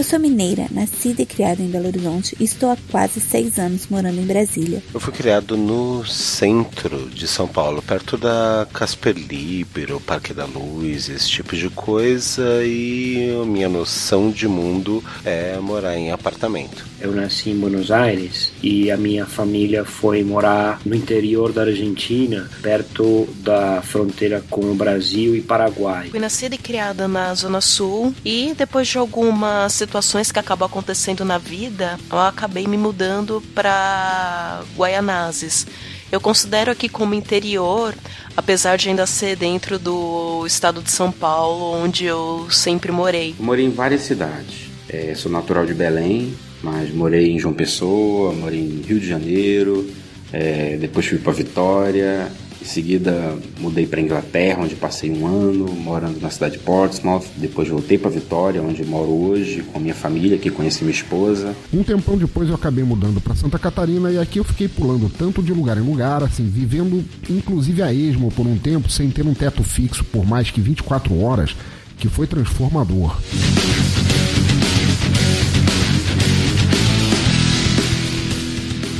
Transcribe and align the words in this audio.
Eu 0.00 0.04
sou 0.04 0.18
mineira, 0.18 0.66
nascida 0.70 1.20
e 1.20 1.26
criada 1.26 1.60
em 1.60 1.66
Belo 1.66 1.88
Horizonte 1.88 2.34
e 2.40 2.44
estou 2.44 2.70
há 2.70 2.76
quase 2.90 3.20
seis 3.20 3.58
anos 3.58 3.86
morando 3.86 4.18
em 4.18 4.24
Brasília. 4.24 4.82
Eu 4.94 4.98
fui 4.98 5.12
criado 5.12 5.58
no 5.58 6.06
centro 6.06 7.10
de 7.10 7.28
São 7.28 7.46
Paulo, 7.46 7.82
perto 7.82 8.16
da 8.16 8.66
Casper 8.72 9.14
Libero, 9.14 10.00
Parque 10.00 10.32
da 10.32 10.46
Luz, 10.46 11.10
esse 11.10 11.28
tipo 11.28 11.54
de 11.54 11.68
coisa, 11.68 12.64
e 12.64 13.38
a 13.42 13.44
minha 13.44 13.68
noção 13.68 14.30
de 14.30 14.48
mundo 14.48 15.04
é 15.22 15.58
morar 15.58 15.98
em 15.98 16.10
apartamento. 16.10 16.88
Eu 16.98 17.12
nasci 17.12 17.50
em 17.50 17.58
Buenos 17.58 17.90
Aires 17.90 18.52
e 18.62 18.90
a 18.90 18.96
minha 18.96 19.26
família 19.26 19.84
foi 19.84 20.24
morar 20.24 20.80
no 20.84 20.94
interior 20.94 21.52
da 21.52 21.62
Argentina, 21.62 22.48
perto 22.62 23.28
da 23.36 23.82
fronteira 23.82 24.42
com 24.48 24.62
o 24.62 24.74
Brasil 24.74 25.36
e 25.36 25.42
Paraguai. 25.42 26.08
Fui 26.08 26.20
nascida 26.20 26.54
e 26.54 26.58
criada 26.58 27.06
na 27.06 27.34
Zona 27.34 27.60
Sul 27.60 28.14
e 28.24 28.54
depois 28.56 28.88
de 28.88 28.96
algumas 28.96 29.72
situações 29.90 30.30
que 30.30 30.38
acabam 30.38 30.68
acontecendo 30.68 31.24
na 31.24 31.36
vida, 31.36 31.98
eu 32.08 32.18
acabei 32.18 32.64
me 32.64 32.76
mudando 32.76 33.42
para 33.56 34.62
Guaianazes. 34.76 35.66
Eu 36.12 36.20
considero 36.20 36.70
aqui 36.70 36.88
como 36.88 37.12
interior, 37.12 37.92
apesar 38.36 38.76
de 38.76 38.88
ainda 38.88 39.04
ser 39.04 39.34
dentro 39.34 39.80
do 39.80 40.46
estado 40.46 40.80
de 40.80 40.92
São 40.92 41.10
Paulo, 41.10 41.74
onde 41.82 42.04
eu 42.04 42.46
sempre 42.52 42.92
morei. 42.92 43.34
Eu 43.36 43.44
morei 43.44 43.66
em 43.66 43.70
várias 43.70 44.02
cidades. 44.02 44.70
É, 44.88 45.12
sou 45.16 45.30
natural 45.30 45.66
de 45.66 45.74
Belém, 45.74 46.34
mas 46.62 46.92
morei 46.94 47.32
em 47.32 47.38
João 47.40 47.52
Pessoa, 47.52 48.32
morei 48.32 48.60
em 48.60 48.82
Rio 48.82 49.00
de 49.00 49.08
Janeiro, 49.08 49.90
é, 50.32 50.76
depois 50.80 51.04
fui 51.04 51.18
para 51.18 51.32
Vitória, 51.32 52.30
em 52.60 52.64
seguida 52.64 53.36
mudei 53.58 53.86
para 53.86 54.00
Inglaterra, 54.00 54.62
onde 54.62 54.74
passei 54.74 55.10
um 55.10 55.26
ano 55.26 55.72
morando 55.72 56.20
na 56.20 56.30
cidade 56.30 56.58
de 56.58 56.62
Portsmouth. 56.62 57.24
Depois 57.36 57.68
voltei 57.68 57.96
para 57.96 58.10
Vitória, 58.10 58.62
onde 58.62 58.84
moro 58.84 59.10
hoje 59.10 59.62
com 59.62 59.78
a 59.78 59.80
minha 59.80 59.94
família, 59.94 60.38
que 60.38 60.50
conheci 60.50 60.84
minha 60.84 60.94
esposa. 60.94 61.54
Um 61.72 61.82
tempão 61.82 62.16
depois 62.16 62.48
eu 62.48 62.54
acabei 62.54 62.84
mudando 62.84 63.20
para 63.20 63.34
Santa 63.34 63.58
Catarina 63.58 64.10
e 64.10 64.18
aqui 64.18 64.38
eu 64.38 64.44
fiquei 64.44 64.68
pulando 64.68 65.08
tanto 65.08 65.42
de 65.42 65.52
lugar 65.52 65.78
em 65.78 65.82
lugar, 65.82 66.22
assim, 66.22 66.44
vivendo 66.44 67.04
inclusive 67.28 67.82
a 67.82 67.92
esmo 67.92 68.30
por 68.30 68.46
um 68.46 68.58
tempo 68.58 68.90
sem 68.90 69.10
ter 69.10 69.26
um 69.26 69.34
teto 69.34 69.62
fixo 69.62 70.04
por 70.04 70.26
mais 70.26 70.50
que 70.50 70.60
24 70.60 71.18
horas, 71.22 71.56
que 71.96 72.08
foi 72.08 72.26
transformador. 72.26 73.16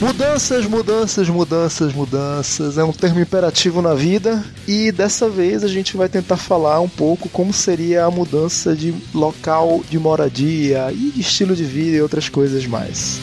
Mudanças, 0.01 0.65
mudanças, 0.65 1.29
mudanças, 1.29 1.93
mudanças 1.93 2.79
é 2.79 2.83
um 2.83 2.91
termo 2.91 3.21
imperativo 3.21 3.83
na 3.83 3.93
vida 3.93 4.43
e 4.67 4.91
dessa 4.91 5.29
vez 5.29 5.63
a 5.63 5.69
gente 5.69 5.95
vai 5.95 6.09
tentar 6.09 6.39
falar 6.39 6.81
um 6.81 6.89
pouco 6.89 7.29
como 7.29 7.53
seria 7.53 8.07
a 8.07 8.11
mudança 8.11 8.75
de 8.75 8.95
local 9.15 9.83
de 9.91 9.99
moradia 9.99 10.91
e 10.91 11.11
de 11.11 11.21
estilo 11.21 11.55
de 11.55 11.65
vida 11.65 11.99
e 11.99 12.01
outras 12.01 12.31
coisas 12.31 12.65
mais. 12.65 13.21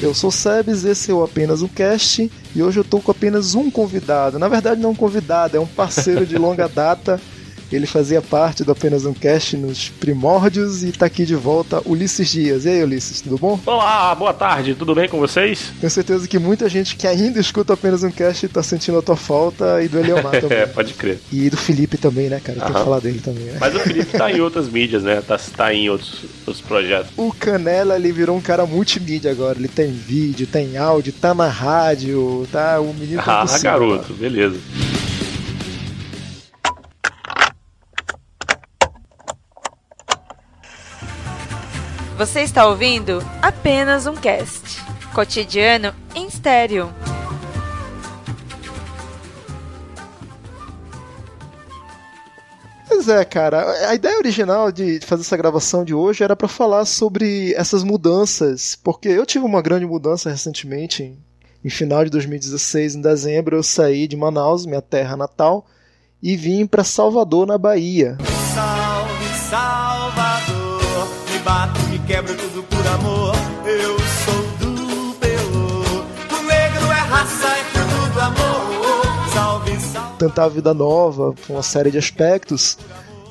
Eu 0.00 0.14
sou 0.14 0.30
Sebes, 0.30 0.84
esse 0.84 1.10
é 1.10 1.14
o 1.14 1.24
Apenas 1.24 1.60
um 1.60 1.66
Cast 1.66 2.30
e 2.54 2.62
hoje 2.62 2.78
eu 2.78 2.84
tô 2.84 3.00
com 3.00 3.10
apenas 3.10 3.56
um 3.56 3.68
convidado. 3.68 4.38
Na 4.38 4.46
verdade, 4.46 4.80
não 4.80 4.90
um 4.90 4.94
convidado, 4.94 5.56
é 5.56 5.60
um 5.60 5.66
parceiro 5.66 6.24
de 6.24 6.38
longa 6.38 6.68
data 6.68 7.20
ele 7.76 7.86
fazia 7.86 8.22
parte 8.22 8.64
do 8.64 8.72
Apenas 8.72 9.04
um 9.04 9.12
Cast 9.14 9.56
nos 9.56 9.88
primórdios 9.88 10.82
e 10.82 10.92
tá 10.92 11.06
aqui 11.06 11.24
de 11.26 11.34
volta, 11.34 11.82
Ulisses 11.84 12.28
Dias. 12.28 12.64
E 12.64 12.68
aí, 12.70 12.82
Ulisses, 12.82 13.20
tudo 13.20 13.36
bom? 13.38 13.58
Olá, 13.66 14.14
boa 14.14 14.32
tarde, 14.32 14.74
tudo 14.74 14.94
bem 14.94 15.08
com 15.08 15.18
vocês? 15.18 15.72
Tenho 15.80 15.90
certeza 15.90 16.26
que 16.26 16.38
muita 16.38 16.68
gente 16.68 16.96
que 16.96 17.06
ainda 17.06 17.38
escuta 17.40 17.74
Apenas 17.74 18.02
um 18.02 18.10
Cast 18.10 18.48
tá 18.48 18.62
sentindo 18.62 18.98
a 18.98 19.02
tua 19.02 19.16
falta 19.16 19.82
e 19.82 19.88
do 19.88 19.98
Eliomar 19.98 20.32
também. 20.40 20.58
é, 20.58 20.66
pode 20.66 20.94
crer. 20.94 21.18
E 21.32 21.48
do 21.50 21.56
Felipe 21.56 21.96
também, 21.98 22.28
né, 22.28 22.40
cara? 22.42 22.58
Tem 22.60 22.68
que 22.72 22.80
falar 22.84 23.00
dele 23.00 23.20
também, 23.20 23.44
né? 23.44 23.56
Mas 23.60 23.74
o 23.74 23.80
Felipe 23.80 24.16
tá 24.16 24.30
em 24.32 24.40
outras 24.40 24.68
mídias, 24.68 25.02
né? 25.02 25.20
Tá, 25.26 25.38
tá 25.56 25.72
em 25.74 25.88
outros, 25.90 26.24
outros 26.46 26.60
projetos. 26.60 27.10
O 27.16 27.32
Canela, 27.32 27.96
ele 27.96 28.10
virou 28.12 28.36
um 28.36 28.40
cara 28.40 28.64
multimídia 28.66 29.30
agora. 29.30 29.58
Ele 29.58 29.68
tem 29.68 29.90
vídeo, 29.92 30.46
tem 30.46 30.76
áudio, 30.76 31.12
tá 31.12 31.34
na 31.34 31.48
rádio, 31.48 32.46
tá? 32.50 32.80
O 32.80 32.92
menino 32.94 33.22
tá 33.22 33.42
Ah, 33.42 33.58
garoto, 33.58 34.12
beleza. 34.14 34.56
Você 42.18 42.40
está 42.40 42.66
ouvindo 42.66 43.22
apenas 43.40 44.08
um 44.08 44.14
cast. 44.16 44.84
Cotidiano 45.14 45.94
em 46.16 46.26
estéreo. 46.26 46.92
Pois 52.88 53.08
é, 53.08 53.24
cara. 53.24 53.88
A 53.88 53.94
ideia 53.94 54.18
original 54.18 54.72
de 54.72 54.98
fazer 54.98 55.22
essa 55.22 55.36
gravação 55.36 55.84
de 55.84 55.94
hoje 55.94 56.24
era 56.24 56.34
para 56.34 56.48
falar 56.48 56.86
sobre 56.86 57.54
essas 57.54 57.84
mudanças, 57.84 58.74
porque 58.74 59.08
eu 59.08 59.24
tive 59.24 59.44
uma 59.44 59.62
grande 59.62 59.86
mudança 59.86 60.28
recentemente. 60.28 61.16
Em, 61.64 61.70
final 61.70 62.04
de 62.04 62.10
2016, 62.10 62.96
em 62.96 63.00
dezembro, 63.00 63.54
eu 63.54 63.62
saí 63.62 64.08
de 64.08 64.16
Manaus, 64.16 64.66
minha 64.66 64.82
terra 64.82 65.16
natal, 65.16 65.64
e 66.20 66.36
vim 66.36 66.66
para 66.66 66.82
Salvador, 66.82 67.46
na 67.46 67.56
Bahia. 67.56 68.18
Salve, 68.52 69.34
Salvador, 69.48 70.37
quebro 72.08 72.34
tudo 72.34 72.62
por 72.62 72.86
amor. 72.86 73.34
Eu 73.66 73.98
sou 74.24 74.42
do 74.58 75.14
Pelô, 75.16 76.40
o 76.40 76.42
negro 76.42 76.90
é 76.90 77.00
raça, 77.00 77.46
é 77.46 77.64
fruto 77.64 78.12
do 78.14 78.20
amor. 78.20 79.28
Salve, 79.34 79.80
salve. 79.80 80.18
tentar 80.18 80.44
a 80.44 80.48
vida 80.48 80.72
nova, 80.72 81.34
uma 81.50 81.62
série 81.62 81.90
de 81.90 81.98
aspectos. 81.98 82.78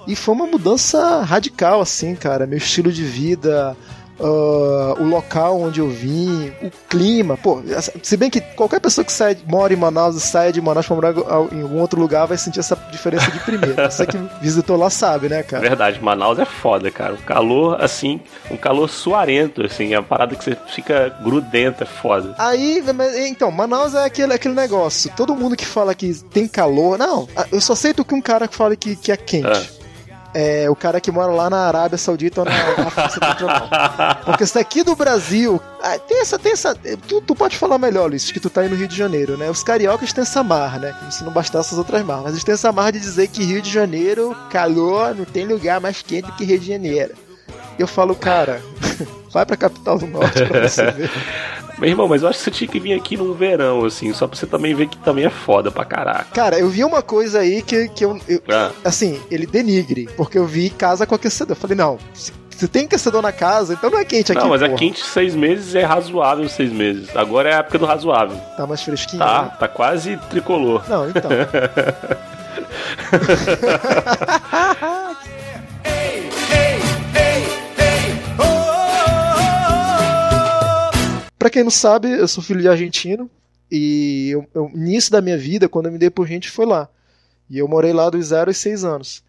E 0.06 0.16
foi 0.16 0.36
uma 0.36 0.46
mudança 0.46 1.24
radical, 1.24 1.82
assim, 1.82 2.16
cara. 2.16 2.46
Meu 2.46 2.60
estilo 2.60 2.92
de 2.92 3.04
vida, 3.04 3.76
uh, 4.20 5.02
o 5.02 5.04
local 5.04 5.62
onde 5.62 5.80
eu 5.80 5.90
vim, 5.90 6.52
o 6.62 6.72
clima. 6.90 7.38
Pô, 7.38 7.62
se 8.02 8.18
bem 8.18 8.30
que 8.30 8.42
qualquer 8.42 8.80
pessoa 8.80 9.06
que 9.06 9.12
sai, 9.12 9.38
mora 9.46 9.74
em 9.74 9.78
Manaus 9.78 10.16
e 10.16 10.20
sai 10.20 10.52
de 10.52 10.62
Manaus 10.62 10.86
pra 10.86 10.96
morar 10.96 11.14
em 11.52 11.62
algum 11.62 11.80
outro 11.80 12.00
lugar 12.00 12.26
vai 12.26 12.38
sentir 12.38 12.60
essa 12.60 12.76
diferença 12.92 13.30
de 13.32 13.40
primeira. 13.40 13.90
Você 13.90 14.06
que 14.06 14.18
visitou 14.42 14.78
lá 14.78 14.90
sabe, 14.90 15.30
né, 15.30 15.44
cara? 15.44 15.62
Verdade, 15.62 16.02
Manaus 16.02 16.40
é 16.40 16.46
foda, 16.46 16.90
cara. 16.92 17.14
O 17.14 17.18
calor, 17.18 17.82
assim, 17.82 18.20
um 18.50 18.58
calor 18.58 18.90
suarento, 18.90 19.66
assim, 19.66 19.94
é 19.94 20.00
uma 20.00 20.06
parada 20.06 20.36
que 20.36 20.44
você 20.44 20.58
fica 20.68 21.10
grudento, 21.24 21.84
é 21.84 21.88
foda. 21.88 22.36
Aí, 22.38 22.84
então, 23.28 23.52
Manaus 23.52 23.94
é 23.94 24.06
aquele, 24.06 24.34
aquele 24.34 24.54
negócio. 24.54 25.12
Todo 25.16 25.36
mundo 25.36 25.56
que 25.56 25.66
fala 25.66 25.94
que 25.94 26.14
tem 26.32 26.48
calor. 26.48 26.98
Não, 26.98 27.28
eu 27.52 27.62
só 27.62 27.74
aceito 27.74 28.04
que 28.04 28.14
um 28.14 28.22
cara 28.22 28.48
que 28.48 28.56
fala 28.56 28.76
que, 28.76 28.96
que 28.96 29.12
é 29.12 29.18
quente. 29.18 29.48
Ah. 29.48 29.77
É 30.40 30.70
o 30.70 30.75
cara 30.75 31.02
que 31.02 31.12
mora 31.12 31.31
lá 31.31 31.50
na 31.50 31.68
Arábia 31.68 31.98
Saudita 31.98 32.42
ou 32.42 32.46
na, 32.46 32.52
na 32.84 32.92
França. 32.92 33.20
Porque 34.24 34.46
se 34.46 34.59
aqui 34.59 34.84
do 34.84 34.96
Brasil. 34.96 35.59
ah, 35.81 35.98
Tem 35.98 36.22
essa. 36.22 36.38
Tem 36.38 36.52
essa 36.52 36.75
tu, 37.08 37.22
tu 37.22 37.34
pode 37.34 37.58
falar 37.58 37.80
melhor, 37.80 38.08
Luiz, 38.08 38.31
que 38.31 38.40
tu 38.40 38.48
tá 38.48 38.62
aí 38.62 38.70
no 38.70 38.75
Rio 38.75 38.88
de 38.88 38.96
Janeiro, 38.96 39.36
né? 39.36 39.50
Os 39.50 39.64
cariocas 39.64 40.14
têm 40.14 40.22
essa 40.22 40.44
marra, 40.44 40.78
né? 40.78 40.96
Como 41.00 41.12
se 41.12 41.24
não 41.24 41.31
bastasse 41.31 41.74
as 41.74 41.80
outras 41.80 42.03
marras. 42.06 42.25
Mas 42.25 42.31
eles 42.34 42.44
têm 42.44 42.53
essa 42.53 42.72
marra 42.72 42.92
de 42.92 43.00
dizer 43.00 43.30
que 43.30 43.44
Rio 43.44 43.64
de 43.64 43.72
Janeiro, 43.72 44.38
calor, 44.52 45.16
não 45.16 45.25
tem 45.25 45.48
lugar 45.48 45.81
mais 45.81 46.03
quente 46.03 46.31
que 46.34 46.46
Rio 46.46 46.59
de 46.59 46.68
Janeiro. 46.68 47.16
Eu 47.80 47.88
falo, 47.88 48.16
cara, 48.16 48.62
vai 49.34 49.44
pra 49.44 49.58
capital 49.58 49.98
do 49.98 50.06
norte 50.06 50.46
pra 50.46 50.68
você 50.69 50.92
ver. 50.92 51.09
Meu 51.78 51.90
irmão, 51.90 52.08
mas 52.08 52.24
eu 52.24 52.30
acho 52.30 52.40
que 52.40 52.46
você 52.46 52.52
tinha 52.52 52.68
que 52.68 52.80
vir 52.80 52.94
aqui 52.94 53.16
num 53.16 53.34
verão, 53.34 53.86
assim, 53.86 54.12
só 54.14 54.28
pra 54.28 54.36
você 54.38 54.48
também 54.48 54.74
ver 54.74 54.88
que 54.88 54.98
também 54.98 55.26
é 55.26 55.30
foda 55.30 55.70
pra 55.70 55.86
caraca. 55.86 56.26
Cara, 56.34 56.58
eu 56.58 56.68
vi 56.70 56.84
uma 56.84 57.04
coisa 57.04 57.40
aí 57.40 57.62
que, 57.62 57.88
que 57.90 58.04
eu, 58.04 58.20
eu 58.28 58.42
Ah. 58.50 58.72
Assim, 58.84 59.22
ele 59.30 59.46
denigre, 59.46 60.10
porque 60.18 60.38
eu 60.40 60.46
vi 60.46 60.70
casa 60.72 61.06
com 61.06 61.14
aquecedor. 61.14 61.56
Eu 61.56 61.60
falei, 61.62 61.78
não, 61.78 62.00
se, 62.14 62.34
se 62.50 62.68
tem 62.68 62.86
aquecedor 62.86 63.22
na 63.22 63.32
casa, 63.32 63.74
então 63.74 63.92
não 63.92 64.00
é 64.00 64.06
quente 64.06 64.32
aqui, 64.32 64.42
Não, 64.42 64.50
mas 64.50 64.64
é 64.64 64.66
porra. 64.66 64.80
quente 64.80 65.06
seis 65.06 65.36
meses 65.36 65.76
é 65.76 65.84
razoável 65.84 66.50
seis 66.50 66.72
meses. 66.72 67.16
Agora 67.16 67.50
é 67.50 67.54
a 67.54 67.58
época 67.60 67.78
do 67.78 67.86
razoável. 67.86 68.36
Tá 68.58 68.66
mais 68.66 68.82
fresquinho? 68.82 69.20
Tá, 69.20 69.44
né? 69.44 69.52
tá 69.60 69.68
quase 69.68 70.18
tricolor. 70.32 70.82
Não, 70.90 71.07
então. 71.10 71.30
Pra 81.48 81.52
quem 81.54 81.64
não 81.64 81.72
sabe, 81.72 82.12
eu 82.12 82.28
sou 82.28 82.44
filho 82.44 82.60
de 82.60 82.68
argentino 82.68 83.32
e 83.72 84.34
o 84.54 84.70
início 84.76 85.10
da 85.10 85.22
minha 85.22 85.38
vida, 85.38 85.70
quando 85.70 85.86
eu 85.86 85.94
me 85.94 85.98
dei 85.98 86.10
por 86.10 86.28
gente, 86.28 86.52
foi 86.52 86.66
lá. 86.66 86.90
E 87.50 87.58
eu 87.58 87.70
morei 87.70 87.94
lá 87.94 88.10
dos 88.10 88.26
0 88.26 88.50
aos 88.50 88.58
6 88.58 88.84
anos. 88.84 89.24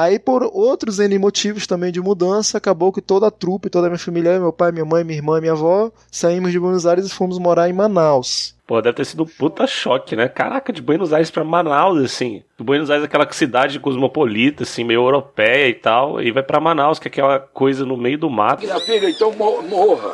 Aí, 0.00 0.18
por 0.18 0.42
outros 0.52 0.98
N 0.98 1.18
motivos 1.18 1.66
também 1.66 1.90
de 1.90 2.00
mudança, 2.00 2.58
acabou 2.58 2.92
que 2.92 3.00
toda 3.02 3.26
a 3.26 3.30
trupe, 3.30 3.68
toda 3.70 3.86
a 3.86 3.90
minha 3.90 3.98
família, 3.98 4.38
meu 4.38 4.52
pai, 4.52 4.70
minha 4.72 4.84
mãe, 4.84 5.02
minha 5.02 5.18
irmã 5.18 5.38
e 5.38 5.40
minha 5.40 5.52
avó, 5.52 5.90
saímos 6.10 6.52
de 6.52 6.60
Buenos 6.60 6.86
Aires 6.86 7.06
e 7.06 7.10
fomos 7.10 7.38
morar 7.38 7.68
em 7.68 7.72
Manaus. 7.72 8.54
Pô, 8.66 8.82
deve 8.82 8.96
ter 8.98 9.06
sido 9.06 9.22
um 9.22 9.26
puta 9.26 9.66
choque, 9.66 10.14
né? 10.14 10.28
Caraca, 10.28 10.70
de 10.72 10.82
Buenos 10.82 11.12
Aires 11.12 11.30
pra 11.30 11.42
Manaus, 11.42 12.02
assim. 12.04 12.42
Buenos 12.58 12.90
Aires 12.90 13.02
é 13.04 13.06
aquela 13.06 13.26
cidade 13.32 13.80
cosmopolita, 13.80 14.62
assim, 14.64 14.84
meio 14.84 15.00
europeia 15.00 15.68
e 15.68 15.74
tal. 15.74 16.20
E 16.20 16.30
vai 16.30 16.42
pra 16.42 16.60
Manaus, 16.60 16.98
que 16.98 17.08
é 17.08 17.10
aquela 17.10 17.38
coisa 17.40 17.86
no 17.86 17.96
meio 17.96 18.18
do 18.18 18.28
mato. 18.28 18.62
Minha 18.64 18.78
filha, 18.80 19.08
então 19.08 19.32
mo- 19.32 19.62
morra. 19.62 20.10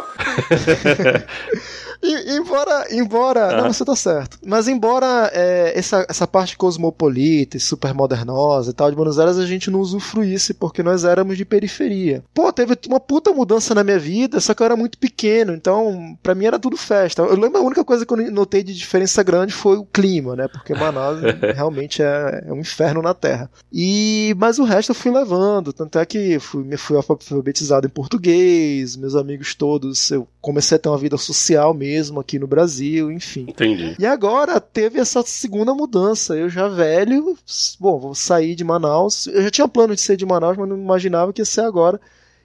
E- 2.04 2.36
embora, 2.36 2.86
embora, 2.94 3.56
não, 3.62 3.72
você 3.72 3.84
tá 3.84 3.96
certo. 3.96 4.38
Mas 4.44 4.68
embora 4.68 5.30
é, 5.32 5.72
essa, 5.76 6.04
essa 6.08 6.26
parte 6.26 6.56
cosmopolita 6.56 7.56
e 7.56 7.60
super 7.60 7.94
modernosa 7.94 8.70
e 8.70 8.74
tal 8.74 8.90
de 8.90 8.96
Buenos 8.96 9.18
Aires 9.18 9.38
a 9.38 9.46
gente 9.46 9.70
não 9.70 9.80
usufruísse 9.80 10.52
porque 10.54 10.82
nós 10.82 11.04
éramos 11.04 11.36
de 11.36 11.44
periferia. 11.44 12.22
Pô, 12.34 12.52
teve 12.52 12.76
uma 12.88 13.00
puta 13.00 13.32
mudança 13.32 13.74
na 13.74 13.82
minha 13.82 13.98
vida, 13.98 14.38
só 14.40 14.52
que 14.52 14.62
eu 14.62 14.66
era 14.66 14.76
muito 14.76 14.98
pequeno, 14.98 15.54
então 15.54 16.16
pra 16.22 16.34
mim 16.34 16.44
era 16.44 16.58
tudo 16.58 16.76
festa. 16.76 17.22
Eu 17.22 17.36
lembro 17.38 17.58
a 17.58 17.64
única 17.64 17.84
coisa 17.84 18.04
que 18.04 18.12
eu 18.12 18.30
notei 18.30 18.62
de 18.62 18.74
diferença 18.74 19.22
grande 19.22 19.52
foi 19.54 19.76
o 19.78 19.84
clima, 19.86 20.36
né? 20.36 20.46
Porque 20.48 20.74
Manaus 20.74 21.20
realmente 21.54 22.02
é, 22.02 22.44
é 22.46 22.52
um 22.52 22.60
inferno 22.60 23.00
na 23.00 23.14
terra. 23.14 23.50
E 23.72 24.34
mas 24.38 24.58
o 24.58 24.64
resto 24.64 24.90
eu 24.90 24.94
fui 24.94 25.10
levando, 25.10 25.72
tanto 25.72 25.98
é 25.98 26.04
que 26.04 26.38
fui, 26.38 26.62
me 26.64 26.76
fui 26.76 26.96
alfabetizado 26.96 27.86
em 27.86 27.90
português, 27.90 28.96
meus 28.96 29.14
amigos 29.14 29.54
todos, 29.54 30.10
eu 30.10 30.28
comecei 30.44 30.76
a 30.76 30.78
ter 30.78 30.90
uma 30.90 30.98
vida 30.98 31.16
social 31.16 31.72
mesmo 31.72 32.20
aqui 32.20 32.38
no 32.38 32.46
Brasil, 32.46 33.10
enfim. 33.10 33.46
Entendi. 33.48 33.96
E 33.98 34.04
agora 34.04 34.60
teve 34.60 35.00
essa 35.00 35.22
segunda 35.22 35.72
mudança. 35.72 36.36
Eu 36.36 36.50
já 36.50 36.68
velho, 36.68 37.36
bom, 37.80 37.98
vou 37.98 38.14
sair 38.14 38.54
de 38.54 38.62
Manaus. 38.62 39.26
Eu 39.26 39.42
já 39.42 39.50
tinha 39.50 39.66
plano 39.66 39.94
de 39.94 40.02
ser 40.02 40.16
de 40.16 40.26
Manaus, 40.26 40.56
mas 40.58 40.68
não 40.68 40.76
imaginava 40.76 41.32
que 41.32 41.40
ia 41.40 41.46
ser 41.46 41.62
agora. 41.62 41.98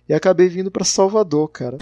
E 0.08 0.14
acabei 0.14 0.48
vindo 0.48 0.72
pra 0.72 0.86
Salvador, 0.86 1.50
cara. 1.50 1.78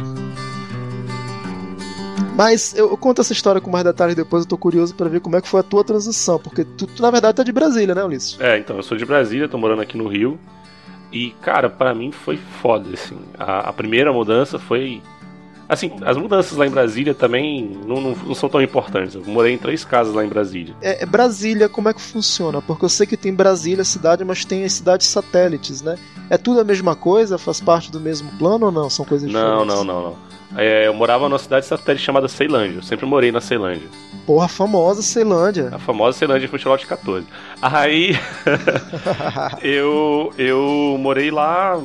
Mas 2.35 2.75
eu, 2.75 2.89
eu 2.89 2.97
conto 2.97 3.21
essa 3.21 3.33
história 3.33 3.61
com 3.61 3.69
mais 3.69 3.85
detalhes 3.85 4.15
depois, 4.15 4.43
eu 4.43 4.49
tô 4.49 4.57
curioso 4.57 4.95
pra 4.95 5.07
ver 5.07 5.21
como 5.21 5.35
é 5.35 5.41
que 5.41 5.47
foi 5.47 5.59
a 5.59 5.63
tua 5.63 5.83
transição, 5.83 6.37
porque 6.37 6.63
tu, 6.63 6.85
tu, 6.85 7.01
na 7.01 7.09
verdade 7.09 7.35
tá 7.35 7.43
de 7.43 7.51
Brasília, 7.51 7.95
né, 7.95 8.03
Ulisses? 8.03 8.39
É, 8.39 8.59
então, 8.59 8.77
eu 8.77 8.83
sou 8.83 8.95
de 8.95 9.05
Brasília, 9.05 9.49
tô 9.49 9.57
morando 9.57 9.81
aqui 9.81 9.97
no 9.97 10.07
Rio. 10.07 10.39
E, 11.11 11.31
cara, 11.41 11.69
pra 11.69 11.95
mim 11.95 12.11
foi 12.11 12.37
foda, 12.61 12.89
assim. 12.93 13.17
A, 13.37 13.69
a 13.69 13.73
primeira 13.73 14.11
mudança 14.11 14.59
foi. 14.59 15.01
Assim, 15.69 15.91
as 16.05 16.15
mudanças 16.15 16.57
lá 16.57 16.65
em 16.65 16.69
Brasília 16.69 17.13
também 17.13 17.77
não, 17.85 17.99
não, 17.99 18.11
não 18.15 18.33
são 18.33 18.47
tão 18.47 18.61
importantes. 18.61 19.15
Eu 19.15 19.23
morei 19.25 19.53
em 19.53 19.57
três 19.57 19.83
casas 19.83 20.13
lá 20.13 20.23
em 20.23 20.29
Brasília. 20.29 20.73
É, 20.81 21.03
é 21.03 21.05
Brasília, 21.05 21.67
como 21.67 21.89
é 21.89 21.93
que 21.93 22.01
funciona? 22.01 22.61
Porque 22.61 22.85
eu 22.85 22.89
sei 22.89 23.05
que 23.05 23.17
tem 23.17 23.33
Brasília, 23.33 23.83
cidade, 23.83 24.23
mas 24.23 24.45
tem 24.45 24.63
as 24.63 24.73
cidades 24.73 25.07
satélites, 25.07 25.81
né? 25.81 25.97
É 26.29 26.37
tudo 26.37 26.61
a 26.61 26.63
mesma 26.63 26.95
coisa? 26.95 27.37
Faz 27.37 27.59
parte 27.59 27.91
do 27.91 27.99
mesmo 27.99 28.29
plano 28.37 28.67
ou 28.67 28.71
não? 28.71 28.89
São 28.89 29.03
coisas 29.05 29.29
Não, 29.31 29.65
diferentes? 29.65 29.75
não, 29.75 29.83
não, 29.83 30.01
não. 30.01 30.27
É, 30.55 30.87
eu 30.87 30.93
morava 30.93 31.27
numa 31.27 31.37
cidade 31.39 31.65
satélite 31.65 32.05
chamada 32.05 32.29
Ceilândia. 32.29 32.77
Eu 32.77 32.83
sempre 32.83 33.05
morei 33.05 33.31
na 33.33 33.41
Ceilândia. 33.41 33.87
Porra, 34.25 34.47
famosa 34.47 35.01
Ceilândia. 35.01 35.69
A 35.73 35.79
famosa 35.79 36.17
Ceilândia 36.17 36.47
Futebol 36.47 36.77
de 36.77 36.85
14. 36.85 37.27
Aí 37.61 38.17
eu, 39.61 40.31
eu 40.37 40.97
morei 40.99 41.29
lá 41.31 41.81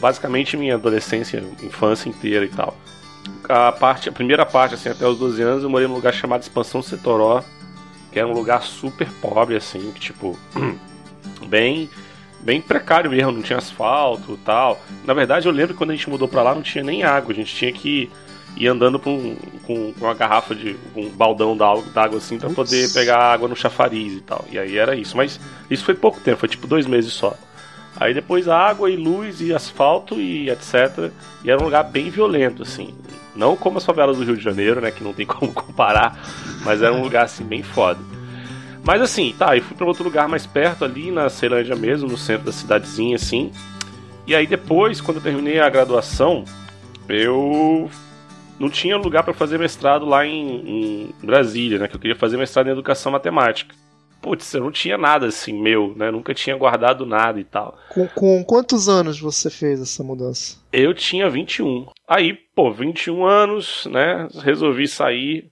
basicamente 0.00 0.56
minha 0.56 0.74
adolescência, 0.74 1.42
infância 1.62 2.08
inteira 2.08 2.44
e 2.44 2.48
tal. 2.48 2.76
A, 3.48 3.72
parte, 3.72 4.08
a 4.08 4.12
primeira 4.12 4.44
parte, 4.46 4.74
assim, 4.74 4.88
até 4.88 5.06
os 5.06 5.18
12 5.18 5.42
anos, 5.42 5.62
eu 5.62 5.70
morei 5.70 5.86
num 5.86 5.94
lugar 5.94 6.12
chamado 6.14 6.42
Expansão 6.42 6.82
Setoró, 6.82 7.42
que 8.10 8.18
era 8.18 8.28
um 8.28 8.32
lugar 8.32 8.62
super 8.62 9.08
pobre, 9.20 9.56
assim, 9.56 9.92
que, 9.92 10.00
tipo, 10.00 10.38
bem 11.46 11.90
bem 12.40 12.60
precário 12.60 13.10
mesmo, 13.10 13.32
não 13.32 13.42
tinha 13.42 13.58
asfalto 13.58 14.34
e 14.34 14.36
tal. 14.44 14.78
Na 15.04 15.14
verdade, 15.14 15.48
eu 15.48 15.52
lembro 15.52 15.72
que 15.72 15.78
quando 15.78 15.90
a 15.90 15.94
gente 15.94 16.10
mudou 16.10 16.28
pra 16.28 16.42
lá 16.42 16.54
não 16.54 16.60
tinha 16.60 16.84
nem 16.84 17.02
água, 17.02 17.32
a 17.32 17.34
gente 17.34 17.54
tinha 17.54 17.72
que 17.72 18.10
ir 18.56 18.68
andando 18.68 18.96
um, 19.06 19.34
com, 19.64 19.92
com 19.92 20.04
uma 20.04 20.14
garrafa 20.14 20.54
de 20.54 20.76
um 20.94 21.08
baldão 21.08 21.56
d'água 21.56 22.18
assim 22.18 22.38
pra 22.38 22.48
Putz. 22.50 22.70
poder 22.70 22.92
pegar 22.92 23.18
água 23.18 23.48
no 23.48 23.56
chafariz 23.56 24.12
e 24.12 24.20
tal. 24.20 24.44
E 24.50 24.58
aí 24.58 24.76
era 24.76 24.94
isso, 24.94 25.16
mas 25.16 25.40
isso 25.70 25.84
foi 25.84 25.94
pouco 25.94 26.20
tempo, 26.20 26.38
foi 26.38 26.48
tipo 26.48 26.66
dois 26.66 26.86
meses 26.86 27.12
só. 27.12 27.34
Aí 27.98 28.12
depois 28.12 28.48
água 28.48 28.90
e 28.90 28.96
luz 28.96 29.40
e 29.40 29.54
asfalto 29.54 30.20
e 30.20 30.50
etc. 30.50 31.10
E 31.44 31.50
era 31.50 31.60
um 31.60 31.64
lugar 31.64 31.84
bem 31.84 32.10
violento, 32.10 32.62
assim. 32.62 32.94
Não 33.34 33.56
como 33.56 33.78
as 33.78 33.84
favelas 33.84 34.16
do 34.16 34.24
Rio 34.24 34.36
de 34.36 34.42
Janeiro, 34.42 34.80
né? 34.80 34.90
Que 34.90 35.04
não 35.04 35.12
tem 35.12 35.26
como 35.26 35.52
comparar, 35.52 36.18
mas 36.64 36.82
era 36.82 36.92
um 36.92 37.02
lugar 37.02 37.24
assim 37.24 37.44
bem 37.44 37.62
foda. 37.62 38.00
Mas 38.84 39.00
assim, 39.00 39.34
tá, 39.38 39.56
eu 39.56 39.62
fui 39.62 39.76
pra 39.76 39.86
outro 39.86 40.04
lugar 40.04 40.28
mais 40.28 40.44
perto 40.44 40.84
ali, 40.84 41.10
na 41.10 41.30
Ceilândia 41.30 41.74
mesmo, 41.74 42.08
no 42.08 42.18
centro 42.18 42.44
da 42.44 42.52
cidadezinha, 42.52 43.16
assim. 43.16 43.50
E 44.26 44.34
aí 44.34 44.46
depois, 44.46 45.00
quando 45.00 45.18
eu 45.18 45.22
terminei 45.22 45.58
a 45.58 45.68
graduação, 45.70 46.44
eu 47.08 47.90
não 48.58 48.68
tinha 48.68 48.96
lugar 48.96 49.22
para 49.22 49.32
fazer 49.32 49.58
mestrado 49.58 50.04
lá 50.04 50.26
em, 50.26 50.48
em, 50.48 51.14
Brasília, 51.22 51.78
né? 51.78 51.88
Que 51.88 51.96
eu 51.96 52.00
queria 52.00 52.16
fazer 52.16 52.36
mestrado 52.36 52.68
em 52.68 52.72
educação 52.72 53.12
matemática. 53.12 53.74
Putz, 54.24 54.54
eu 54.54 54.62
não 54.62 54.72
tinha 54.72 54.96
nada 54.96 55.26
assim 55.26 55.52
meu, 55.52 55.92
né? 55.94 56.10
Nunca 56.10 56.32
tinha 56.32 56.56
guardado 56.56 57.04
nada 57.04 57.38
e 57.38 57.44
tal. 57.44 57.78
Com, 57.90 58.08
com 58.08 58.42
quantos 58.42 58.88
anos 58.88 59.20
você 59.20 59.50
fez 59.50 59.82
essa 59.82 60.02
mudança? 60.02 60.56
Eu 60.72 60.94
tinha 60.94 61.28
21. 61.28 61.86
Aí, 62.08 62.32
pô, 62.32 62.72
21 62.72 63.26
anos, 63.26 63.84
né? 63.84 64.26
Resolvi 64.42 64.88
sair. 64.88 65.50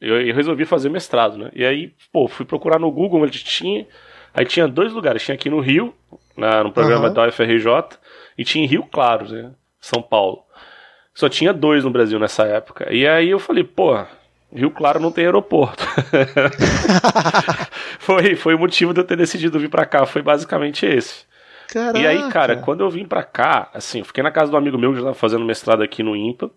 Eu, 0.00 0.20
eu 0.20 0.32
resolvi 0.36 0.64
fazer 0.64 0.88
mestrado, 0.88 1.36
né? 1.36 1.50
E 1.52 1.64
aí, 1.64 1.92
pô, 2.12 2.28
fui 2.28 2.46
procurar 2.46 2.78
no 2.78 2.92
Google 2.92 3.22
onde 3.22 3.42
tinha. 3.42 3.88
Aí 4.32 4.46
tinha 4.46 4.68
dois 4.68 4.92
lugares. 4.92 5.24
Tinha 5.24 5.34
aqui 5.34 5.50
no 5.50 5.58
Rio, 5.58 5.92
na, 6.36 6.62
no 6.62 6.70
programa 6.70 7.06
Aham. 7.06 7.14
da 7.14 7.26
UFRJ, 7.26 7.98
e 8.38 8.44
tinha 8.44 8.64
em 8.64 8.68
Rio 8.68 8.84
Claro, 8.84 9.28
né? 9.32 9.50
São 9.80 10.00
Paulo. 10.00 10.44
Só 11.12 11.28
tinha 11.28 11.52
dois 11.52 11.82
no 11.82 11.90
Brasil 11.90 12.20
nessa 12.20 12.44
época. 12.44 12.86
E 12.94 13.04
aí 13.04 13.30
eu 13.30 13.40
falei, 13.40 13.64
pô, 13.64 13.96
Rio 14.54 14.70
Claro 14.70 15.00
não 15.00 15.10
tem 15.10 15.24
aeroporto. 15.24 15.84
foi, 17.98 18.36
foi 18.36 18.54
o 18.54 18.58
motivo 18.58 18.92
de 18.92 19.00
eu 19.00 19.04
ter 19.04 19.16
decidido 19.16 19.58
vir 19.58 19.70
pra 19.70 19.86
cá. 19.86 20.04
Foi 20.04 20.22
basicamente 20.22 20.84
esse. 20.84 21.24
Caraca. 21.72 21.98
E 21.98 22.06
aí, 22.06 22.30
cara, 22.30 22.56
quando 22.56 22.80
eu 22.80 22.90
vim 22.90 23.06
pra 23.06 23.22
cá, 23.22 23.70
assim, 23.72 24.00
eu 24.00 24.04
fiquei 24.04 24.22
na 24.22 24.30
casa 24.30 24.50
do 24.50 24.56
amigo 24.56 24.76
meu 24.76 24.90
que 24.90 24.98
já 24.98 25.04
tava 25.04 25.14
fazendo 25.14 25.44
mestrado 25.44 25.82
aqui 25.82 26.02
no 26.02 26.14
IMPA, 26.14 26.50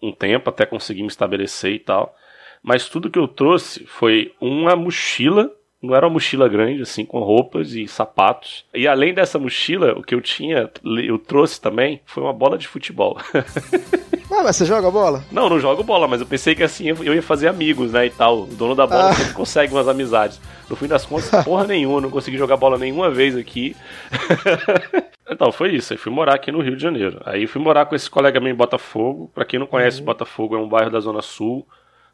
um 0.00 0.12
tempo, 0.12 0.48
até 0.48 0.64
conseguir 0.64 1.02
me 1.02 1.08
estabelecer 1.08 1.72
e 1.72 1.78
tal. 1.80 2.14
Mas 2.62 2.88
tudo 2.88 3.10
que 3.10 3.18
eu 3.18 3.26
trouxe 3.26 3.84
foi 3.86 4.32
uma 4.40 4.76
mochila, 4.76 5.50
não 5.82 5.94
era 5.94 6.06
uma 6.06 6.12
mochila 6.12 6.48
grande, 6.48 6.82
assim, 6.82 7.04
com 7.04 7.18
roupas 7.18 7.72
e 7.72 7.88
sapatos. 7.88 8.64
E 8.72 8.86
além 8.86 9.12
dessa 9.12 9.38
mochila, 9.38 9.98
o 9.98 10.02
que 10.02 10.14
eu 10.14 10.20
tinha, 10.20 10.70
eu 11.04 11.18
trouxe 11.18 11.60
também, 11.60 12.00
foi 12.04 12.22
uma 12.22 12.32
bola 12.32 12.56
de 12.56 12.68
futebol. 12.68 13.18
Ah, 14.30 14.42
mas 14.44 14.56
você 14.56 14.64
joga 14.64 14.90
bola? 14.90 15.24
Não, 15.32 15.48
não 15.48 15.58
jogo 15.58 15.82
bola, 15.82 16.06
mas 16.06 16.20
eu 16.20 16.26
pensei 16.26 16.54
que 16.54 16.62
assim 16.62 16.88
eu 16.88 17.14
ia 17.14 17.22
fazer 17.22 17.48
amigos, 17.48 17.92
né, 17.92 18.06
e 18.06 18.10
tal. 18.10 18.42
O 18.42 18.46
dono 18.46 18.74
da 18.74 18.86
bola 18.86 19.10
Ah. 19.10 19.12
sempre 19.12 19.32
consegue 19.34 19.72
umas 19.72 19.88
amizades. 19.88 20.40
No 20.68 20.76
fim 20.76 20.86
das 20.86 21.04
contas, 21.04 21.28
porra 21.44 21.66
nenhuma, 21.66 22.00
não 22.00 22.10
consegui 22.10 22.38
jogar 22.38 22.56
bola 22.56 22.78
nenhuma 22.78 23.10
vez 23.10 23.36
aqui. 23.36 23.76
então, 25.30 25.50
foi 25.52 25.74
isso. 25.74 25.92
Aí 25.92 25.98
fui 25.98 26.12
morar 26.12 26.34
aqui 26.34 26.52
no 26.52 26.60
Rio 26.60 26.76
de 26.76 26.82
Janeiro. 26.82 27.20
Aí 27.24 27.46
fui 27.46 27.60
morar 27.60 27.86
com 27.86 27.94
esse 27.94 28.08
colega 28.08 28.40
meu 28.40 28.52
em 28.52 28.56
Botafogo. 28.56 29.30
Pra 29.34 29.44
quem 29.44 29.58
não 29.58 29.66
conhece, 29.66 30.00
Botafogo 30.02 30.54
é 30.56 30.58
um 30.58 30.68
bairro 30.68 30.90
da 30.90 31.00
Zona 31.00 31.22
Sul. 31.22 31.66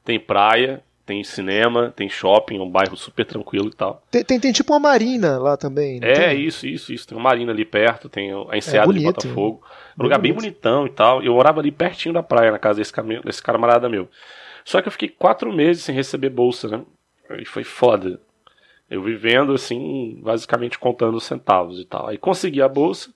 Tem 0.05 0.19
praia, 0.19 0.83
tem 1.07 1.23
cinema, 1.23 1.93
tem 1.95 2.09
shopping, 2.09 2.59
é 2.59 2.61
um 2.61 2.69
bairro 2.69 2.97
super 2.97 3.25
tranquilo 3.25 3.69
e 3.69 3.77
tal. 3.77 4.03
Tem, 4.11 4.25
tem, 4.25 4.41
tem 4.41 4.53
tipo 4.53 4.73
uma 4.73 4.81
marina 4.81 5.39
lá 5.39 5.57
também. 5.57 6.01
É, 6.03 6.31
tem? 6.31 6.41
isso, 6.41 6.67
isso, 6.67 6.93
isso. 6.93 7.07
Tem 7.07 7.17
uma 7.17 7.23
marina 7.23 7.53
ali 7.53 7.65
perto, 7.65 8.09
tem 8.09 8.33
a 8.51 8.59
enseada 8.59 8.93
de 8.93 8.99
bonito, 8.99 9.15
Botafogo. 9.15 9.63
Um 9.99 10.03
lugar 10.03 10.19
bem 10.19 10.33
bonitão 10.33 10.85
e 10.85 10.91
tal. 10.91 11.23
Eu 11.23 11.35
morava 11.35 11.61
ali 11.61 11.71
pertinho 11.71 12.13
da 12.13 12.25
praia, 12.25 12.51
na 12.51 12.59
casa 12.59 12.81
desse, 12.81 12.93
desse 13.25 13.41
camarada 13.41 13.89
meu. 13.89 14.09
Só 14.65 14.83
que 14.83 14.89
eu 14.89 14.93
fiquei 14.93 15.09
quatro 15.09 15.53
meses 15.53 15.85
sem 15.85 15.95
receber 15.95 16.29
bolsa, 16.29 16.67
né? 16.69 16.83
E 17.41 17.45
foi 17.45 17.63
foda. 17.63 18.21
Eu 18.91 19.01
vivendo 19.01 19.53
assim, 19.53 20.19
basicamente 20.21 20.77
contando 20.77 21.17
os 21.17 21.25
centavos 21.25 21.79
e 21.79 21.85
tal. 21.85 22.09
Aí 22.09 22.19
consegui 22.19 22.61
a 22.61 22.69
bolsa. 22.69 23.15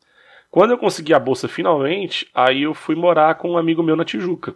Quando 0.49 0.71
eu 0.71 0.79
consegui 0.79 1.13
a 1.13 1.19
bolsa 1.19 1.49
finalmente, 1.49 2.29
aí 2.33 2.63
eu 2.63 2.75
fui 2.75 2.95
morar 2.95 3.35
com 3.35 3.51
um 3.51 3.59
amigo 3.59 3.83
meu 3.83 3.97
na 3.97 4.05
Tijuca, 4.05 4.55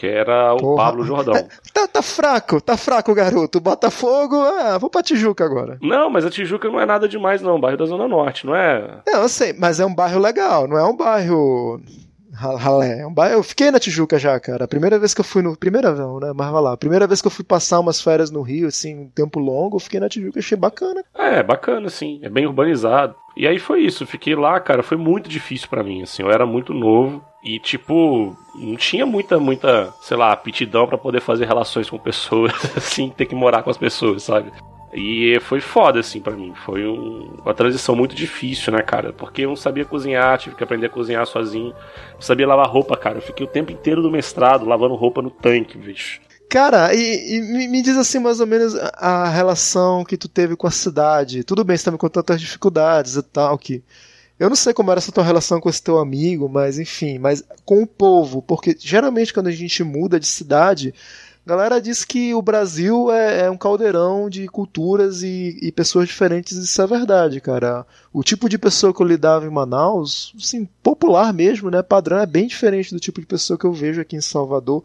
que 0.00 0.06
era 0.06 0.54
o 0.54 0.56
Porra. 0.56 0.84
Pablo 0.84 1.04
Jordão. 1.04 1.34
Tá, 1.74 1.86
tá 1.86 2.02
fraco, 2.02 2.60
tá 2.60 2.76
fraco, 2.76 3.14
garoto. 3.14 3.60
Botafogo, 3.60 4.34
ah, 4.36 4.76
vou 4.78 4.90
pra 4.90 5.02
Tijuca 5.02 5.44
agora. 5.44 5.78
Não, 5.80 6.10
mas 6.10 6.24
a 6.24 6.30
Tijuca 6.30 6.68
não 6.68 6.80
é 6.80 6.86
nada 6.86 7.08
demais, 7.08 7.40
não. 7.40 7.60
Bairro 7.60 7.76
da 7.78 7.84
Zona 7.84 8.08
Norte, 8.08 8.44
não 8.44 8.54
é? 8.56 9.00
Não, 9.06 9.22
eu 9.22 9.28
sei, 9.28 9.52
mas 9.52 9.78
é 9.78 9.86
um 9.86 9.94
bairro 9.94 10.18
legal, 10.18 10.66
não 10.66 10.76
é 10.76 10.84
um 10.84 10.96
bairro 10.96 11.80
ralé. 12.32 13.02
É. 13.02 13.34
Eu 13.34 13.42
fiquei 13.42 13.70
na 13.70 13.78
Tijuca 13.78 14.18
já, 14.18 14.38
cara. 14.38 14.64
A 14.64 14.68
primeira 14.68 14.98
vez 14.98 15.14
que 15.14 15.20
eu 15.20 15.24
fui 15.24 15.42
no. 15.42 15.56
Primeira 15.56 15.92
não, 15.92 16.20
né? 16.20 16.32
Mas 16.34 16.50
vai 16.50 16.62
lá. 16.62 16.72
A 16.72 16.76
primeira 16.76 17.06
vez 17.06 17.20
que 17.20 17.26
eu 17.26 17.30
fui 17.30 17.44
passar 17.44 17.80
umas 17.80 18.00
férias 18.00 18.30
no 18.30 18.42
Rio, 18.42 18.68
assim, 18.68 18.94
um 18.96 19.08
tempo 19.08 19.38
longo, 19.38 19.76
eu 19.76 19.80
fiquei 19.80 20.00
na 20.00 20.08
Tijuca, 20.08 20.38
achei 20.38 20.56
bacana. 20.56 21.04
É, 21.14 21.42
bacana, 21.42 21.86
assim. 21.86 22.20
É 22.22 22.28
bem 22.28 22.46
urbanizado. 22.46 23.14
E 23.36 23.46
aí 23.46 23.58
foi 23.58 23.80
isso. 23.80 24.06
Fiquei 24.06 24.34
lá, 24.34 24.58
cara. 24.60 24.82
Foi 24.82 24.96
muito 24.96 25.28
difícil 25.28 25.68
pra 25.68 25.82
mim, 25.82 26.02
assim. 26.02 26.22
Eu 26.22 26.30
era 26.30 26.46
muito 26.46 26.72
novo. 26.74 27.22
E, 27.42 27.58
tipo, 27.58 28.36
não 28.54 28.76
tinha 28.76 29.06
muita, 29.06 29.38
muita, 29.38 29.92
sei 30.02 30.16
lá, 30.16 30.30
aptidão 30.30 30.86
pra 30.86 30.98
poder 30.98 31.22
fazer 31.22 31.46
relações 31.46 31.88
com 31.88 31.98
pessoas, 31.98 32.52
assim, 32.76 33.08
ter 33.08 33.24
que 33.24 33.34
morar 33.34 33.62
com 33.62 33.70
as 33.70 33.78
pessoas, 33.78 34.22
sabe? 34.22 34.52
E 34.92 35.38
foi 35.42 35.60
foda, 35.60 36.00
assim, 36.00 36.20
pra 36.20 36.32
mim. 36.34 36.52
Foi 36.64 36.86
um- 36.86 37.36
uma 37.44 37.54
transição 37.54 37.94
muito 37.94 38.14
difícil, 38.14 38.72
né, 38.72 38.82
cara? 38.82 39.12
Porque 39.12 39.42
eu 39.42 39.50
não 39.50 39.56
sabia 39.56 39.84
cozinhar, 39.84 40.38
tive 40.38 40.56
que 40.56 40.64
aprender 40.64 40.86
a 40.86 40.90
cozinhar 40.90 41.24
sozinho. 41.26 41.72
Não 42.14 42.20
sabia 42.20 42.46
lavar 42.46 42.68
roupa, 42.68 42.96
cara. 42.96 43.18
Eu 43.18 43.22
fiquei 43.22 43.46
o 43.46 43.48
tempo 43.48 43.70
inteiro 43.70 44.02
do 44.02 44.10
mestrado 44.10 44.66
lavando 44.66 44.94
roupa 44.96 45.22
no 45.22 45.30
tanque, 45.30 45.78
bicho. 45.78 46.20
Cara, 46.48 46.92
e, 46.92 47.36
e 47.36 47.68
me, 47.68 47.80
diz 47.80 47.96
assim 47.96 48.18
mais 48.18 48.40
ou 48.40 48.46
menos 48.46 48.74
a, 48.74 49.28
relação 49.28 50.04
que 50.04 50.16
tu 50.16 50.28
teve 50.28 50.56
com 50.56 50.66
a 50.66 50.70
cidade. 50.72 51.44
Tudo 51.44 51.62
bem, 51.62 51.76
você 51.76 51.84
tá 51.84 51.92
me 51.92 51.98
contando 51.98 52.24
tantas 52.24 52.40
dificuldades 52.40 53.14
e 53.14 53.22
tal, 53.22 53.56
que 53.56 53.84
eu 54.36 54.48
não 54.48 54.56
sei 54.56 54.74
como 54.74 54.90
era 54.90 54.98
essa 54.98 55.12
tua 55.12 55.22
relação 55.22 55.60
com 55.60 55.68
esse 55.68 55.80
teu 55.80 55.98
amigo, 55.98 56.48
mas 56.48 56.76
enfim, 56.76 57.18
mas 57.20 57.44
com 57.64 57.82
o 57.82 57.86
povo, 57.86 58.42
porque 58.42 58.74
geralmente 58.76 59.32
quando 59.32 59.46
a 59.46 59.52
gente 59.52 59.84
muda 59.84 60.18
de 60.18 60.26
cidade, 60.26 60.92
galera 61.46 61.80
diz 61.80 62.04
que 62.04 62.34
o 62.34 62.42
Brasil 62.42 63.10
é, 63.10 63.46
é 63.46 63.50
um 63.50 63.56
caldeirão 63.56 64.28
de 64.28 64.46
culturas 64.46 65.22
e, 65.22 65.58
e, 65.60 65.72
pessoas 65.72 66.08
diferentes, 66.08 66.56
isso 66.56 66.80
é 66.80 66.86
verdade, 66.86 67.40
cara. 67.40 67.86
O 68.12 68.22
tipo 68.22 68.48
de 68.48 68.58
pessoa 68.58 68.94
que 68.94 69.00
eu 69.00 69.06
lidava 69.06 69.46
em 69.46 69.50
Manaus, 69.50 70.32
assim, 70.38 70.68
popular 70.82 71.32
mesmo, 71.32 71.70
né, 71.70 71.82
padrão, 71.82 72.18
é 72.18 72.26
bem 72.26 72.46
diferente 72.46 72.94
do 72.94 73.00
tipo 73.00 73.20
de 73.20 73.26
pessoa 73.26 73.58
que 73.58 73.64
eu 73.64 73.72
vejo 73.72 74.00
aqui 74.00 74.16
em 74.16 74.20
Salvador 74.20 74.84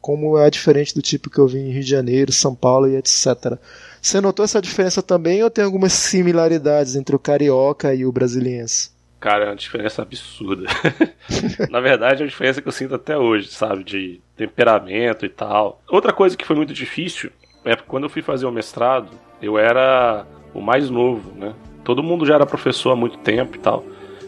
como 0.00 0.36
é 0.36 0.50
diferente 0.50 0.94
do 0.94 1.00
tipo 1.00 1.30
que 1.30 1.38
eu 1.38 1.46
vi 1.46 1.58
em 1.58 1.70
Rio 1.70 1.82
de 1.82 1.88
Janeiro, 1.88 2.32
São 2.32 2.54
Paulo 2.54 2.88
e 2.88 2.96
etc. 2.96 3.58
Você 4.02 4.20
notou 4.20 4.44
essa 4.44 4.60
diferença 4.60 5.02
também 5.02 5.42
ou 5.42 5.50
tem 5.50 5.64
algumas 5.64 5.92
similaridades 5.94 6.96
entre 6.96 7.16
o 7.16 7.18
carioca 7.18 7.94
e 7.94 8.04
o 8.04 8.12
brasiliense? 8.12 8.93
Cara, 9.24 9.44
é 9.46 9.48
uma 9.48 9.56
diferença 9.56 10.02
absurda. 10.02 10.68
Na 11.70 11.80
verdade, 11.80 12.20
é 12.20 12.24
uma 12.24 12.28
diferença 12.28 12.60
que 12.60 12.68
eu 12.68 12.72
sinto 12.72 12.94
até 12.94 13.16
hoje, 13.16 13.48
sabe? 13.48 13.82
De 13.82 14.20
temperamento 14.36 15.24
e 15.24 15.30
tal. 15.30 15.80
Outra 15.88 16.12
coisa 16.12 16.36
que 16.36 16.44
foi 16.44 16.54
muito 16.54 16.74
difícil 16.74 17.30
é 17.64 17.74
que 17.74 17.84
quando 17.84 18.04
eu 18.04 18.10
fui 18.10 18.20
fazer 18.20 18.44
o 18.44 18.52
mestrado, 18.52 19.08
eu 19.40 19.56
era 19.56 20.26
o 20.52 20.60
mais 20.60 20.90
novo, 20.90 21.32
né? 21.38 21.54
Todo 21.82 22.02
mundo 22.02 22.26
já 22.26 22.34
era 22.34 22.44
professor 22.44 22.90
há 22.90 22.96
muito 22.96 23.16
tempo 23.16 23.56
e 23.56 23.60
tal. 23.60 23.82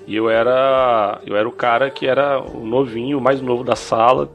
E 0.06 0.16
eu 0.16 0.30
era, 0.30 1.20
eu 1.26 1.36
era 1.36 1.46
o 1.46 1.52
cara 1.52 1.90
que 1.90 2.06
era 2.06 2.40
o 2.40 2.64
novinho, 2.64 3.18
o 3.18 3.20
mais 3.20 3.42
novo 3.42 3.62
da 3.62 3.76
sala 3.76 4.30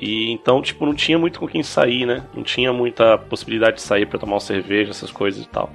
e 0.00 0.30
então, 0.30 0.62
tipo, 0.62 0.86
não 0.86 0.94
tinha 0.94 1.18
muito 1.18 1.38
com 1.38 1.46
quem 1.46 1.62
sair, 1.62 2.06
né? 2.06 2.24
Não 2.32 2.42
tinha 2.42 2.72
muita 2.72 3.18
possibilidade 3.18 3.76
de 3.76 3.82
sair 3.82 4.06
para 4.06 4.18
tomar 4.18 4.36
uma 4.36 4.40
cerveja, 4.40 4.92
essas 4.92 5.10
coisas 5.10 5.44
e 5.44 5.48
tal. 5.48 5.70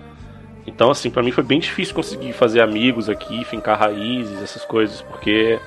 Então, 0.68 0.90
assim, 0.92 1.10
para 1.10 1.22
mim 1.22 1.32
foi 1.32 1.44
bem 1.44 1.60
difícil 1.60 1.94
conseguir 1.94 2.34
fazer 2.34 2.62
amigos 2.62 3.08
aqui, 3.10 3.44
fincar 3.46 3.80
raízes, 3.80 4.42
essas 4.42 4.66
coisas, 4.66 5.02
porque 5.02 5.60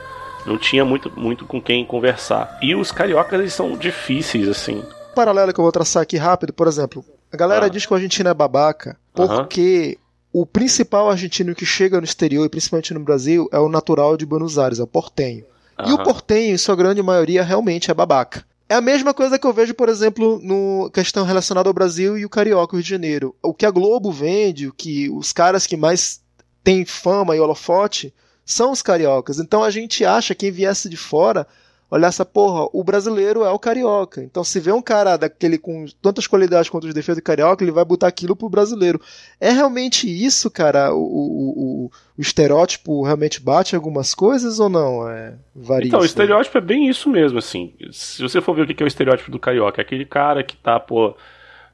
não 0.44 0.58
tinha 0.58 0.84
muito, 0.84 1.12
muito 1.16 1.44
com 1.46 1.60
quem 1.60 1.84
conversar. 1.84 2.58
E 2.60 2.74
os 2.74 2.90
cariocas, 2.90 3.38
eles 3.38 3.54
são 3.54 3.76
difíceis, 3.76 4.48
assim. 4.48 4.82
Um 5.10 5.14
paralelo 5.14 5.52
que 5.52 5.60
eu 5.60 5.64
vou 5.64 5.72
traçar 5.72 6.02
aqui 6.02 6.16
rápido, 6.16 6.52
por 6.52 6.66
exemplo, 6.66 7.04
a 7.32 7.36
galera 7.36 7.66
ah. 7.66 7.68
diz 7.68 7.86
que 7.86 7.92
o 7.92 7.96
argentino 7.96 8.28
é 8.28 8.34
babaca 8.34 8.96
porque 9.14 9.98
o 10.32 10.46
principal 10.46 11.10
argentino 11.10 11.54
que 11.54 11.66
chega 11.66 11.98
no 11.98 12.04
exterior, 12.04 12.44
e 12.44 12.48
principalmente 12.48 12.94
no 12.94 13.00
Brasil, 13.00 13.48
é 13.52 13.58
o 13.58 13.68
natural 13.68 14.16
de 14.16 14.26
Buenos 14.26 14.58
Aires, 14.58 14.78
é 14.78 14.82
o 14.82 14.86
portenho. 14.86 15.44
E 15.86 15.92
o 15.92 15.98
portenho, 16.02 16.54
em 16.54 16.58
sua 16.58 16.74
grande 16.74 17.00
maioria, 17.02 17.42
realmente 17.44 17.90
é 17.90 17.94
babaca. 17.94 18.44
É 18.68 18.74
a 18.74 18.80
mesma 18.82 19.14
coisa 19.14 19.38
que 19.38 19.46
eu 19.46 19.52
vejo, 19.52 19.72
por 19.72 19.88
exemplo, 19.88 20.38
no 20.42 20.90
questão 20.92 21.24
relacionada 21.24 21.70
ao 21.70 21.72
Brasil 21.72 22.18
e 22.18 22.26
o 22.26 22.28
Carioca, 22.28 22.76
Rio 22.76 22.82
de 22.82 22.90
Janeiro. 22.90 23.34
O 23.42 23.54
que 23.54 23.64
a 23.64 23.70
Globo 23.70 24.12
vende, 24.12 24.68
o 24.68 24.72
que 24.74 25.08
os 25.08 25.32
caras 25.32 25.66
que 25.66 25.76
mais 25.76 26.20
têm 26.62 26.84
fama 26.84 27.34
e 27.34 27.40
holofote 27.40 28.12
são 28.44 28.70
os 28.70 28.82
cariocas. 28.82 29.38
Então 29.38 29.64
a 29.64 29.70
gente 29.70 30.04
acha 30.04 30.34
que 30.34 30.40
quem 30.40 30.50
viesse 30.50 30.86
de 30.88 30.98
fora 30.98 31.46
olha 31.90 32.06
essa 32.06 32.24
porra, 32.24 32.68
o 32.72 32.84
brasileiro 32.84 33.44
é 33.44 33.50
o 33.50 33.58
carioca. 33.58 34.22
Então, 34.22 34.44
se 34.44 34.60
vê 34.60 34.72
um 34.72 34.82
cara 34.82 35.16
daquele 35.16 35.58
com 35.58 35.86
tantas 36.02 36.26
qualidades 36.26 36.68
quanto 36.68 36.86
os 36.86 36.94
defeitos 36.94 37.22
do 37.22 37.24
carioca, 37.24 37.64
ele 37.64 37.72
vai 37.72 37.84
botar 37.84 38.06
aquilo 38.06 38.36
pro 38.36 38.48
brasileiro. 38.48 39.00
É 39.40 39.50
realmente 39.50 40.06
isso, 40.06 40.50
cara? 40.50 40.92
O, 40.94 40.98
o, 40.98 41.50
o, 41.86 41.90
o 42.18 42.20
estereótipo 42.20 43.02
realmente 43.02 43.40
bate 43.40 43.74
algumas 43.74 44.14
coisas 44.14 44.60
ou 44.60 44.68
não? 44.68 45.08
É, 45.08 45.34
varia. 45.54 45.88
Então, 45.88 46.00
o 46.00 46.04
estereótipo 46.04 46.58
é 46.58 46.60
bem 46.60 46.88
isso 46.88 47.08
mesmo, 47.08 47.38
assim. 47.38 47.72
Se 47.90 48.22
você 48.22 48.40
for 48.40 48.54
ver 48.54 48.62
o 48.62 48.66
que 48.66 48.82
é 48.82 48.86
o 48.86 48.88
estereótipo 48.88 49.30
do 49.30 49.38
carioca, 49.38 49.80
é 49.80 49.82
aquele 49.82 50.04
cara 50.04 50.42
que 50.42 50.56
tá, 50.56 50.78
pô, 50.78 51.16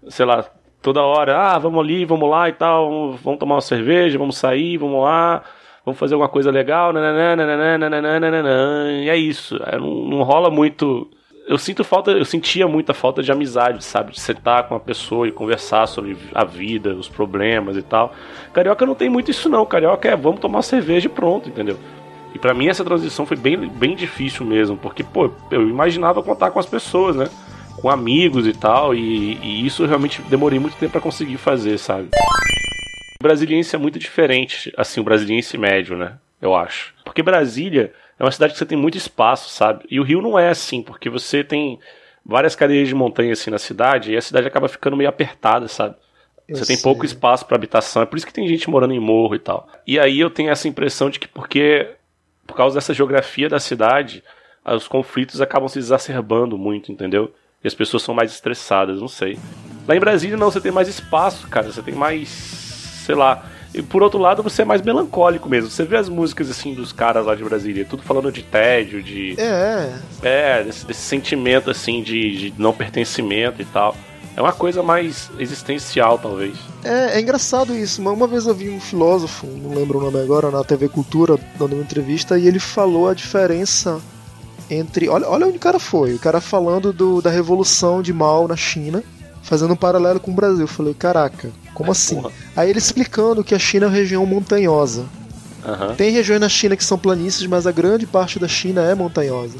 sei 0.08 0.24
lá, 0.24 0.44
toda 0.80 1.02
hora, 1.02 1.36
ah, 1.36 1.58
vamos 1.58 1.80
ali, 1.80 2.04
vamos 2.04 2.28
lá 2.30 2.48
e 2.48 2.52
tal, 2.52 3.16
vamos 3.16 3.38
tomar 3.38 3.56
uma 3.56 3.60
cerveja, 3.60 4.18
vamos 4.18 4.36
sair, 4.36 4.76
vamos 4.76 5.02
lá 5.02 5.42
vamos 5.84 5.98
fazer 5.98 6.14
alguma 6.14 6.28
coisa 6.28 6.50
legal, 6.50 6.92
e 8.90 9.08
é 9.08 9.16
isso. 9.16 9.58
Não, 9.78 10.04
não 10.08 10.22
rola 10.22 10.50
muito. 10.50 11.08
Eu 11.46 11.58
sinto 11.58 11.84
falta, 11.84 12.10
eu 12.10 12.24
sentia 12.24 12.66
muita 12.66 12.94
falta 12.94 13.22
de 13.22 13.30
amizade, 13.30 13.84
sabe? 13.84 14.12
De 14.12 14.20
sentar 14.20 14.66
com 14.66 14.74
uma 14.74 14.80
pessoa 14.80 15.28
e 15.28 15.32
conversar 15.32 15.86
sobre 15.86 16.16
a 16.34 16.42
vida, 16.42 16.94
os 16.94 17.08
problemas 17.08 17.76
e 17.76 17.82
tal. 17.82 18.14
Carioca 18.52 18.86
não 18.86 18.94
tem 18.94 19.10
muito 19.10 19.30
isso 19.30 19.48
não. 19.50 19.66
Carioca 19.66 20.08
é 20.08 20.16
vamos 20.16 20.40
tomar 20.40 20.62
cerveja 20.62 21.06
e 21.06 21.10
pronto, 21.10 21.50
entendeu? 21.50 21.78
E 22.34 22.38
para 22.38 22.54
mim 22.54 22.68
essa 22.68 22.82
transição 22.82 23.26
foi 23.26 23.36
bem, 23.36 23.56
bem 23.68 23.94
difícil 23.94 24.44
mesmo, 24.46 24.76
porque 24.76 25.04
pô, 25.04 25.30
eu 25.50 25.68
imaginava 25.68 26.22
contar 26.22 26.50
com 26.50 26.58
as 26.58 26.66
pessoas, 26.66 27.14
né? 27.14 27.28
Com 27.80 27.90
amigos 27.90 28.46
e 28.46 28.54
tal, 28.54 28.94
e, 28.94 29.38
e 29.42 29.66
isso 29.66 29.84
realmente 29.84 30.22
demorei 30.22 30.58
muito 30.58 30.76
tempo 30.76 30.92
para 30.92 31.00
conseguir 31.00 31.36
fazer, 31.36 31.76
sabe? 31.78 32.08
Brasiliense 33.24 33.74
é 33.74 33.78
muito 33.78 33.98
diferente, 33.98 34.72
assim, 34.76 35.00
o 35.00 35.04
brasiliense 35.04 35.56
médio, 35.58 35.96
né? 35.96 36.18
Eu 36.40 36.54
acho. 36.54 36.94
Porque 37.04 37.22
Brasília 37.22 37.92
é 38.18 38.22
uma 38.22 38.30
cidade 38.30 38.52
que 38.52 38.58
você 38.58 38.66
tem 38.66 38.76
muito 38.76 38.98
espaço, 38.98 39.48
sabe? 39.48 39.86
E 39.90 39.98
o 39.98 40.02
Rio 40.02 40.20
não 40.20 40.38
é 40.38 40.50
assim, 40.50 40.82
porque 40.82 41.08
você 41.08 41.42
tem 41.42 41.80
várias 42.24 42.54
cadeias 42.54 42.86
de 42.86 42.94
montanha 42.94 43.32
assim 43.32 43.50
na 43.50 43.58
cidade 43.58 44.12
e 44.12 44.16
a 44.16 44.20
cidade 44.20 44.46
acaba 44.46 44.68
ficando 44.68 44.96
meio 44.96 45.08
apertada, 45.08 45.66
sabe? 45.68 45.96
Eu 46.46 46.56
você 46.56 46.66
sei. 46.66 46.76
tem 46.76 46.82
pouco 46.82 47.06
espaço 47.06 47.46
para 47.46 47.56
habitação, 47.56 48.02
é 48.02 48.06
por 48.06 48.18
isso 48.18 48.26
que 48.26 48.32
tem 48.32 48.46
gente 48.46 48.68
morando 48.68 48.92
em 48.92 49.00
morro 49.00 49.34
e 49.34 49.38
tal. 49.38 49.66
E 49.86 49.98
aí 49.98 50.20
eu 50.20 50.28
tenho 50.28 50.50
essa 50.50 50.68
impressão 50.68 51.08
de 51.08 51.18
que 51.18 51.26
porque 51.26 51.88
por 52.46 52.54
causa 52.54 52.74
dessa 52.74 52.92
geografia 52.92 53.48
da 53.48 53.58
cidade, 53.58 54.22
os 54.66 54.86
conflitos 54.86 55.40
acabam 55.40 55.68
se 55.68 55.78
exacerbando 55.78 56.58
muito, 56.58 56.92
entendeu? 56.92 57.32
E 57.62 57.66
as 57.66 57.74
pessoas 57.74 58.02
são 58.02 58.14
mais 58.14 58.30
estressadas, 58.30 59.00
não 59.00 59.08
sei. 59.08 59.38
Lá 59.88 59.96
em 59.96 60.00
Brasília 60.00 60.36
não, 60.36 60.50
você 60.50 60.60
tem 60.60 60.72
mais 60.72 60.88
espaço, 60.88 61.48
cara, 61.48 61.72
você 61.72 61.82
tem 61.82 61.94
mais 61.94 62.63
sei 63.04 63.14
lá. 63.14 63.44
E 63.74 63.82
por 63.82 64.02
outro 64.02 64.20
lado, 64.20 64.42
você 64.42 64.62
é 64.62 64.64
mais 64.64 64.80
melancólico 64.80 65.48
mesmo. 65.48 65.68
Você 65.68 65.84
vê 65.84 65.96
as 65.96 66.08
músicas 66.08 66.48
assim 66.48 66.74
dos 66.74 66.92
caras 66.92 67.26
lá 67.26 67.34
de 67.34 67.42
Brasília, 67.42 67.84
tudo 67.84 68.02
falando 68.02 68.30
de 68.30 68.42
tédio, 68.42 69.02
de. 69.02 69.34
É. 69.38 69.92
É, 70.22 70.62
desse, 70.62 70.86
desse 70.86 71.00
sentimento 71.00 71.70
assim 71.70 72.02
de, 72.02 72.50
de 72.50 72.54
não 72.56 72.72
pertencimento 72.72 73.60
e 73.60 73.64
tal. 73.64 73.96
É 74.36 74.42
uma 74.42 74.52
coisa 74.52 74.82
mais 74.82 75.30
existencial, 75.38 76.18
talvez. 76.18 76.56
É, 76.82 77.18
é 77.18 77.20
engraçado 77.20 77.74
isso. 77.74 78.02
Uma 78.02 78.26
vez 78.26 78.46
eu 78.46 78.54
vi 78.54 78.68
um 78.68 78.80
filósofo, 78.80 79.46
não 79.46 79.74
lembro 79.74 79.98
o 79.98 80.02
nome 80.02 80.20
agora, 80.20 80.50
na 80.50 80.64
TV 80.64 80.88
Cultura, 80.88 81.38
dando 81.56 81.74
uma 81.74 81.82
entrevista, 81.82 82.36
e 82.36 82.48
ele 82.48 82.58
falou 82.58 83.08
a 83.08 83.14
diferença 83.14 84.00
entre. 84.68 85.08
Olha, 85.08 85.28
olha 85.28 85.46
onde 85.46 85.56
o 85.56 85.60
cara 85.60 85.78
foi. 85.78 86.14
O 86.14 86.18
cara 86.18 86.40
falando 86.40 86.92
do, 86.92 87.22
da 87.22 87.30
revolução 87.30 88.02
de 88.02 88.12
Mao 88.12 88.48
na 88.48 88.56
China, 88.56 89.04
fazendo 89.44 89.74
um 89.74 89.76
paralelo 89.76 90.18
com 90.18 90.32
o 90.32 90.34
Brasil. 90.34 90.62
Eu 90.62 90.68
falei, 90.68 90.94
caraca, 90.94 91.52
como 91.72 91.90
é, 91.90 91.92
assim? 91.92 92.16
Porra. 92.16 92.32
Aí 92.56 92.70
ele 92.70 92.78
explicando 92.78 93.44
que 93.44 93.54
a 93.54 93.58
China 93.58 93.86
é 93.86 93.88
uma 93.88 93.94
região 93.94 94.26
montanhosa. 94.26 95.04
Uhum. 95.64 95.94
Tem 95.94 96.10
regiões 96.10 96.40
na 96.40 96.48
China 96.48 96.76
que 96.76 96.84
são 96.84 96.98
planícies, 96.98 97.46
mas 97.46 97.66
a 97.66 97.72
grande 97.72 98.06
parte 98.06 98.38
da 98.38 98.48
China 98.48 98.82
é 98.82 98.94
montanhosa. 98.94 99.58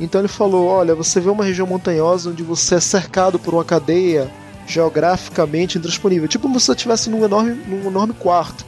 Então 0.00 0.20
ele 0.20 0.28
falou: 0.28 0.66
olha, 0.66 0.94
você 0.94 1.20
vê 1.20 1.30
uma 1.30 1.44
região 1.44 1.66
montanhosa 1.66 2.30
onde 2.30 2.42
você 2.42 2.74
é 2.74 2.80
cercado 2.80 3.38
por 3.38 3.54
uma 3.54 3.64
cadeia 3.64 4.30
geograficamente 4.66 5.78
intransponível. 5.78 6.28
Tipo 6.28 6.42
como 6.42 6.58
se 6.58 6.66
você 6.66 6.72
estivesse 6.72 7.08
num 7.08 7.24
enorme, 7.24 7.54
num 7.66 7.86
enorme 7.86 8.14
quarto. 8.14 8.66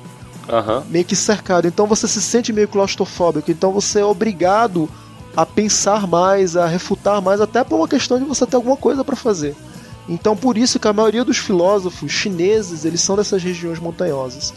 Uhum. 0.48 0.82
Meio 0.88 1.04
que 1.04 1.16
cercado. 1.16 1.66
Então 1.66 1.86
você 1.86 2.08
se 2.08 2.22
sente 2.22 2.52
meio 2.52 2.68
claustrofóbico. 2.68 3.50
Então 3.50 3.72
você 3.72 4.00
é 4.00 4.04
obrigado 4.04 4.88
a 5.36 5.44
pensar 5.44 6.06
mais, 6.06 6.56
a 6.56 6.66
refutar 6.66 7.20
mais, 7.20 7.40
até 7.40 7.62
por 7.62 7.76
uma 7.76 7.88
questão 7.88 8.18
de 8.18 8.24
você 8.24 8.46
ter 8.46 8.56
alguma 8.56 8.76
coisa 8.76 9.04
para 9.04 9.14
fazer. 9.14 9.54
Então 10.08 10.36
por 10.36 10.56
isso 10.56 10.80
que 10.80 10.88
a 10.88 10.92
maioria 10.92 11.24
dos 11.24 11.38
filósofos 11.38 12.10
chineses, 12.10 12.84
eles 12.84 13.00
são 13.00 13.16
dessas 13.16 13.42
regiões 13.42 13.78
montanhosas. 13.78 14.54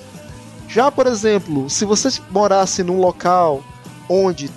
Já, 0.68 0.90
por 0.90 1.06
exemplo, 1.06 1.70
se 1.70 1.84
você 1.84 2.10
morasse 2.30 2.82
num 2.82 2.98
local 2.98 3.62
onde 4.08 4.50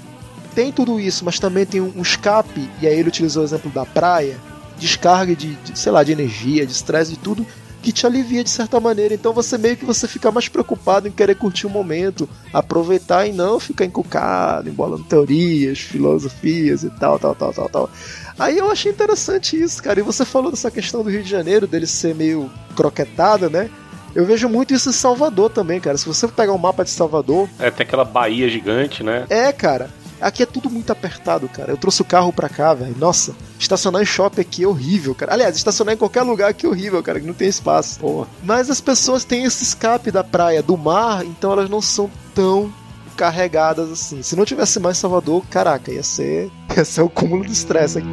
tem 0.55 0.71
tudo 0.71 1.01
isso, 1.01 1.25
mas 1.25 1.41
também 1.41 1.67
tem 1.67 1.81
um 1.81 2.01
escape, 2.01 2.71
e 2.81 2.87
aí 2.87 2.97
ele 2.97 3.09
utilizou 3.09 3.43
o 3.43 3.47
exemplo 3.47 3.71
da 3.71 3.85
praia, 3.85 4.39
descarga 4.79 5.35
de, 5.35 5.57
de 5.57 5.77
sei 5.77 5.91
lá, 5.91 6.05
de 6.05 6.13
energia, 6.13 6.65
de 6.65 6.73
estresse, 6.73 7.11
de 7.11 7.19
tudo, 7.19 7.45
que 7.83 7.93
te 7.93 8.07
alivia 8.07 8.43
de 8.43 8.49
certa 8.49 8.81
maneira. 8.81 9.13
Então 9.13 9.33
você 9.33 9.59
meio 9.59 9.77
que 9.77 9.85
você 9.85 10.09
fica 10.09 10.31
mais 10.33 10.49
preocupado 10.49 11.07
em 11.07 11.11
querer 11.11 11.37
curtir 11.37 11.67
o 11.67 11.71
momento, 11.71 12.29
aproveitar 12.53 13.27
e 13.27 13.33
não 13.33 13.61
ficar 13.61 13.85
encucado, 13.85 14.71
embolando 14.71 15.05
teorias, 15.05 15.81
filosofias 15.81 16.83
e 16.83 16.91
tal, 16.91 17.19
tal, 17.19 17.35
tal, 17.35 17.53
tal, 17.53 17.69
tal. 17.69 17.91
Aí 18.39 18.59
eu 18.59 18.71
achei 18.71 18.91
interessante 18.91 19.61
isso, 19.61 19.83
cara. 19.83 20.01
E 20.01 20.03
você 20.03 20.25
falou 20.25 20.51
dessa 20.51 20.71
questão 20.71 21.03
do 21.03 21.11
Rio 21.11 21.23
de 21.23 21.31
Janeiro, 21.31 21.67
dele 21.67 21.87
ser 21.87 22.15
meio 22.15 22.51
croquetado, 22.77 23.49
né? 23.49 23.71
Eu 24.15 24.25
vejo 24.25 24.49
muito 24.49 24.73
isso 24.73 24.91
em 24.91 24.93
Salvador 24.93 25.51
também, 25.51 25.81
cara. 25.81 25.97
Se 25.99 26.07
você 26.07 26.29
pegar 26.29 26.53
um 26.53 26.59
mapa 26.59 26.85
de 26.85 26.91
Salvador. 26.91 27.49
É, 27.59 27.71
tem 27.71 27.85
aquela 27.85 28.05
baía 28.05 28.49
gigante, 28.49 29.03
né? 29.03 29.27
É, 29.29 29.53
cara. 29.53 29.91
Aqui 30.21 30.43
é 30.43 30.47
tudo 30.47 30.71
muito 30.71 30.91
apertado, 30.91 31.49
cara. 31.49 31.73
Eu 31.73 31.77
trouxe 31.77 32.01
o 32.01 32.05
carro 32.05 32.33
pra 32.33 32.49
cá, 32.49 32.73
velho. 32.73 32.95
Nossa, 32.97 33.35
estacionar 33.59 34.01
em 34.01 34.07
shopping 34.07 34.41
aqui 34.41 34.65
é 34.65 34.67
horrível, 34.67 35.15
cara. 35.15 35.33
Aliás, 35.33 35.57
estacionar 35.57 35.95
em 35.95 35.99
qualquer 35.99 36.23
lugar 36.23 36.49
aqui 36.49 36.65
é 36.65 36.69
horrível, 36.69 37.03
cara, 37.03 37.21
que 37.21 37.27
não 37.27 37.35
tem 37.35 37.49
espaço. 37.49 37.99
Porra. 37.99 38.29
Mas 38.43 38.71
as 38.71 38.81
pessoas 38.81 39.25
têm 39.25 39.45
esse 39.45 39.65
escape 39.65 40.11
da 40.11 40.23
praia, 40.23 40.63
do 40.63 40.79
mar, 40.79 41.25
então 41.25 41.53
elas 41.53 41.69
não 41.69 41.83
são 41.83 42.11
tão 42.35 42.73
carregadas 43.15 43.91
assim. 43.91 44.23
Se 44.23 44.37
não 44.37 44.45
tivesse 44.45 44.79
mais 44.81 44.99
Salvador, 44.99 45.45
caraca, 45.51 45.93
ia 45.93 46.03
ser, 46.03 46.51
ia 46.77 46.85
ser 46.85 47.03
o 47.03 47.09
cúmulo 47.09 47.45
do 47.45 47.53
estresse 47.53 47.99
aqui. 47.99 48.09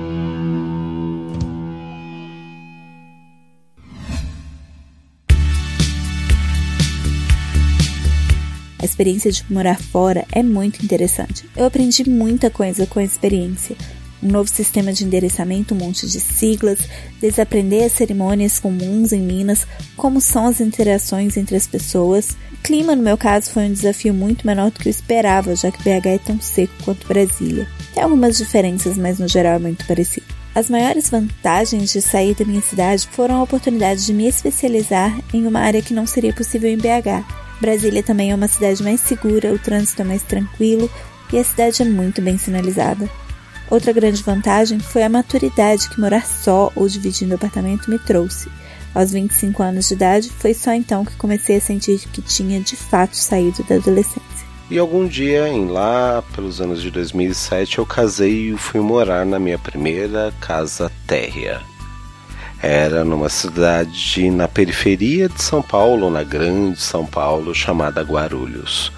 A 8.81 8.85
experiência 8.85 9.31
de 9.31 9.45
morar 9.47 9.79
fora 9.79 10.25
é 10.31 10.41
muito 10.41 10.83
interessante. 10.83 11.47
Eu 11.55 11.65
aprendi 11.65 12.09
muita 12.09 12.49
coisa 12.49 12.87
com 12.87 12.97
a 12.97 13.03
experiência, 13.03 13.75
um 14.21 14.27
novo 14.27 14.49
sistema 14.49 14.93
de 14.93 15.03
endereçamento, 15.03 15.73
um 15.73 15.77
monte 15.77 16.07
de 16.07 16.19
siglas, 16.19 16.79
desaprender 17.19 17.85
as 17.85 17.93
cerimônias 17.93 18.59
comuns 18.59 19.11
em 19.11 19.21
Minas, 19.21 19.65
como 19.97 20.21
são 20.21 20.47
as 20.47 20.61
interações 20.61 21.37
entre 21.37 21.55
as 21.55 21.67
pessoas. 21.67 22.37
O 22.51 22.57
clima, 22.63 22.95
no 22.95 23.03
meu 23.03 23.17
caso, 23.17 23.49
foi 23.49 23.63
um 23.63 23.73
desafio 23.73 24.13
muito 24.13 24.45
menor 24.45 24.71
do 24.71 24.79
que 24.79 24.87
eu 24.87 24.91
esperava, 24.91 25.55
já 25.55 25.71
que 25.71 25.81
BH 25.83 26.05
é 26.07 26.17
tão 26.19 26.39
seco 26.39 26.73
quanto 26.83 27.07
Brasília. 27.07 27.67
Tem 27.93 28.03
algumas 28.03 28.37
diferenças, 28.37 28.97
mas 28.97 29.17
no 29.17 29.27
geral 29.27 29.55
é 29.55 29.59
muito 29.59 29.85
parecido. 29.85 30.41
As 30.53 30.69
maiores 30.69 31.09
vantagens 31.09 31.93
de 31.93 32.01
sair 32.01 32.35
da 32.35 32.43
minha 32.43 32.61
cidade 32.61 33.07
foram 33.07 33.35
a 33.35 33.43
oportunidade 33.43 34.05
de 34.05 34.13
me 34.13 34.27
especializar 34.27 35.17
em 35.33 35.47
uma 35.47 35.61
área 35.61 35.81
que 35.81 35.93
não 35.93 36.05
seria 36.05 36.33
possível 36.33 36.69
em 36.69 36.77
BH. 36.77 37.25
Brasília 37.61 38.03
também 38.03 38.31
é 38.31 38.35
uma 38.35 38.49
cidade 38.49 38.83
mais 38.83 38.99
segura, 38.99 39.53
o 39.53 39.59
trânsito 39.59 40.01
é 40.01 40.05
mais 40.05 40.23
tranquilo 40.23 40.91
e 41.31 41.37
a 41.37 41.43
cidade 41.43 41.81
é 41.81 41.85
muito 41.85 42.21
bem 42.21 42.37
sinalizada. 42.37 43.09
Outra 43.71 43.93
grande 43.93 44.21
vantagem 44.21 44.81
foi 44.81 45.01
a 45.01 45.07
maturidade 45.07 45.87
que 45.89 45.97
morar 45.97 46.25
só 46.25 46.69
ou 46.75 46.89
dividindo 46.89 47.35
apartamento 47.35 47.89
me 47.89 47.97
trouxe. 47.97 48.51
Aos 48.93 49.13
25 49.13 49.63
anos 49.63 49.87
de 49.87 49.93
idade, 49.93 50.29
foi 50.29 50.53
só 50.53 50.73
então 50.73 51.05
que 51.05 51.15
comecei 51.15 51.55
a 51.55 51.61
sentir 51.61 51.99
que 52.11 52.21
tinha 52.21 52.59
de 52.59 52.75
fato 52.75 53.15
saído 53.15 53.63
da 53.63 53.75
adolescência. 53.75 54.45
E 54.69 54.77
algum 54.77 55.07
dia, 55.07 55.47
em 55.47 55.67
lá 55.67 56.21
pelos 56.35 56.59
anos 56.59 56.81
de 56.81 56.91
2007, 56.91 57.77
eu 57.77 57.85
casei 57.85 58.51
e 58.51 58.57
fui 58.57 58.81
morar 58.81 59.25
na 59.25 59.39
minha 59.39 59.57
primeira 59.57 60.33
casa 60.41 60.91
térrea. 61.07 61.61
Era 62.61 63.05
numa 63.05 63.29
cidade 63.29 64.29
na 64.29 64.49
periferia 64.49 65.29
de 65.29 65.41
São 65.41 65.61
Paulo, 65.61 66.09
na 66.09 66.23
grande 66.23 66.81
São 66.81 67.05
Paulo, 67.05 67.55
chamada 67.55 68.01
Guarulhos. 68.01 68.91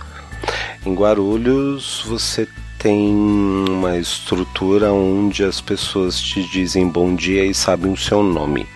Em 0.84 0.96
Guarulhos 0.96 2.04
você 2.08 2.48
tem 2.84 3.16
uma 3.16 3.98
estrutura 3.98 4.92
onde 4.92 5.42
as 5.42 5.62
pessoas 5.62 6.20
te 6.20 6.44
dizem 6.44 6.86
bom 6.86 7.16
dia 7.16 7.46
e 7.46 7.54
sabem 7.54 7.90
o 7.90 7.96
seu 7.96 8.22
nome. 8.22 8.68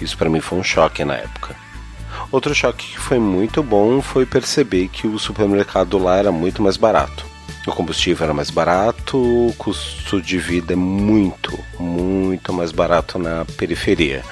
Isso 0.00 0.16
para 0.16 0.30
mim 0.30 0.38
foi 0.40 0.60
um 0.60 0.62
choque 0.62 1.04
na 1.04 1.14
época. 1.14 1.56
Outro 2.30 2.54
choque 2.54 2.92
que 2.92 3.00
foi 3.00 3.18
muito 3.18 3.60
bom 3.60 4.00
foi 4.00 4.24
perceber 4.24 4.86
que 4.86 5.08
o 5.08 5.18
supermercado 5.18 5.98
lá 5.98 6.16
era 6.16 6.30
muito 6.30 6.62
mais 6.62 6.76
barato. 6.76 7.26
O 7.66 7.72
combustível 7.72 8.22
era 8.22 8.32
mais 8.32 8.50
barato, 8.50 9.18
o 9.18 9.52
custo 9.58 10.22
de 10.22 10.38
vida 10.38 10.74
é 10.74 10.76
muito, 10.76 11.58
muito 11.76 12.52
mais 12.52 12.70
barato 12.70 13.18
na 13.18 13.44
periferia. 13.56 14.22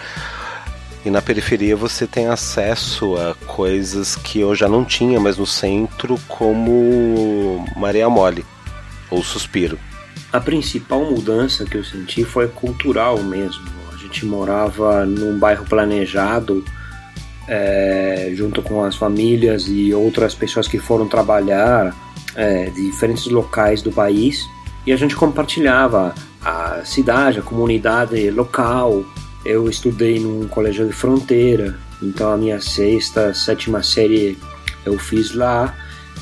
E 1.05 1.11
na 1.11 1.21
periferia 1.21 1.75
você 1.75 2.07
tem 2.07 2.29
acesso 2.29 3.17
a 3.17 3.35
coisas 3.49 4.15
que 4.15 4.39
eu 4.39 4.55
já 4.55 4.69
não 4.69 4.85
tinha 4.85 5.19
mais 5.19 5.37
no 5.37 5.47
centro, 5.47 6.17
como 6.29 7.67
Maria 7.77 8.09
Mole 8.09 8.47
ou 9.11 9.23
Suspiro. 9.23 9.79
A 10.33 10.41
principal 10.41 11.05
mudança 11.05 11.65
que 11.65 11.77
eu 11.77 11.85
senti 11.85 12.25
foi 12.25 12.49
cultural 12.49 13.23
mesmo. 13.23 13.65
A 13.93 13.97
gente 13.97 14.27
morava 14.27 15.07
num 15.07 15.39
bairro 15.39 15.65
planejado 15.65 16.65
é, 17.49 18.31
junto 18.35 18.61
com 18.63 18.85
as 18.85 18.95
famílias 18.95 19.67
e 19.69 19.93
outras 19.95 20.35
pessoas 20.35 20.69
que 20.69 20.79
foram 20.79 21.09
trabalhar 21.09 21.97
é, 22.37 22.67
de 22.67 22.91
diferentes 22.91 23.27
locais 23.27 23.81
do 23.81 23.91
país 23.91 24.45
e 24.87 24.93
a 24.93 24.97
gente 24.97 25.17
compartilhava 25.17 26.15
a 26.45 26.83
cidade, 26.85 27.39
a 27.39 27.43
comunidade 27.43 28.31
local. 28.31 29.05
Eu 29.45 29.69
estudei 29.69 30.21
num 30.21 30.47
colégio 30.47 30.87
de 30.87 30.93
fronteira, 30.93 31.79
então 32.03 32.33
a 32.33 32.37
minha 32.37 32.61
sexta, 32.61 33.33
sétima 33.33 33.83
série 33.83 34.37
eu 34.85 34.99
fiz 34.99 35.35
lá 35.35 35.75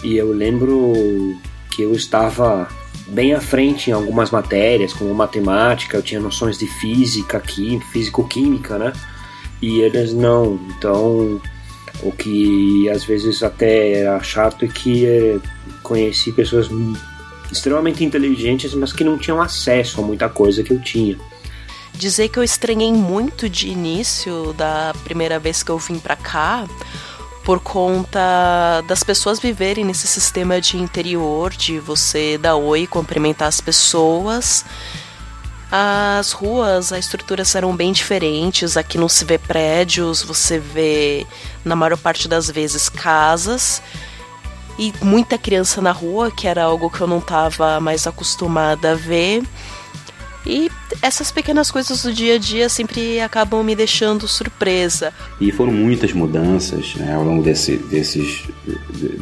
e 0.03 0.17
eu 0.17 0.33
lembro 0.33 1.37
que 1.77 1.83
eu 1.83 1.93
estava 1.93 2.67
bem 3.09 3.35
à 3.35 3.41
frente 3.41 3.91
em 3.91 3.93
algumas 3.93 4.31
matérias, 4.31 4.95
como 4.95 5.15
matemática, 5.15 5.99
eu 5.99 6.03
tinha 6.03 6.19
noções 6.19 6.59
de 6.59 6.67
física, 6.67 7.39
química, 7.39 7.87
físico-química, 7.93 8.79
né? 8.79 8.93
e 9.61 9.81
eles 9.81 10.13
não. 10.13 10.59
Então, 10.71 11.41
o 12.03 12.13
que 12.13 12.89
às 12.89 13.05
vezes 13.05 13.43
até 13.43 13.93
era 13.93 14.23
chato 14.23 14.65
é 14.65 14.69
que 14.69 15.07
é, 15.07 15.39
conheci 15.83 16.33
pessoas 16.33 16.69
extremamente 17.53 18.03
inteligentes, 18.03 18.75
mas 18.75 18.93
que 18.93 19.05
não 19.05 19.19
tinham 19.19 19.41
acesso 19.41 20.01
a 20.01 20.05
muita 20.05 20.29
coisa 20.29 20.63
que 20.63 20.73
eu 20.73 20.81
tinha. 20.81 21.17
Dizer 21.95 22.29
que 22.29 22.39
eu 22.39 22.43
estranhei 22.43 22.93
muito 22.93 23.49
de 23.49 23.69
início 23.69 24.53
da 24.53 24.93
primeira 25.05 25.39
vez 25.39 25.63
que 25.63 25.71
eu 25.71 25.79
vim 25.79 25.99
para 25.99 26.17
cá, 26.17 26.67
por 27.47 27.61
conta 27.61 28.83
das 28.87 29.03
pessoas 29.03 29.39
viverem 29.39 29.85
nesse 29.85 30.07
sistema 30.07 30.61
de 30.61 30.77
interior, 30.77 31.53
de 31.53 31.79
você 31.79 32.37
dar 32.37 32.57
oi, 32.57 32.87
cumprimentar 32.87 33.49
as 33.49 33.61
pessoas 33.61 34.65
as 35.71 36.33
ruas, 36.33 36.93
as 36.93 37.05
estruturas 37.05 37.55
eram 37.55 37.75
bem 37.75 37.93
diferentes. 37.93 38.77
Aqui 38.77 38.99
não 38.99 39.09
se 39.09 39.25
vê 39.25 39.39
prédios, 39.39 40.23
você 40.23 40.59
vê, 40.59 41.27
na 41.65 41.75
maior 41.75 41.97
parte 41.97 42.29
das 42.29 42.51
vezes, 42.51 42.89
casas. 42.89 43.83
E 44.79 44.93
muita 45.03 45.39
criança 45.39 45.81
na 45.81 45.93
rua, 45.93 46.31
que 46.31 46.47
era 46.47 46.65
algo 46.65 46.91
que 46.91 47.01
eu 47.01 47.07
não 47.07 47.19
estava 47.19 47.81
mais 47.81 48.07
acostumada 48.07 48.93
a 48.93 48.95
ver. 48.95 49.43
E 50.47 50.71
essas 51.03 51.33
pequenas 51.33 51.71
coisas 51.71 52.03
do 52.03 52.13
dia 52.13 52.37
a 52.37 52.39
dia 52.39 52.69
sempre 52.69 53.21
acabam 53.21 53.65
me 53.65 53.75
deixando 53.75 54.29
surpresa. 54.29 55.13
E 55.41 55.51
foram 55.51 55.73
muitas 55.73 56.13
mudanças 56.13 56.95
né, 56.95 57.15
ao 57.15 57.25
longo 57.25 57.43
desse, 57.43 57.77
desses, 57.77 58.45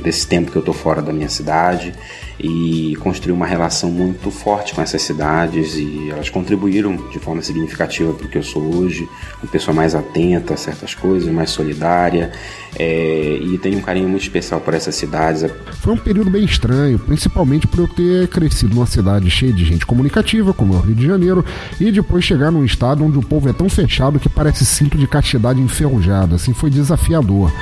desse 0.02 0.26
tempo 0.26 0.50
que 0.50 0.56
eu 0.56 0.60
estou 0.60 0.74
fora 0.74 1.00
da 1.00 1.12
minha 1.12 1.30
cidade 1.30 1.94
e 2.38 2.96
construí 3.00 3.32
uma 3.32 3.46
relação 3.46 3.90
muito 3.90 4.30
forte 4.30 4.74
com 4.74 4.82
essas 4.82 5.02
cidades 5.02 5.76
e 5.76 6.10
elas 6.10 6.28
contribuíram 6.28 6.96
de 7.10 7.18
forma 7.18 7.42
significativa 7.42 8.12
para 8.12 8.26
o 8.26 8.28
que 8.28 8.38
eu 8.38 8.42
sou 8.42 8.74
hoje, 8.74 9.08
uma 9.42 9.50
pessoa 9.50 9.74
mais 9.74 9.94
atenta 9.94 10.54
a 10.54 10.56
certas 10.56 10.94
coisas, 10.94 11.32
mais 11.32 11.50
solidária 11.50 12.32
é, 12.76 13.38
e 13.40 13.56
tenho 13.58 13.78
um 13.78 13.82
carinho 13.82 14.08
muito 14.08 14.22
especial 14.22 14.60
por 14.60 14.74
essas 14.74 14.94
cidades. 14.94 15.44
Foi 15.80 15.92
um 15.92 15.96
período 15.96 16.30
bem 16.30 16.44
estranho, 16.44 16.98
principalmente 16.98 17.66
por 17.66 17.80
eu 17.80 17.88
ter 17.88 18.28
crescido 18.28 18.74
numa 18.74 18.86
cidade 18.86 19.30
cheia 19.30 19.52
de 19.52 19.64
gente 19.64 19.86
comunicativa, 19.86 20.52
como 20.52 20.74
é 20.74 20.78
o 20.78 20.80
Rio 20.80 20.94
de 20.94 21.06
Janeiro, 21.06 21.44
e 21.80 21.90
depois 21.92 22.24
chegar 22.24 22.50
num 22.50 22.64
estado 22.64 23.04
onde 23.04 23.18
o 23.18 23.22
povo 23.22 23.48
é 23.48 23.52
tão 23.52 23.68
fechado 23.68 24.18
que 24.18 24.28
parece 24.28 24.64
cinto 24.64 24.98
de 24.98 25.06
castidade 25.06 25.60
enferrujada. 25.60 26.36
Assim, 26.36 26.52
foi 26.52 26.70
desafiador. 26.70 27.52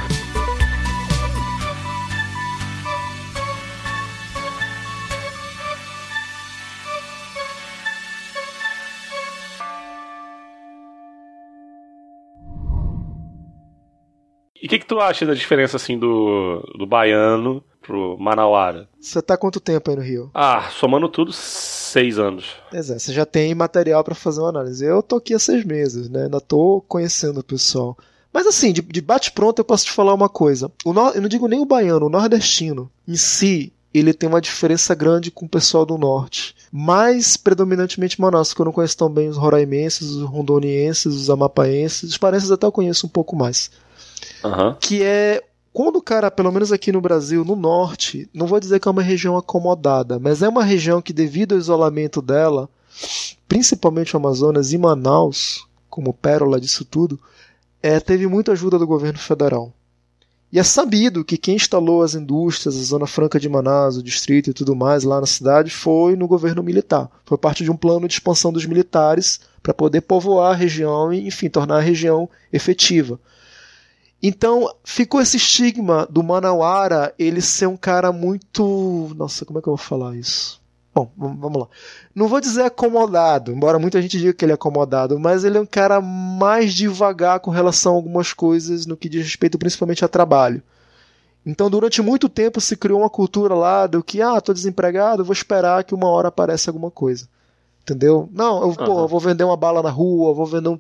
Que, 14.73 14.79
que 14.79 14.87
tu 14.87 14.99
acha 14.99 15.27
da 15.27 15.35
diferença 15.35 15.77
assim 15.77 15.99
do, 15.99 16.63
do 16.79 16.87
baiano 16.87 17.63
pro 17.83 18.17
manauara? 18.19 18.89
Você 18.99 19.21
tá 19.21 19.37
quanto 19.37 19.61
tempo 19.61 19.91
aí 19.91 19.97
no 19.97 20.03
Rio? 20.03 20.31
Ah, 20.33 20.71
somando 20.71 21.11
tudo, 21.11 21.31
seis 21.31 22.19
anos. 22.19 22.57
Exato, 22.73 23.01
você 23.01 23.13
já 23.13 23.27
tem 23.27 23.55
material 23.55 24.03
para 24.03 24.15
fazer 24.15 24.41
uma 24.41 24.49
análise. 24.49 24.83
Eu 24.83 25.03
tô 25.03 25.17
aqui 25.17 25.35
há 25.35 25.39
seis 25.39 25.63
meses, 25.63 26.09
né? 26.09 26.25
Ainda 26.25 26.41
tô 26.41 26.83
conhecendo 26.89 27.41
o 27.41 27.45
pessoal. 27.45 27.99
Mas 28.33 28.47
assim, 28.47 28.73
de, 28.73 28.81
de 28.81 29.03
bate-pronto 29.03 29.61
eu 29.61 29.65
posso 29.65 29.85
te 29.85 29.93
falar 29.93 30.15
uma 30.15 30.29
coisa. 30.29 30.73
O 30.87 30.95
no, 30.95 31.11
eu 31.11 31.21
não 31.21 31.29
digo 31.29 31.49
nem 31.49 31.61
o 31.61 31.67
baiano, 31.67 32.07
o 32.07 32.11
nordestino 32.11 32.91
em 33.07 33.17
si, 33.17 33.75
ele 33.93 34.15
tem 34.15 34.27
uma 34.27 34.41
diferença 34.41 34.95
grande 34.95 35.31
com 35.31 35.45
o 35.45 35.49
pessoal 35.51 35.85
do 35.85 35.99
norte. 35.99 36.55
Mais 36.73 37.37
predominantemente 37.37 38.19
Manaus, 38.19 38.55
que 38.55 38.61
eu 38.63 38.65
não 38.65 38.73
conheço 38.73 38.97
tão 38.97 39.11
bem 39.11 39.29
os 39.29 39.37
roraimenses, 39.37 40.13
os 40.13 40.23
rondonienses, 40.23 41.15
os 41.15 41.29
amapaenses. 41.29 42.13
Os 42.13 42.17
parenses 42.17 42.51
até 42.51 42.65
eu 42.65 42.73
conheço 42.73 43.07
um 43.07 43.11
pouco 43.11 43.37
mais. 43.37 43.71
Uhum. 44.45 44.75
Que 44.81 45.03
é 45.03 45.43
quando 45.73 45.97
o 45.97 46.03
cara, 46.03 46.31
pelo 46.31 46.53
menos 46.53 46.71
aqui 46.71 46.93
no 46.93 47.01
Brasil, 47.01 47.45
no 47.45 47.57
norte, 47.57 48.29
não 48.35 48.47
vou 48.47 48.61
dizer 48.61 48.79
que 48.79 48.87
é 48.87 48.91
uma 48.91 49.03
região 49.03 49.37
acomodada, 49.39 50.19
mas 50.19 50.43
é 50.43 50.49
uma 50.49 50.63
região 50.63 51.01
que, 51.01 51.15
devido 51.15 51.53
ao 51.53 51.59
isolamento 51.59 52.21
dela, 52.21 52.69
principalmente 53.49 54.15
o 54.15 54.19
Amazonas 54.19 54.73
e 54.73 54.79
Manaus, 54.79 55.67
como 55.89 56.13
pérola 56.13 56.61
disso 56.61 56.85
tudo, 56.85 57.19
é, 57.83 57.99
teve 57.99 58.27
muita 58.27 58.53
ajuda 58.53 58.79
do 58.79 58.87
governo 58.87 59.19
federal. 59.19 59.73
E 60.53 60.59
é 60.59 60.63
sabido 60.63 61.25
que 61.25 61.39
quem 61.39 61.57
instalou 61.57 62.03
as 62.03 62.15
indústrias, 62.15 62.77
a 62.77 62.83
Zona 62.83 63.07
Franca 63.07 63.41
de 63.41 63.49
Manaus, 63.49 63.97
o 63.97 64.03
distrito 64.03 64.51
e 64.51 64.53
tudo 64.53 64.77
mais 64.77 65.03
lá 65.03 65.19
na 65.19 65.27
cidade 65.27 65.71
foi 65.71 66.15
no 66.15 66.29
governo 66.29 66.63
militar. 66.63 67.11
Foi 67.25 67.39
parte 67.39 67.65
de 67.65 67.71
um 67.71 67.77
plano 67.77 68.07
de 68.07 68.13
expansão 68.13 68.53
dos 68.53 68.67
militares 68.67 69.41
para 69.63 69.73
poder 69.73 70.03
povoar 70.03 70.53
a 70.53 70.55
região 70.55 71.11
e, 71.11 71.27
enfim, 71.27 71.49
tornar 71.49 71.79
a 71.79 71.81
região 71.81 72.29
efetiva. 72.53 73.19
Então 74.23 74.73
ficou 74.85 75.21
esse 75.21 75.37
estigma 75.37 76.07
do 76.09 76.23
Manauara 76.23 77.13
ele 77.19 77.41
ser 77.41 77.67
um 77.67 77.77
cara 77.77 78.13
muito. 78.13 79.13
Nossa, 79.17 79.45
como 79.45 79.59
é 79.59 79.63
que 79.63 79.69
eu 79.69 79.77
vou 79.77 79.85
falar 79.85 80.15
isso? 80.17 80.63
Bom, 80.95 81.11
vamos 81.17 81.63
lá. 81.63 81.69
Não 82.15 82.29
vou 82.29 82.39
dizer 82.41 82.65
acomodado, 82.65 83.51
embora 83.51 83.79
muita 83.79 84.01
gente 84.01 84.19
diga 84.19 84.35
que 84.35 84.45
ele 84.45 84.53
é 84.53 84.55
acomodado, 84.55 85.19
mas 85.19 85.43
ele 85.43 85.57
é 85.57 85.61
um 85.61 85.67
cara 85.67 86.03
mais 86.03 86.75
devagar 86.75 87.41
com 87.41 87.51
relação 87.51 87.95
a 87.95 87.97
algumas 87.97 88.35
coisas 88.35 88.85
no 88.85 88.97
que 88.97 89.09
diz 89.09 89.25
respeito 89.25 89.59
principalmente 89.59 90.05
a 90.05 90.09
trabalho. 90.09 90.63
Então, 91.45 91.71
durante 91.71 92.03
muito 92.03 92.29
tempo 92.29 92.61
se 92.61 92.77
criou 92.77 93.01
uma 93.01 93.11
cultura 93.11 93.55
lá 93.55 93.87
do 93.87 94.05
que, 94.05 94.21
ah, 94.21 94.41
tô 94.41 94.53
desempregado, 94.53 95.25
vou 95.25 95.33
esperar 95.33 95.83
que 95.83 95.95
uma 95.95 96.09
hora 96.09 96.29
apareça 96.29 96.71
alguma 96.71 96.91
coisa. 96.91 97.27
Entendeu? 97.81 98.29
Não, 98.31 98.63
eu, 98.63 98.75
pô, 98.75 99.01
eu 99.01 99.09
vou 99.09 99.19
vender 99.19 99.43
uma 99.43 99.57
bala 99.57 99.83
na 99.83 99.91
rua, 99.91 100.35
vou 100.35 100.47
vender 100.47 100.69
um, 100.69 100.79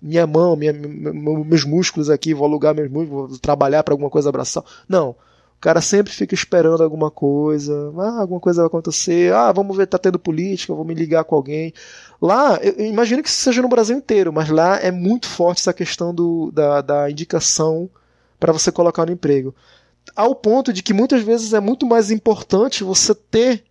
minha 0.00 0.26
mão, 0.26 0.56
minha, 0.56 0.72
meus 0.72 1.64
músculos 1.64 2.10
aqui, 2.10 2.34
vou 2.34 2.46
alugar 2.46 2.74
meus 2.74 2.90
músculos, 2.90 3.30
vou 3.30 3.38
trabalhar 3.38 3.82
para 3.82 3.94
alguma 3.94 4.10
coisa 4.10 4.28
abraçar. 4.28 4.64
Não. 4.88 5.10
O 5.10 5.62
cara 5.62 5.80
sempre 5.80 6.12
fica 6.12 6.34
esperando 6.34 6.82
alguma 6.82 7.08
coisa, 7.08 7.92
ah, 7.96 8.20
alguma 8.20 8.40
coisa 8.40 8.62
vai 8.62 8.66
acontecer, 8.66 9.32
ah, 9.32 9.52
vamos 9.52 9.76
ver, 9.76 9.86
tá 9.86 9.96
tendo 9.96 10.18
política, 10.18 10.74
vou 10.74 10.84
me 10.84 10.92
ligar 10.92 11.22
com 11.22 11.36
alguém. 11.36 11.72
Lá, 12.20 12.58
eu, 12.60 12.84
imagino 12.84 13.22
que 13.22 13.28
isso 13.28 13.40
seja 13.42 13.62
no 13.62 13.68
Brasil 13.68 13.96
inteiro, 13.96 14.32
mas 14.32 14.48
lá 14.48 14.80
é 14.80 14.90
muito 14.90 15.28
forte 15.28 15.60
essa 15.60 15.72
questão 15.72 16.12
do, 16.12 16.50
da, 16.50 16.80
da 16.80 17.10
indicação 17.10 17.88
para 18.40 18.52
você 18.52 18.72
colocar 18.72 19.06
no 19.06 19.12
emprego 19.12 19.54
ao 20.14 20.34
ponto 20.34 20.72
de 20.72 20.82
que 20.82 20.92
muitas 20.92 21.22
vezes 21.22 21.52
é 21.52 21.60
muito 21.60 21.86
mais 21.86 22.10
importante 22.10 22.84
você 22.84 23.14
ter 23.14 23.64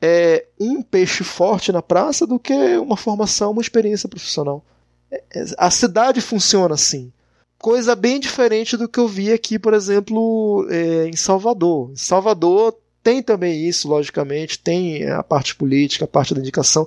é, 0.00 0.46
um 0.58 0.82
peixe 0.82 1.24
forte 1.24 1.72
na 1.72 1.82
praça 1.82 2.26
do 2.26 2.38
que 2.38 2.54
uma 2.78 2.96
formação, 2.96 3.50
uma 3.50 3.62
experiência 3.62 4.08
profissional. 4.08 4.64
É, 5.10 5.22
é, 5.34 5.44
a 5.56 5.70
cidade 5.70 6.20
funciona 6.20 6.74
assim. 6.74 7.12
Coisa 7.58 7.96
bem 7.96 8.20
diferente 8.20 8.76
do 8.76 8.88
que 8.88 9.00
eu 9.00 9.08
vi 9.08 9.32
aqui, 9.32 9.58
por 9.58 9.74
exemplo, 9.74 10.66
é, 10.70 11.06
em 11.08 11.16
Salvador. 11.16 11.90
Em 11.90 11.96
Salvador 11.96 12.76
tem 13.02 13.22
também 13.22 13.66
isso, 13.66 13.88
logicamente, 13.88 14.58
tem 14.58 15.08
a 15.08 15.22
parte 15.22 15.54
política, 15.54 16.04
a 16.04 16.08
parte 16.08 16.34
da 16.34 16.40
indicação, 16.40 16.86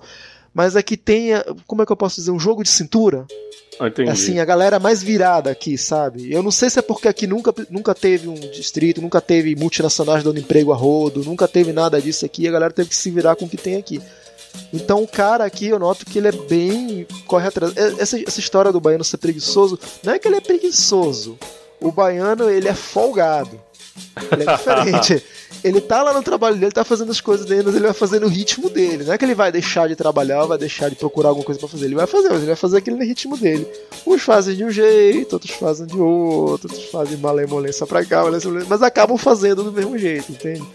mas 0.54 0.76
aqui 0.76 0.96
tem, 0.96 1.32
como 1.66 1.82
é 1.82 1.86
que 1.86 1.92
eu 1.92 1.98
posso 1.98 2.18
dizer, 2.18 2.32
um 2.32 2.40
jogo 2.40 2.64
de 2.64 2.70
cintura. 2.70 3.26
Entendi. 3.80 4.10
Assim, 4.10 4.40
a 4.40 4.46
galera 4.46 4.78
mais 4.78 5.02
virada 5.02 5.50
aqui, 5.50 5.78
sabe? 5.78 6.32
Eu 6.32 6.44
não 6.44 6.52
sei 6.52 6.70
se 6.70 6.78
é 6.78 6.82
porque 6.82 7.08
aqui 7.08 7.26
nunca, 7.26 7.54
nunca 7.70 7.96
teve 7.96 8.28
um 8.28 8.36
distrito, 8.36 9.02
nunca 9.02 9.20
teve 9.20 9.56
multinacionais 9.56 10.24
dando 10.24 10.40
emprego 10.40 10.72
a 10.72 10.76
rodo, 10.76 11.24
nunca 11.24 11.48
teve 11.48 11.74
nada 11.74 12.00
disso 12.00 12.26
aqui, 12.26 12.48
a 12.48 12.52
galera 12.52 12.74
teve 12.74 12.90
que 12.90 12.96
se 12.96 13.10
virar 13.10 13.36
com 13.36 13.46
o 13.46 13.50
que 13.50 13.58
tem 13.58 13.78
aqui. 13.78 14.00
Então 14.74 15.04
o 15.04 15.08
cara 15.08 15.44
aqui 15.44 15.68
eu 15.68 15.80
noto 15.80 16.06
que 16.06 16.18
ele 16.18 16.28
é 16.28 16.32
bem. 16.32 17.08
corre 17.28 17.48
atrás. 17.48 17.76
É, 17.76 18.02
essa, 18.02 18.20
essa 18.20 18.40
história 18.40 18.72
do 18.72 18.80
baiano 18.80 19.04
ser 19.04 19.18
preguiçoso, 19.18 19.80
não 20.04 20.14
é 20.14 20.20
que 20.20 20.28
ele 20.28 20.38
é 20.38 20.42
preguiçoso. 20.42 21.38
O 21.80 21.92
baiano 21.92 22.50
ele 22.50 22.68
é 22.68 22.74
folgado. 22.74 23.60
Ele 24.32 24.44
é 24.44 24.56
diferente. 24.56 25.24
ele 25.64 25.82
tá 25.82 26.02
lá 26.02 26.14
no 26.14 26.24
trabalho 26.24 26.56
dele, 26.56 26.72
tá 26.72 26.84
fazendo 26.84 27.12
as 27.12 27.20
coisas 27.20 27.46
dele, 27.46 27.64
mas 27.66 27.76
ele 27.76 27.86
vai 27.86 27.94
fazer 27.94 28.20
no 28.20 28.28
ritmo 28.28 28.70
dele. 28.70 29.04
Não 29.04 29.14
é 29.14 29.18
que 29.18 29.26
ele 29.26 29.36
vai 29.36 29.52
deixar 29.52 29.88
de 29.88 29.96
trabalhar, 29.96 30.46
vai 30.46 30.58
deixar 30.58 30.90
de 30.90 30.96
procurar 30.96 31.30
alguma 31.30 31.46
coisa 31.46 31.60
para 31.60 31.70
fazer. 31.70 31.86
Ele 31.86 31.96
vai 31.96 32.08
fazer, 32.08 32.30
mas 32.30 32.38
ele 32.38 32.48
vai 32.48 32.56
fazer 32.56 32.78
aquele 32.78 32.98
no 32.98 33.04
ritmo 33.04 33.38
dele. 33.38 33.68
Uns 34.06 34.22
fazem 34.22 34.56
de 34.56 34.64
um 34.64 34.72
jeito, 34.72 35.34
outros 35.34 35.52
fazem 35.52 35.86
de 35.86 35.98
outro, 35.98 36.70
outros 36.70 36.90
fazem 36.90 37.18
malemolência 37.18 37.86
pra 37.86 38.06
cá, 38.06 38.24
malemolência, 38.24 38.66
mas 38.68 38.82
acabam 38.82 39.18
fazendo 39.18 39.64
do 39.64 39.72
mesmo 39.72 39.98
jeito, 39.98 40.32
entende? 40.32 40.66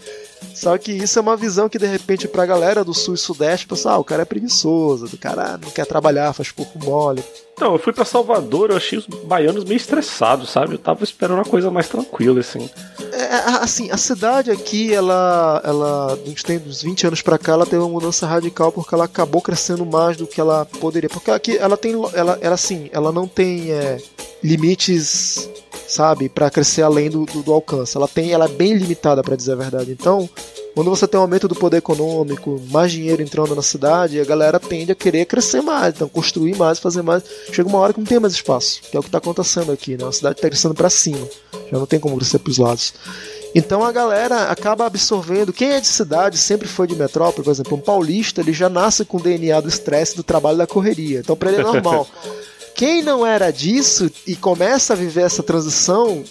Só 0.53 0.77
que 0.77 0.91
isso 0.91 1.19
é 1.19 1.21
uma 1.21 1.37
visão 1.37 1.69
que 1.69 1.77
de 1.77 1.85
repente 1.85 2.27
pra 2.27 2.45
galera 2.45 2.83
do 2.83 2.93
sul 2.93 3.13
e 3.13 3.17
sudeste, 3.17 3.67
pensa, 3.67 3.91
ah, 3.91 3.97
o 3.97 4.03
cara 4.03 4.23
é 4.23 4.25
preguiçoso, 4.25 5.05
o 5.05 5.17
cara 5.17 5.57
não 5.57 5.69
quer 5.69 5.85
trabalhar, 5.85 6.33
faz 6.33 6.51
pouco 6.51 6.79
mole. 6.79 7.23
Não, 7.59 7.73
eu 7.73 7.79
fui 7.79 7.91
para 7.91 8.05
Salvador, 8.05 8.69
eu 8.69 8.77
achei 8.77 8.99
os 8.99 9.07
baianos 9.07 9.63
meio 9.63 9.77
estressados, 9.77 10.51
sabe? 10.51 10.75
Eu 10.75 10.77
tava 10.77 11.03
esperando 11.03 11.39
uma 11.39 11.45
coisa 11.45 11.71
mais 11.71 11.89
tranquila, 11.89 12.39
assim. 12.39 12.69
É, 13.11 13.35
assim, 13.63 13.89
a 13.89 13.97
cidade 13.97 14.51
aqui, 14.51 14.93
ela, 14.93 15.59
ela, 15.63 16.19
tem 16.45 16.57
uns 16.59 16.83
20 16.83 17.07
anos 17.07 17.21
para 17.23 17.39
cá, 17.39 17.53
ela 17.53 17.65
teve 17.65 17.77
uma 17.77 17.89
mudança 17.89 18.27
radical 18.27 18.71
porque 18.71 18.93
ela 18.93 19.05
acabou 19.05 19.41
crescendo 19.41 19.85
mais 19.85 20.15
do 20.17 20.27
que 20.27 20.39
ela 20.39 20.65
poderia. 20.65 21.09
Porque 21.09 21.31
aqui 21.31 21.57
ela 21.57 21.75
tem, 21.75 21.93
ela, 22.13 22.37
ela 22.41 22.53
assim, 22.53 22.89
ela 22.91 23.11
não 23.11 23.27
tem 23.27 23.71
é, 23.71 23.97
limites 24.43 25.49
sabe, 25.87 26.27
para 26.27 26.51
crescer 26.51 26.81
além 26.81 27.09
do, 27.09 27.25
do, 27.25 27.41
do, 27.41 27.53
alcance. 27.53 27.95
Ela 27.95 28.07
tem, 28.07 28.31
ela 28.31 28.45
é 28.45 28.49
bem 28.49 28.73
limitada 28.73 29.23
para 29.23 29.35
dizer 29.35 29.53
a 29.53 29.55
verdade. 29.55 29.91
Então, 29.91 30.29
quando 30.77 30.91
você 30.91 31.07
tem 31.07 31.17
um 31.19 31.23
aumento 31.23 31.47
do 31.47 31.55
poder 31.55 31.77
econômico, 31.77 32.61
mais 32.69 32.91
dinheiro 32.91 33.19
entrando 33.19 33.55
na 33.55 33.63
cidade, 33.63 34.21
a 34.21 34.23
galera 34.23 34.59
tende 34.59 34.91
a 34.91 34.95
querer 34.95 35.25
crescer 35.25 35.59
mais, 35.59 35.95
então 35.95 36.07
construir 36.07 36.55
mais, 36.55 36.77
fazer 36.77 37.01
mais. 37.01 37.23
Chega 37.51 37.67
uma 37.67 37.79
hora 37.79 37.93
que 37.93 37.99
não 37.99 38.05
tem 38.05 38.19
mais 38.19 38.33
espaço, 38.33 38.81
que 38.83 38.95
é 38.95 38.99
o 38.99 39.01
que 39.01 39.09
está 39.09 39.17
acontecendo 39.17 39.71
aqui, 39.71 39.97
né? 39.97 40.05
A 40.05 40.11
cidade 40.11 40.35
está 40.35 40.47
crescendo 40.47 40.75
para 40.75 40.87
cima, 40.91 41.27
já 41.71 41.79
não 41.79 41.87
tem 41.87 41.99
como 41.99 42.15
crescer 42.15 42.37
para 42.37 42.51
os 42.51 42.59
lados. 42.59 42.93
Então 43.55 43.83
a 43.83 43.91
galera 43.91 44.51
acaba 44.51 44.85
absorvendo. 44.85 45.51
Quem 45.51 45.71
é 45.71 45.81
de 45.81 45.87
cidade 45.87 46.37
sempre 46.37 46.67
foi 46.67 46.85
de 46.85 46.95
metrópole, 46.95 47.43
por 47.43 47.49
exemplo, 47.49 47.75
um 47.75 47.81
paulista, 47.81 48.41
ele 48.41 48.53
já 48.53 48.69
nasce 48.69 49.03
com 49.03 49.17
o 49.17 49.19
DNA 49.19 49.59
do 49.59 49.69
estresse, 49.69 50.15
do 50.15 50.21
trabalho, 50.21 50.59
da 50.59 50.67
correria. 50.67 51.21
Então 51.21 51.35
para 51.35 51.49
ele 51.49 51.61
é 51.61 51.63
normal. 51.63 52.07
Quem 52.77 53.01
não 53.01 53.25
era 53.25 53.49
disso 53.49 54.11
e 54.27 54.35
começa 54.35 54.93
a 54.93 54.95
viver 54.95 55.21
essa 55.21 55.41
transição, 55.41 56.23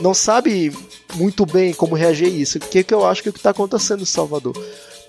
não 0.00 0.14
sabe 0.14 0.72
muito 1.14 1.44
bem 1.44 1.72
como 1.72 1.94
reagir 1.94 2.26
a 2.26 2.30
isso. 2.30 2.58
O 2.58 2.60
que, 2.60 2.84
que 2.84 2.94
eu 2.94 3.06
acho 3.06 3.22
que 3.22 3.28
é 3.28 3.32
está 3.32 3.50
acontecendo 3.50 4.02
em 4.02 4.06
Salvador? 4.06 4.54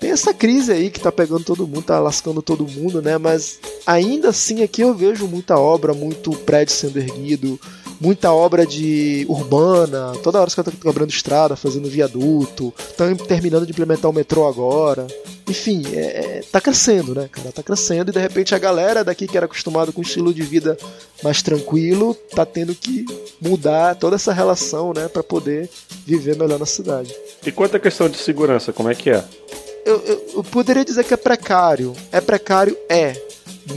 Tem 0.00 0.10
essa 0.10 0.34
crise 0.34 0.72
aí 0.72 0.90
que 0.90 0.98
está 0.98 1.12
pegando 1.12 1.44
todo 1.44 1.66
mundo, 1.66 1.80
está 1.80 2.00
lascando 2.00 2.42
todo 2.42 2.66
mundo, 2.66 3.00
né? 3.00 3.18
Mas 3.18 3.60
ainda 3.86 4.30
assim 4.30 4.62
aqui 4.62 4.80
eu 4.80 4.92
vejo 4.92 5.28
muita 5.28 5.56
obra, 5.56 5.94
muito 5.94 6.32
prédio 6.32 6.74
sendo 6.74 6.98
erguido, 6.98 7.60
muita 8.02 8.32
obra 8.32 8.66
de 8.66 9.24
urbana, 9.28 10.12
toda 10.24 10.40
hora 10.40 10.48
os 10.48 10.54
caras 10.54 10.74
estão 10.74 10.92
quebrando 10.92 11.10
estrada, 11.10 11.54
fazendo 11.54 11.88
viaduto, 11.88 12.74
estão 12.76 13.14
terminando 13.14 13.64
de 13.64 13.70
implementar 13.70 14.10
o 14.10 14.14
metrô 14.14 14.46
agora. 14.46 15.06
Enfim, 15.48 15.84
é, 15.92 16.00
é, 16.00 16.44
tá 16.50 16.60
crescendo, 16.60 17.14
né, 17.14 17.28
cara? 17.30 17.52
Tá 17.52 17.62
crescendo 17.62 18.10
e 18.10 18.12
de 18.12 18.18
repente 18.18 18.54
a 18.54 18.58
galera 18.58 19.04
daqui 19.04 19.28
que 19.28 19.36
era 19.36 19.46
acostumada 19.46 19.92
com 19.92 20.00
um 20.00 20.04
estilo 20.04 20.34
de 20.34 20.42
vida 20.42 20.76
mais 21.22 21.42
tranquilo 21.42 22.14
tá 22.34 22.44
tendo 22.44 22.74
que 22.74 23.04
mudar 23.40 23.94
toda 23.94 24.16
essa 24.16 24.32
relação, 24.32 24.92
né, 24.92 25.06
para 25.06 25.22
poder 25.22 25.70
viver 26.04 26.36
melhor 26.36 26.58
na 26.58 26.66
cidade. 26.66 27.14
E 27.46 27.52
quanto 27.52 27.76
à 27.76 27.80
questão 27.80 28.08
de 28.08 28.18
segurança, 28.18 28.72
como 28.72 28.90
é 28.90 28.94
que 28.94 29.10
é? 29.10 29.24
Eu, 29.84 30.00
eu, 30.04 30.26
eu 30.36 30.44
poderia 30.44 30.84
dizer 30.84 31.04
que 31.04 31.14
é 31.14 31.16
precário. 31.16 31.92
É 32.10 32.20
precário? 32.20 32.76
É. 32.88 33.12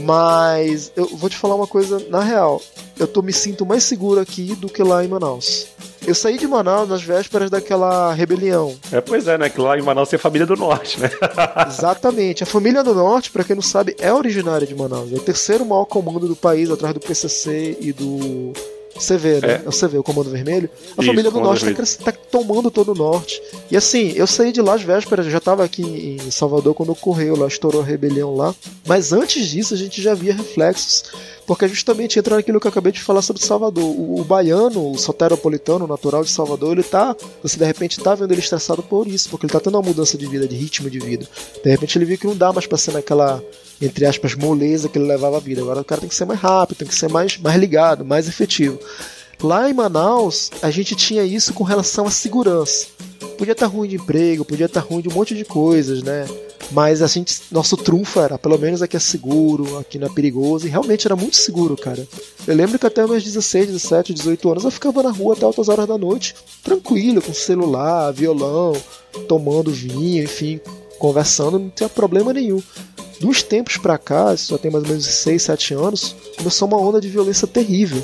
Mas 0.00 0.92
eu 0.96 1.06
vou 1.16 1.30
te 1.30 1.36
falar 1.36 1.54
uma 1.54 1.66
coisa 1.66 2.04
na 2.08 2.20
real. 2.20 2.60
Eu 2.98 3.06
tô 3.06 3.22
me 3.22 3.32
sinto 3.32 3.66
mais 3.66 3.84
seguro 3.84 4.20
aqui 4.20 4.54
do 4.54 4.68
que 4.68 4.82
lá 4.82 5.04
em 5.04 5.08
Manaus. 5.08 5.66
Eu 6.06 6.14
saí 6.14 6.38
de 6.38 6.46
Manaus 6.46 6.88
nas 6.88 7.02
vésperas 7.02 7.50
daquela 7.50 8.12
rebelião. 8.14 8.76
É, 8.92 9.00
pois 9.00 9.26
é, 9.26 9.36
né? 9.36 9.50
Que 9.50 9.60
lá 9.60 9.76
em 9.76 9.82
Manaus 9.82 10.08
tem 10.08 10.16
a 10.16 10.20
família 10.20 10.46
do 10.46 10.56
norte, 10.56 11.00
né? 11.00 11.10
Exatamente. 11.66 12.44
A 12.44 12.46
família 12.46 12.82
do 12.82 12.94
norte, 12.94 13.30
para 13.30 13.42
quem 13.42 13.56
não 13.56 13.62
sabe, 13.62 13.96
é 13.98 14.12
originária 14.12 14.66
de 14.66 14.74
Manaus. 14.74 15.12
É 15.12 15.16
o 15.16 15.20
terceiro 15.20 15.66
maior 15.66 15.84
comando 15.84 16.28
do 16.28 16.36
país, 16.36 16.70
atrás 16.70 16.94
do 16.94 17.00
PCC 17.00 17.76
e 17.80 17.92
do 17.92 18.52
CV, 18.98 19.40
né? 19.40 19.62
É. 19.64 19.68
O 19.68 19.72
CV, 19.72 19.98
o 19.98 20.02
Comando 20.02 20.30
Vermelho. 20.30 20.68
A 20.96 21.00
Isso, 21.00 21.10
família 21.10 21.30
do 21.30 21.40
Norte 21.40 21.74
tá, 21.74 22.12
tá, 22.12 22.18
tomando 22.30 22.70
todo 22.70 22.92
o 22.92 22.94
Norte. 22.94 23.40
E 23.70 23.76
assim, 23.76 24.12
eu 24.16 24.26
saí 24.26 24.52
de 24.52 24.60
lá 24.60 24.74
às 24.74 24.82
vésperas, 24.82 25.26
já 25.26 25.40
tava 25.40 25.64
aqui 25.64 25.82
em 25.82 26.30
Salvador 26.30 26.74
quando 26.74 26.92
ocorreu 26.92 27.36
lá, 27.36 27.46
estourou 27.46 27.82
a 27.82 27.84
rebelião 27.84 28.34
lá. 28.34 28.54
Mas 28.86 29.12
antes 29.12 29.46
disso, 29.48 29.74
a 29.74 29.76
gente 29.76 30.00
já 30.02 30.14
via 30.14 30.34
reflexos 30.34 31.04
porque 31.46 31.68
justamente 31.68 32.18
entra 32.18 32.36
naquilo 32.36 32.60
que 32.60 32.66
eu 32.66 32.70
acabei 32.70 32.92
de 32.92 33.00
falar 33.00 33.22
sobre 33.22 33.42
Salvador. 33.42 33.84
O, 33.84 34.20
o 34.20 34.24
baiano, 34.24 34.92
o 34.92 34.98
soteropolitano, 34.98 35.86
natural 35.86 36.24
de 36.24 36.30
Salvador, 36.30 36.72
ele 36.72 36.82
tá. 36.82 37.14
Você 37.42 37.56
de 37.56 37.64
repente 37.64 38.00
tá 38.00 38.14
vendo 38.14 38.32
ele 38.32 38.40
estressado 38.40 38.82
por 38.82 39.06
isso, 39.06 39.28
porque 39.30 39.46
ele 39.46 39.52
tá 39.52 39.60
tendo 39.60 39.76
uma 39.76 39.82
mudança 39.82 40.18
de 40.18 40.26
vida, 40.26 40.48
de 40.48 40.56
ritmo 40.56 40.90
de 40.90 40.98
vida. 40.98 41.26
De 41.62 41.70
repente 41.70 41.96
ele 41.96 42.04
viu 42.04 42.18
que 42.18 42.26
não 42.26 42.36
dá 42.36 42.52
mais 42.52 42.66
pra 42.66 42.76
ser 42.76 42.92
naquela, 42.92 43.42
entre 43.80 44.04
aspas, 44.04 44.34
moleza 44.34 44.88
que 44.88 44.98
ele 44.98 45.06
levava 45.06 45.36
a 45.36 45.40
vida. 45.40 45.62
Agora 45.62 45.80
o 45.80 45.84
cara 45.84 46.00
tem 46.00 46.08
que 46.08 46.16
ser 46.16 46.24
mais 46.24 46.40
rápido, 46.40 46.78
tem 46.78 46.88
que 46.88 46.94
ser 46.94 47.08
mais, 47.08 47.38
mais 47.38 47.56
ligado, 47.56 48.04
mais 48.04 48.28
efetivo. 48.28 48.78
Lá 49.42 49.68
em 49.68 49.74
Manaus, 49.74 50.50
a 50.62 50.70
gente 50.70 50.94
tinha 50.94 51.22
isso 51.22 51.52
com 51.52 51.62
relação 51.62 52.06
à 52.06 52.10
segurança. 52.10 52.86
Podia 53.36 53.52
estar 53.52 53.68
tá 53.68 53.72
ruim 53.72 53.88
de 53.88 53.96
emprego, 53.96 54.44
podia 54.44 54.66
estar 54.66 54.80
tá 54.80 54.88
ruim 54.88 55.02
de 55.02 55.08
um 55.08 55.12
monte 55.12 55.34
de 55.34 55.44
coisas, 55.44 56.02
né? 56.02 56.26
Mas 56.70 57.02
a 57.02 57.06
gente, 57.06 57.42
nosso 57.50 57.76
trunfo 57.76 58.18
era, 58.18 58.38
pelo 58.38 58.58
menos 58.58 58.82
aqui 58.82 58.96
é 58.96 59.00
seguro, 59.00 59.78
aqui 59.78 59.98
não 59.98 60.08
é 60.08 60.10
perigoso, 60.10 60.66
e 60.66 60.70
realmente 60.70 61.06
era 61.06 61.14
muito 61.14 61.36
seguro, 61.36 61.76
cara. 61.76 62.06
Eu 62.46 62.54
lembro 62.54 62.78
que 62.78 62.86
até 62.86 63.06
meus 63.06 63.22
16, 63.22 63.66
17, 63.66 64.14
18 64.14 64.50
anos 64.50 64.64
eu 64.64 64.70
ficava 64.70 65.02
na 65.02 65.10
rua 65.10 65.34
até 65.34 65.44
altas 65.44 65.68
horas 65.68 65.86
da 65.86 65.96
noite, 65.96 66.34
tranquilo, 66.64 67.22
com 67.22 67.32
celular, 67.32 68.10
violão, 68.12 68.72
tomando 69.28 69.70
vinho, 69.70 70.24
enfim, 70.24 70.60
conversando, 70.98 71.58
não 71.58 71.70
tinha 71.70 71.88
problema 71.88 72.32
nenhum. 72.32 72.60
Dos 73.20 73.42
tempos 73.42 73.76
pra 73.76 73.96
cá, 73.96 74.34
já 74.34 74.58
tem 74.58 74.70
mais 74.70 74.84
ou 74.84 74.90
menos 74.90 75.06
6, 75.06 75.42
7 75.42 75.74
anos, 75.74 76.16
começou 76.36 76.66
uma 76.66 76.78
onda 76.78 77.00
de 77.00 77.08
violência 77.08 77.46
terrível. 77.46 78.02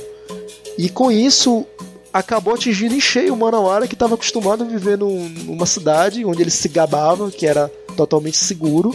E 0.78 0.88
com 0.88 1.10
isso, 1.10 1.66
acabou 2.12 2.54
atingindo 2.54 2.94
em 2.94 3.00
cheio 3.00 3.34
o 3.34 3.36
Manauara, 3.36 3.86
que 3.86 3.94
estava 3.94 4.14
acostumado 4.14 4.64
a 4.64 4.66
viver 4.66 4.98
num, 4.98 5.28
numa 5.28 5.66
cidade 5.66 6.24
onde 6.24 6.42
ele 6.42 6.50
se 6.50 6.68
gabava, 6.68 7.30
que 7.30 7.46
era 7.46 7.70
totalmente 7.96 8.36
seguro, 8.36 8.94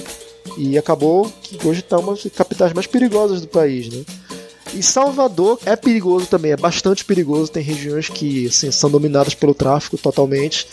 e 0.58 0.78
acabou 0.78 1.32
que 1.42 1.68
hoje 1.68 1.80
está 1.80 1.98
uma 1.98 2.14
das 2.14 2.24
capitais 2.36 2.74
mais 2.74 2.88
perigosas 2.88 3.42
do 3.42 3.48
país, 3.48 3.90
né? 3.90 4.04
E 4.74 4.84
Salvador 4.84 5.60
é 5.66 5.76
perigoso 5.76 6.28
também, 6.28 6.52
é 6.52 6.58
bastante 6.58 7.04
perigoso. 7.04 7.52
Tem 7.52 7.64
regiões 7.64 8.10
que 8.10 8.48
assim, 8.48 8.70
são 8.70 8.90
dominadas 8.90 9.34
pelo 9.34 9.54
tráfico 9.54 9.98
totalmente. 9.98 10.68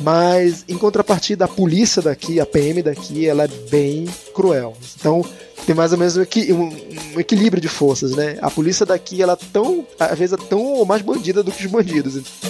Mas 0.00 0.64
em 0.68 0.78
contrapartida, 0.78 1.44
a 1.44 1.48
polícia 1.48 2.00
daqui, 2.00 2.38
a 2.38 2.46
PM 2.46 2.80
daqui, 2.82 3.26
ela 3.26 3.44
é 3.44 3.48
bem 3.48 4.06
cruel. 4.32 4.76
Então 4.98 5.24
tem 5.70 5.76
mais 5.76 5.92
ou 5.92 5.98
menos 5.98 6.16
um, 6.16 6.22
equi 6.22 6.52
um, 6.52 6.64
um, 6.64 7.20
equilíbrio 7.20 7.62
de 7.62 7.68
forças, 7.68 8.16
né? 8.16 8.36
A 8.42 8.50
polícia 8.50 8.84
daqui, 8.84 9.22
ela 9.22 9.34
é 9.34 9.46
tão, 9.52 9.86
às 10.00 10.18
vezes, 10.18 10.32
é 10.32 10.48
tão 10.48 10.60
ou 10.60 10.84
mais 10.84 11.00
bandida 11.00 11.44
do 11.44 11.52
que 11.52 11.64
os 11.64 11.70
bandidos. 11.70 12.42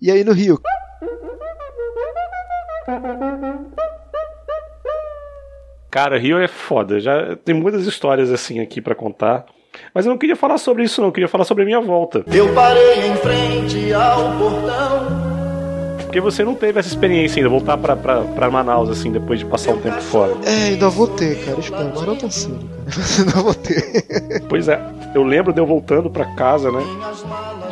E 0.00 0.10
aí 0.10 0.24
no 0.24 0.32
Rio? 0.32 0.58
Cara, 5.90 6.18
Rio 6.18 6.38
é 6.38 6.48
foda. 6.48 6.98
Já 6.98 7.36
tem 7.36 7.54
muitas 7.54 7.86
histórias 7.86 8.32
assim 8.32 8.58
aqui 8.60 8.80
pra 8.80 8.94
contar. 8.94 9.44
Mas 9.92 10.06
eu 10.06 10.10
não 10.10 10.18
queria 10.18 10.34
falar 10.34 10.56
sobre 10.56 10.84
isso, 10.84 11.02
não. 11.02 11.08
Eu 11.08 11.12
queria 11.12 11.28
falar 11.28 11.44
sobre 11.44 11.62
a 11.62 11.66
minha 11.66 11.80
volta. 11.82 12.24
Eu 12.32 12.54
parei 12.54 13.06
em 13.06 13.16
frente 13.16 13.92
ao 13.92 14.38
portão. 14.38 15.39
Porque 16.10 16.20
você 16.20 16.42
não 16.42 16.56
teve 16.56 16.80
essa 16.80 16.88
experiência 16.88 17.38
ainda, 17.38 17.48
voltar 17.48 17.78
pra, 17.78 17.94
pra, 17.94 18.22
pra 18.22 18.50
Manaus, 18.50 18.90
assim, 18.90 19.12
depois 19.12 19.38
de 19.38 19.46
passar 19.46 19.74
um 19.74 19.80
tempo 19.80 20.00
fora. 20.00 20.34
É, 20.44 20.70
ainda 20.70 20.88
vou 20.88 21.06
ter, 21.06 21.38
cara. 21.44 21.60
Espera, 21.60 21.92
mas 21.94 22.04
não 22.04 22.16
tão 22.16 22.28
cedo, 22.28 22.58
cara. 22.58 23.06
ainda 23.20 23.40
vou 23.40 23.54
ter. 23.54 24.42
Pois 24.48 24.66
é, 24.66 24.80
eu 25.14 25.22
lembro 25.22 25.52
de 25.52 25.60
eu 25.60 25.66
voltando 25.66 26.10
pra 26.10 26.24
casa, 26.34 26.72
né? 26.72 26.82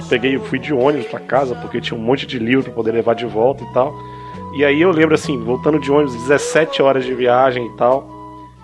Peguei, 0.09 0.39
fui 0.39 0.61
de 0.61 0.73
ônibus 0.73 1.09
pra 1.09 1.19
casa, 1.19 1.57
porque 1.57 1.81
tinha 1.81 1.99
um 1.99 2.03
monte 2.03 2.29
de 2.29 2.39
livro 2.39 2.67
pra 2.67 2.75
poder 2.75 2.93
levar 2.93 3.17
de 3.17 3.27
volta 3.27 3.65
e 3.65 3.73
tal. 3.73 3.93
E 4.57 4.65
aí 4.65 4.81
eu 4.81 4.93
lembro 4.93 5.17
assim, 5.17 5.37
voltando 5.43 5.81
de 5.81 5.91
ônibus, 5.91 6.15
17 6.15 6.81
horas 6.81 7.05
de 7.05 7.13
viagem 7.15 7.67
e 7.67 7.77
tal. 7.77 8.09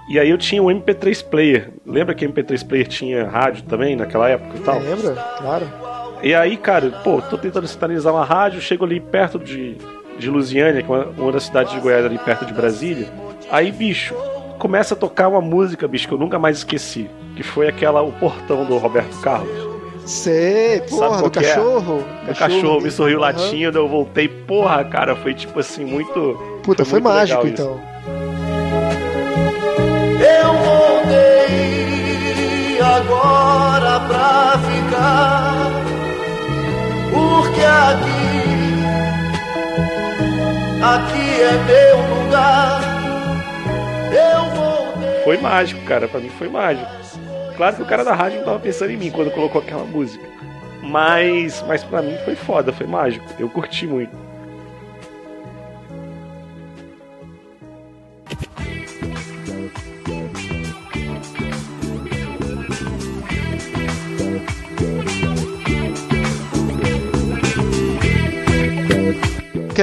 E 0.09 0.21
aí 0.21 0.31
eu 0.31 0.39
tinha 0.39 0.63
um 0.63 0.67
MP3 0.67 1.25
player. 1.25 1.73
Lembra 1.85 2.15
que 2.15 2.25
MP3 2.25 2.65
player 2.65 2.87
tinha 2.87 3.27
rádio 3.27 3.65
também 3.65 3.97
naquela 3.97 4.29
época 4.29 4.57
e 4.57 4.61
tal? 4.61 4.79
Lembra? 4.79 5.15
Claro. 5.39 5.67
E 6.25 6.35
aí, 6.35 6.57
cara, 6.57 6.91
pô, 7.05 7.21
tô 7.21 7.37
tentando 7.37 7.69
sintonizar 7.69 8.11
uma 8.11 8.25
rádio, 8.25 8.59
chego 8.59 8.83
ali 8.87 8.99
perto 8.99 9.39
de, 9.39 9.77
de 10.19 10.31
Lusiânia, 10.31 10.83
que 10.83 10.91
é 10.91 10.95
uma, 10.95 11.05
uma 11.19 11.31
das 11.33 11.43
cidades 11.43 11.75
de 11.75 11.79
Goiás 11.79 12.03
ali 12.03 12.17
perto 12.17 12.47
de 12.47 12.55
Brasília. 12.55 13.07
Aí, 13.51 13.71
bicho, 13.71 14.15
começa 14.59 14.95
a 14.95 14.97
tocar 14.97 15.29
uma 15.29 15.43
música, 15.43 15.87
bicho, 15.87 16.09
que 16.09 16.15
eu 16.15 16.19
nunca 16.19 16.39
mais 16.39 16.57
esqueci. 16.57 17.11
Que 17.37 17.43
foi 17.43 17.69
aquela 17.69 18.01
O 18.01 18.11
Portão 18.11 18.65
do 18.65 18.79
Roberto 18.79 19.21
Carlos. 19.21 19.53
Sei, 20.07 20.81
porra, 20.89 21.09
qual 21.09 21.23
do 21.25 21.31
que 21.31 21.41
é? 21.41 21.43
cachorro. 21.43 22.03
O 22.27 22.35
cachorro 22.35 22.81
me 22.81 22.91
sorriu 22.91 23.23
Aham. 23.23 23.27
latindo, 23.27 23.77
eu 23.77 23.87
voltei, 23.87 24.27
porra, 24.27 24.83
cara, 24.83 25.15
foi 25.15 25.35
tipo 25.35 25.61
assim, 25.61 25.85
muito. 25.85 26.41
Puta, 26.63 26.87
foi, 26.87 27.01
muito 27.01 27.13
mágico 27.13 27.47
então. 27.47 27.79
Eu 30.21 30.53
voltei 30.55 31.61
agora 32.81 34.01
pra 34.09 34.59
ficar. 34.59 35.84
Porque 37.15 37.61
aqui, 37.61 38.75
aqui 40.83 41.41
é 41.41 41.53
meu 41.65 42.25
lugar. 42.25 42.81
Eu 44.13 44.51
voltei. 44.51 45.23
Foi 45.23 45.37
mágico, 45.39 45.81
cara, 45.85 46.09
pra 46.09 46.19
mim 46.19 46.29
foi 46.31 46.49
mágico. 46.49 46.91
Claro 47.57 47.77
que 47.77 47.83
o 47.83 47.87
cara 47.87 48.05
da 48.05 48.15
rádio 48.15 48.39
não 48.39 48.47
tava 48.47 48.59
pensando 48.59 48.91
em 48.91 48.97
mim 48.97 49.13
quando 49.13 49.31
colocou 49.31 49.63
aquela 49.63 49.85
música. 49.85 50.27
Mas, 50.83 51.63
mas 51.69 51.85
pra 51.85 52.03
mim 52.03 52.17
foi 52.25 52.35
foda, 52.35 52.73
foi 52.73 52.87
mágico. 52.87 53.25
Eu 53.39 53.49
curti 53.49 53.87
muito. 53.87 54.24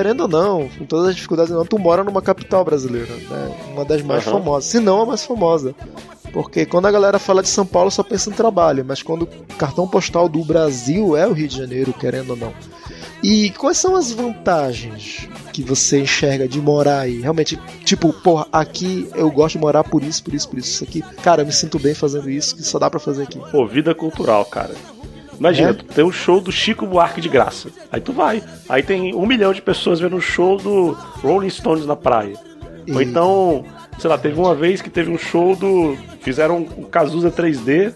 Querendo 0.02 0.22
ou 0.22 0.28
não, 0.28 0.68
com 0.68 0.84
todas 0.84 1.10
as 1.10 1.16
dificuldades, 1.16 1.54
não, 1.54 1.64
tu 1.64 1.78
mora 1.78 2.04
numa 2.04 2.24
capital 2.24 2.66
brasileira, 2.66 3.14
né? 3.30 3.56
Uma 3.72 3.86
das 3.86 4.02
mais 4.02 4.26
Aham. 4.26 4.40
famosas, 4.40 4.66
se 4.66 4.80
não 4.80 5.00
a 5.00 5.06
mais 5.06 5.24
famosa. 5.24 5.76
Porque 6.34 6.66
quando 6.66 6.88
a 6.88 6.92
galera 6.92 7.20
fala 7.20 7.44
de 7.44 7.50
São 7.50 7.68
Paulo 7.68 7.92
só 7.92 8.02
pensa 8.02 8.32
em 8.32 8.34
trabalho, 8.34 8.84
mas 8.84 9.04
quando 9.04 9.26
o 9.26 9.56
cartão 9.60 9.88
postal 9.88 10.28
do 10.28 10.44
Brasil 10.44 11.16
é 11.16 11.28
o 11.28 11.34
Rio 11.34 11.48
de 11.48 11.56
Janeiro, 11.56 11.94
querendo 11.94 12.32
ou 12.32 12.36
não. 12.36 12.52
E 13.22 13.52
quais 13.52 13.78
são 13.78 13.96
as 13.96 14.12
vantagens 14.12 15.30
que 15.54 15.62
você 15.62 16.00
enxerga 16.02 16.48
de 16.48 16.60
morar 16.60 17.02
aí? 17.02 17.22
Realmente, 17.22 17.56
tipo, 17.86 18.12
porra, 18.12 18.48
aqui 18.52 19.08
eu 19.14 19.30
gosto 19.30 19.60
de 19.60 19.62
morar 19.62 19.84
por 19.84 20.02
isso, 20.02 20.24
por 20.24 20.34
isso, 20.34 20.50
por 20.50 20.58
isso. 20.58 20.72
Isso 20.72 20.84
aqui, 20.84 21.04
cara, 21.22 21.44
eu 21.44 21.46
me 21.46 21.54
sinto 21.54 21.78
bem 21.78 21.94
fazendo 21.94 22.28
isso, 22.28 22.56
que 22.56 22.64
só 22.64 22.80
dá 22.80 22.90
pra 22.90 23.00
fazer 23.00 23.22
aqui. 23.22 23.40
Pô, 23.52 23.68
vida 23.68 23.94
cultural, 23.94 24.46
cara. 24.46 24.74
Imagina, 25.42 25.72
É? 25.72 25.74
tu 25.74 25.86
tem 25.86 26.06
um 26.06 26.12
show 26.12 26.40
do 26.40 26.52
Chico 26.52 26.86
Buarque 26.86 27.20
de 27.20 27.28
graça. 27.28 27.70
Aí 27.92 28.00
tu 28.00 28.14
vai. 28.14 28.44
Aí 28.70 28.84
tem 28.84 29.16
um 29.16 29.26
milhão 29.26 29.52
de 29.52 29.60
pessoas 29.62 30.00
vendo 30.00 30.16
o 30.16 30.22
show 30.22 30.56
do 30.58 30.92
Rolling 31.24 31.50
Stones 31.50 31.84
na 31.88 31.96
praia. 31.96 32.36
Ou 32.94 33.02
E- 33.02 33.06
então, 33.06 33.66
sei 33.98 34.08
lá, 34.08 34.20
teve 34.20 34.40
uma 34.40 34.54
vez 34.54 34.84
que 34.84 34.90
teve 34.90 35.10
um 35.10 35.18
show 35.18 35.56
do. 35.56 35.98
Fizeram 36.22 36.58
um 36.78 36.84
Cazuza 36.84 37.32
3D. 37.32 37.92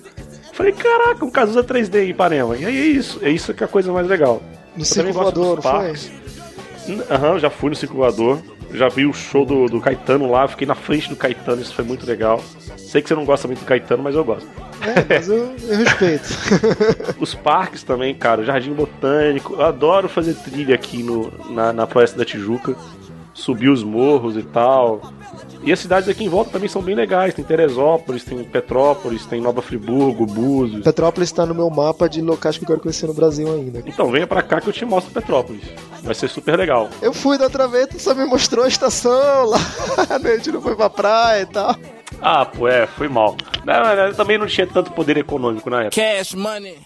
Falei, 0.54 0.72
caraca, 0.72 1.24
um 1.24 1.30
Cazuza 1.30 1.64
3D 1.64 2.06
em 2.06 2.10
Ipanema. 2.10 2.58
E 2.58 2.66
aí 2.66 2.76
é 2.76 2.86
isso. 2.86 3.20
É 3.22 3.30
isso 3.30 3.54
que 3.54 3.62
é 3.64 3.66
a 3.66 3.70
coisa 3.70 3.92
mais 3.94 4.08
legal. 4.08 4.42
No 4.76 4.82
Eu 4.82 4.86
Circo 4.86 5.14
Voador, 5.14 5.62
foi? 5.62 5.94
Aham, 7.12 7.38
já 7.40 7.50
fui 7.52 7.70
no 7.70 7.76
Circo 7.76 7.96
Voador. 7.98 8.42
Já 8.74 8.90
vi 8.90 9.06
o 9.06 9.14
show 9.14 9.46
do, 9.46 9.68
do 9.68 9.80
Caetano 9.80 10.30
lá, 10.30 10.48
fiquei 10.48 10.68
na 10.68 10.76
frente 10.76 11.10
do 11.10 11.16
Caetano, 11.16 11.62
isso 11.62 11.74
foi 11.74 11.86
muito 11.86 12.06
legal. 12.06 12.44
Sei 12.78 13.02
que 13.02 13.08
você 13.08 13.16
não 13.16 13.26
gosta 13.26 13.48
muito 13.48 13.60
do 13.60 13.66
Caetano, 13.66 14.04
mas 14.04 14.16
eu 14.16 14.24
gosto. 14.24 14.48
É, 14.82 15.06
mas 15.08 15.28
eu, 15.28 15.56
eu 15.68 15.78
respeito. 15.78 16.28
Os 17.20 17.34
parques 17.34 17.84
também, 17.84 18.14
cara, 18.14 18.42
o 18.42 18.46
Jardim 18.46 18.74
Botânico. 18.74 19.54
Eu 19.54 19.66
adoro 19.66 20.10
fazer 20.10 20.36
trilha 20.36 20.76
aqui 20.76 21.02
no, 21.02 21.32
na, 21.50 21.74
na 21.74 21.88
Floresta 21.88 22.18
da 22.18 22.26
Tijuca. 22.26 22.76
Subir 23.34 23.70
os 23.70 23.84
morros 23.84 24.38
e 24.38 24.44
tal. 24.44 25.02
E 25.66 25.72
as 25.74 25.80
cidades 25.80 26.08
aqui 26.08 26.24
em 26.24 26.30
volta 26.30 26.52
também 26.52 26.70
são 26.70 26.82
bem 26.82 26.94
legais. 26.94 27.34
Tem 27.34 27.44
Teresópolis, 27.44 28.24
tem 28.24 28.44
Petrópolis, 28.44 29.26
tem 29.26 29.42
Nova 29.42 29.64
Friburgo, 29.64 30.26
Búzios. 30.28 30.84
Petrópolis 30.84 31.32
tá 31.32 31.44
no 31.44 31.56
meu 31.56 31.70
mapa 31.72 32.08
de 32.08 32.22
locais 32.22 32.56
que 32.56 32.64
eu 32.64 32.68
quero 32.68 32.80
conhecer 32.80 33.08
no 33.08 33.16
Brasil 33.16 33.52
ainda. 33.52 33.82
Então 33.84 34.12
venha 34.12 34.28
pra 34.28 34.44
cá 34.44 34.62
que 34.62 34.70
eu 34.70 34.74
te 34.74 34.86
mostro 34.86 35.12
Petrópolis. 35.12 35.64
Vai 36.04 36.14
ser 36.14 36.30
super 36.30 36.56
legal. 36.56 36.88
Eu 37.02 37.12
fui 37.14 37.36
da 37.38 37.46
outra 37.46 37.68
vez, 37.68 37.88
tu 37.88 38.00
só 38.00 38.14
me 38.14 38.26
mostrou 38.26 38.64
a 38.64 38.68
estação 38.68 39.46
lá. 39.46 39.58
A 40.24 40.36
gente 40.36 40.52
não 40.52 40.62
foi 40.62 40.76
pra 40.76 40.88
praia 40.88 41.42
e 41.42 41.46
tal. 41.48 41.76
Ah, 42.22 42.46
pô, 42.46 42.68
é, 42.68 42.86
foi 42.86 43.08
mal. 43.08 43.36
Não, 43.66 43.74
não, 43.74 44.06
eu 44.06 44.14
também 44.14 44.38
não 44.38 44.46
tinha 44.46 44.68
tanto 44.68 44.92
poder 44.92 45.18
econômico 45.18 45.68
na 45.70 45.86
época. 45.86 46.00
Cash 46.00 46.36
money. 46.36 46.78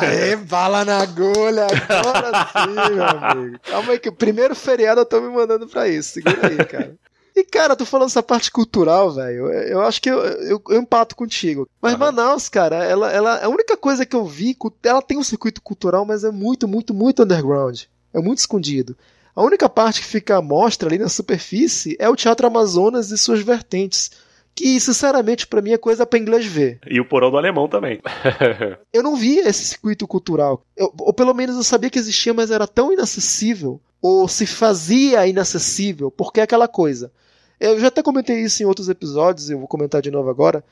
Aê, 0.00 0.36
bala 0.36 0.84
na 0.84 0.98
agulha, 0.98 1.66
agora 1.88 2.48
sim, 2.64 2.94
meu 2.94 3.04
amigo. 3.04 3.58
Calma 3.62 3.92
aí, 3.92 3.98
que 3.98 4.08
o 4.08 4.12
primeiro 4.12 4.54
feriado 4.54 5.00
eu 5.00 5.06
tô 5.06 5.20
me 5.20 5.28
mandando 5.28 5.66
pra 5.66 5.88
isso. 5.88 6.14
Segura 6.14 6.48
aí, 6.48 6.56
cara. 6.64 6.94
E, 7.36 7.44
cara, 7.44 7.76
tu 7.76 7.84
falando 7.84 8.08
essa 8.08 8.22
parte 8.22 8.50
cultural, 8.50 9.12
velho, 9.12 9.50
eu, 9.52 9.82
acho 9.82 10.00
que 10.00 10.08
eu, 10.10 10.18
eu, 10.18 10.62
eu 10.70 10.80
empato 10.80 11.14
contigo. 11.14 11.68
Mas 11.82 11.94
Manaus, 11.98 12.48
cara, 12.48 12.82
ela, 12.82 13.12
ela, 13.12 13.44
a 13.44 13.48
única 13.50 13.76
coisa 13.76 14.06
que 14.06 14.16
eu 14.16 14.24
vi, 14.24 14.56
ela 14.82 15.02
tem 15.02 15.18
um 15.18 15.22
circuito 15.22 15.60
cultural, 15.60 16.06
mas 16.06 16.24
é 16.24 16.30
muito, 16.30 16.66
muito, 16.66 16.94
muito 16.94 17.22
underground. 17.22 17.82
É 18.14 18.20
muito 18.20 18.38
escondido. 18.38 18.96
A 19.34 19.42
única 19.42 19.68
parte 19.68 20.00
que 20.00 20.06
fica 20.06 20.38
à 20.38 20.40
mostra 20.40 20.88
ali 20.88 20.96
na 20.96 21.10
superfície 21.10 21.94
é 21.98 22.08
o 22.08 22.16
Teatro 22.16 22.46
Amazonas 22.46 23.10
e 23.10 23.18
suas 23.18 23.40
vertentes. 23.42 24.10
Que, 24.54 24.80
sinceramente, 24.80 25.46
pra 25.46 25.60
mim 25.60 25.72
é 25.72 25.76
coisa 25.76 26.06
pra 26.06 26.18
inglês 26.18 26.46
ver. 26.46 26.78
E 26.88 26.98
o 26.98 27.04
porão 27.04 27.30
do 27.30 27.36
alemão 27.36 27.68
também. 27.68 28.00
Eu 28.90 29.02
não 29.02 29.14
via 29.14 29.46
esse 29.46 29.62
circuito 29.62 30.06
cultural. 30.08 30.62
Eu- 30.74 30.90
ou 31.00 31.12
pelo 31.12 31.34
menos 31.34 31.56
eu 31.56 31.62
sabia 31.62 31.90
que 31.90 31.98
existia, 31.98 32.32
mas 32.32 32.50
era 32.50 32.66
tão 32.66 32.90
inacessível. 32.90 33.78
Ou 34.00 34.26
se 34.26 34.46
fazia 34.46 35.26
inacessível, 35.26 36.10
porque 36.10 36.40
é 36.40 36.42
aquela 36.44 36.66
coisa. 36.66 37.12
Eu 37.58 37.78
já 37.80 37.88
até 37.88 38.02
comentei 38.02 38.40
isso 38.40 38.62
em 38.62 38.66
outros 38.66 38.88
episódios, 38.88 39.50
eu 39.50 39.58
vou 39.58 39.68
comentar 39.68 40.02
de 40.02 40.10
novo 40.10 40.28
agora. 40.28 40.64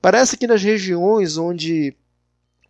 Parece 0.00 0.36
que 0.36 0.46
nas 0.46 0.62
regiões 0.62 1.36
onde 1.36 1.94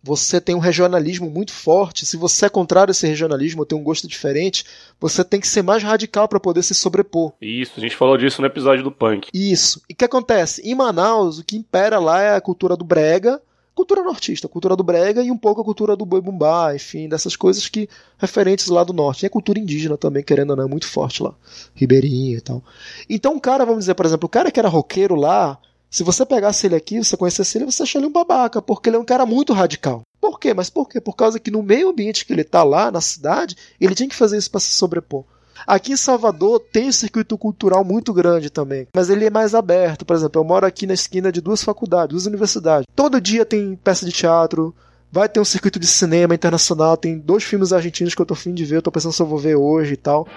você 0.03 0.41
tem 0.41 0.53
um 0.53 0.59
regionalismo 0.59 1.29
muito 1.29 1.53
forte, 1.53 2.05
se 2.05 2.17
você 2.17 2.47
é 2.47 2.49
contrário 2.49 2.91
a 2.91 2.93
esse 2.93 3.07
regionalismo, 3.07 3.61
ou 3.61 3.65
tem 3.65 3.77
um 3.77 3.83
gosto 3.83 4.05
diferente, 4.05 4.65
você 4.99 5.23
tem 5.23 5.39
que 5.39 5.47
ser 5.47 5.61
mais 5.61 5.81
radical 5.81 6.27
para 6.27 6.41
poder 6.41 6.61
se 6.61 6.75
sobrepor. 6.75 7.31
Isso, 7.41 7.73
a 7.77 7.79
gente 7.79 7.95
falou 7.95 8.17
disso 8.17 8.41
no 8.41 8.47
episódio 8.47 8.83
do 8.83 8.91
punk. 8.91 9.29
Isso. 9.33 9.81
E 9.89 9.93
o 9.93 9.95
que 9.95 10.03
acontece? 10.03 10.61
Em 10.61 10.75
Manaus, 10.75 11.39
o 11.39 11.43
que 11.43 11.55
impera 11.55 11.99
lá 11.99 12.21
é 12.21 12.35
a 12.35 12.41
cultura 12.41 12.75
do 12.75 12.83
brega, 12.83 13.41
cultura 13.75 14.03
nortista, 14.03 14.47
cultura 14.47 14.75
do 14.75 14.83
brega 14.83 15.23
e 15.23 15.31
um 15.31 15.37
pouco 15.37 15.61
a 15.61 15.63
cultura 15.63 15.95
do 15.95 16.05
boi 16.05 16.21
bumbá, 16.21 16.75
enfim, 16.75 17.09
dessas 17.09 17.35
coisas 17.35 17.67
que 17.67 17.89
referentes 18.17 18.67
lá 18.67 18.83
do 18.83 18.93
norte. 18.93 19.23
E 19.23 19.25
a 19.25 19.29
cultura 19.29 19.59
indígena 19.59 19.97
também, 19.97 20.23
querendo 20.23 20.51
ou 20.51 20.55
não, 20.55 20.65
é 20.65 20.67
muito 20.67 20.87
forte 20.87 21.23
lá. 21.23 21.33
Ribeirinha 21.73 22.37
e 22.37 22.41
tal. 22.41 22.63
Então, 23.09 23.35
o 23.35 23.41
cara, 23.41 23.65
vamos 23.65 23.81
dizer, 23.81 23.95
por 23.95 24.05
exemplo, 24.05 24.27
o 24.27 24.29
cara 24.29 24.51
que 24.51 24.59
era 24.59 24.69
roqueiro 24.69 25.15
lá, 25.15 25.57
se 25.89 26.03
você 26.03 26.25
pegasse 26.25 26.65
ele 26.65 26.75
aqui, 26.75 27.03
você 27.03 27.17
conhecesse 27.17 27.57
ele, 27.57 27.65
você 27.65 27.83
acharia 27.83 28.05
ele 28.05 28.09
um 28.09 28.13
babaca, 28.13 28.61
porque 28.61 28.89
ele 28.89 28.97
é 28.97 28.99
um 28.99 29.05
cara 29.05 29.25
muito 29.25 29.53
radical. 29.53 30.01
Por 30.19 30.39
quê? 30.39 30.53
Mas 30.53 30.69
por 30.69 30.87
quê? 30.87 31.01
Por 31.01 31.15
causa 31.15 31.39
que 31.39 31.51
no 31.51 31.61
meio 31.61 31.89
ambiente 31.89 32.25
que 32.25 32.33
ele 32.33 32.43
tá 32.43 32.63
lá, 32.63 32.89
na 32.89 33.01
cidade, 33.01 33.55
ele 33.79 33.93
tinha 33.93 34.09
que 34.09 34.15
fazer 34.15 34.37
isso 34.37 34.49
para 34.49 34.59
se 34.59 34.71
sobrepor. 34.71 35.23
Aqui 35.65 35.93
em 35.93 35.97
Salvador 35.97 36.59
tem 36.59 36.87
um 36.89 36.91
circuito 36.91 37.37
cultural 37.37 37.83
muito 37.83 38.13
grande 38.13 38.49
também, 38.49 38.87
mas 38.95 39.09
ele 39.09 39.25
é 39.25 39.29
mais 39.29 39.55
aberto. 39.55 40.05
Por 40.05 40.15
exemplo, 40.15 40.41
eu 40.41 40.45
moro 40.45 40.65
aqui 40.65 40.85
na 40.85 40.93
esquina 40.93 41.31
de 41.31 41.41
duas 41.41 41.63
faculdades, 41.63 42.09
duas 42.09 42.25
universidades. 42.25 42.85
Todo 42.95 43.21
dia 43.21 43.45
tem 43.45 43.75
peça 43.75 44.05
de 44.05 44.11
teatro, 44.11 44.73
vai 45.11 45.29
ter 45.29 45.39
um 45.39 45.45
circuito 45.45 45.79
de 45.79 45.87
cinema 45.87 46.33
internacional, 46.35 46.97
tem 46.97 47.17
dois 47.17 47.43
filmes 47.43 47.71
argentinos 47.71 48.15
que 48.15 48.21
eu 48.21 48.25
tô 48.25 48.33
afim 48.33 48.53
de 48.53 48.65
ver, 48.65 48.77
eu 48.77 48.81
tô 48.81 48.91
pensando 48.91 49.13
se 49.13 49.21
eu 49.21 49.27
vou 49.27 49.37
ver 49.37 49.55
hoje 49.55 49.93
e 49.93 49.97
tal. 49.97 50.27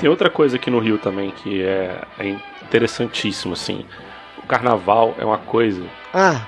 Tem 0.00 0.08
outra 0.08 0.30
coisa 0.30 0.56
aqui 0.56 0.70
no 0.70 0.78
Rio 0.78 0.98
também 0.98 1.30
que 1.30 1.62
é, 1.62 2.02
é 2.18 2.36
interessantíssimo, 2.64 3.52
assim. 3.52 3.84
carnaval 4.48 5.14
é 5.18 5.24
uma 5.24 5.38
coisa. 5.38 5.82
Ah, 6.14 6.46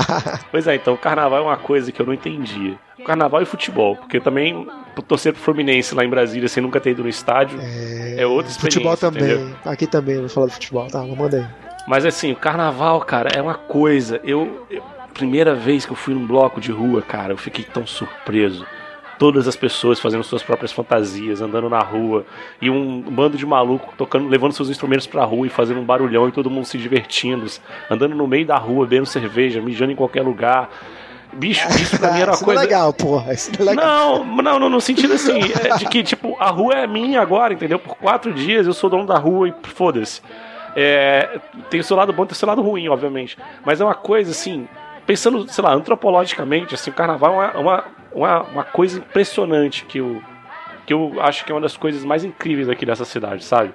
Pois 0.50 0.66
é, 0.66 0.74
então 0.74 0.94
o 0.94 0.98
carnaval 0.98 1.38
é 1.38 1.42
uma 1.42 1.56
coisa 1.56 1.92
que 1.92 2.00
eu 2.00 2.06
não 2.06 2.14
entendia. 2.14 2.78
Carnaval 3.04 3.42
e 3.42 3.46
futebol, 3.46 3.96
porque 3.96 4.18
também 4.18 4.66
torcer 5.02 5.32
pro 5.32 5.42
Fluminense 5.42 5.94
lá 5.94 6.04
em 6.04 6.08
Brasília 6.08 6.48
sem 6.48 6.62
nunca 6.62 6.78
ter 6.80 6.90
ido 6.90 7.02
no 7.02 7.08
estádio 7.08 7.58
é, 7.60 8.24
outra 8.26 8.50
experiência. 8.50 8.80
futebol 8.80 8.96
também. 8.96 9.22
entendeu? 9.24 9.56
Aqui 9.64 9.86
também, 9.86 10.18
vou 10.20 10.28
falar 10.28 10.46
do 10.46 10.52
futebol. 10.52 10.86
Tá, 10.88 11.02
manda 11.02 11.38
aí. 11.38 11.46
Mas 11.88 12.06
assim, 12.06 12.32
o 12.32 12.36
carnaval, 12.36 13.00
cara, 13.00 13.30
é 13.34 13.42
uma 13.42 13.54
coisa. 13.54 14.20
Eu, 14.24 14.64
eu- 14.70 14.82
primeira 15.12 15.54
vez 15.54 15.86
que 15.86 15.92
eu 15.92 15.96
fui 15.96 16.12
num 16.14 16.26
bloco 16.26 16.60
de 16.60 16.72
rua, 16.72 17.00
cara, 17.00 17.32
eu 17.32 17.36
fiquei 17.36 17.64
tão 17.64 17.86
surpreso. 17.86 18.66
Todas 19.16 19.46
as 19.46 19.54
pessoas 19.54 20.00
fazendo 20.00 20.24
suas 20.24 20.42
próprias 20.42 20.72
fantasias, 20.72 21.40
andando 21.40 21.68
na 21.70 21.78
rua, 21.78 22.26
e 22.60 22.68
um 22.68 23.00
bando 23.00 23.36
de 23.36 23.46
maluco 23.46 23.94
tocando, 23.96 24.28
levando 24.28 24.52
seus 24.52 24.68
instrumentos 24.68 25.06
pra 25.06 25.24
rua 25.24 25.46
e 25.46 25.50
fazendo 25.50 25.78
um 25.78 25.84
barulhão 25.84 26.28
e 26.28 26.32
todo 26.32 26.50
mundo 26.50 26.64
se 26.64 26.76
divertindo, 26.76 27.46
andando 27.88 28.12
no 28.16 28.26
meio 28.26 28.44
da 28.44 28.56
rua, 28.58 28.84
bebendo 28.86 29.06
cerveja, 29.06 29.60
mijando 29.60 29.92
em 29.92 29.96
qualquer 29.96 30.22
lugar. 30.22 30.68
Bicho, 31.36 31.66
isso 31.68 31.98
pra 31.98 32.12
mim 32.12 32.20
era 32.20 32.32
uma 32.32 32.36
não 32.38 32.44
coisa. 32.44 32.60
é 32.60 32.64
legal, 32.64 32.92
porra. 32.92 33.34
Isso 33.34 33.50
não 33.58 33.66
é 33.66 33.70
legal. 33.70 34.24
Não, 34.24 34.42
não, 34.42 34.58
não, 34.58 34.70
no 34.70 34.80
sentido 34.80 35.14
assim, 35.14 35.40
é 35.40 35.76
de 35.76 35.86
que, 35.86 36.02
tipo, 36.02 36.36
a 36.38 36.50
rua 36.50 36.74
é 36.74 36.86
minha 36.86 37.20
agora, 37.20 37.52
entendeu? 37.52 37.78
Por 37.78 37.96
quatro 37.96 38.32
dias 38.32 38.66
eu 38.66 38.72
sou 38.72 38.88
dono 38.88 39.06
da 39.06 39.18
rua 39.18 39.48
e 39.48 39.54
foda-se. 39.62 40.20
É, 40.76 41.38
tem 41.70 41.80
o 41.80 41.84
seu 41.84 41.96
lado 41.96 42.12
bom 42.12 42.24
e 42.24 42.26
tem 42.26 42.32
o 42.32 42.36
seu 42.36 42.48
lado 42.48 42.62
ruim, 42.62 42.88
obviamente. 42.88 43.36
Mas 43.64 43.80
é 43.80 43.84
uma 43.84 43.94
coisa 43.94 44.30
assim, 44.30 44.68
pensando, 45.06 45.48
sei 45.48 45.62
lá, 45.62 45.72
antropologicamente, 45.72 46.74
assim, 46.74 46.90
o 46.90 46.94
carnaval 46.94 47.42
é 47.42 47.46
uma, 47.46 47.60
uma, 47.60 47.84
uma, 48.12 48.42
uma 48.42 48.64
coisa 48.64 48.98
impressionante 48.98 49.84
que 49.84 49.98
eu, 49.98 50.22
que 50.86 50.92
eu 50.92 51.14
acho 51.20 51.44
que 51.44 51.52
é 51.52 51.54
uma 51.54 51.60
das 51.60 51.76
coisas 51.76 52.04
mais 52.04 52.24
incríveis 52.24 52.68
aqui 52.68 52.84
dessa 52.84 53.04
cidade, 53.04 53.44
sabe? 53.44 53.72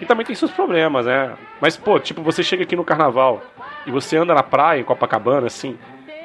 E 0.00 0.06
também 0.06 0.24
tem 0.24 0.34
seus 0.34 0.50
problemas, 0.50 1.06
né? 1.06 1.32
Mas, 1.60 1.76
pô, 1.76 2.00
tipo, 2.00 2.22
você 2.22 2.42
chega 2.42 2.62
aqui 2.62 2.74
no 2.74 2.84
carnaval 2.84 3.42
e 3.86 3.90
você 3.90 4.16
anda 4.16 4.34
na 4.34 4.42
praia, 4.42 4.80
em 4.80 4.84
Copacabana, 4.84 5.46
assim, 5.46 5.76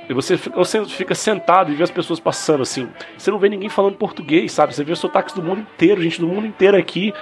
e 0.10 0.14
você, 0.14 0.36
você 0.36 0.86
fica 0.86 1.16
sentado 1.16 1.72
e 1.72 1.76
vê 1.76 1.84
as 1.84 1.92
pessoas 1.92 2.20
passando, 2.20 2.62
assim. 2.62 2.88
Você 3.18 3.32
não 3.32 3.40
vê 3.40 3.50
ninguém 3.50 3.70
falando 3.70 3.96
português, 3.96 4.52
sabe? 4.52 4.74
Você 4.74 4.84
vê 4.84 4.92
os 4.92 5.00
sotaques 5.00 5.34
do 5.34 5.42
mundo 5.42 5.62
inteiro, 5.62 6.02
gente 6.02 6.20
do 6.20 6.28
mundo 6.28 6.46
inteiro 6.46 6.78
aqui, 6.78 7.14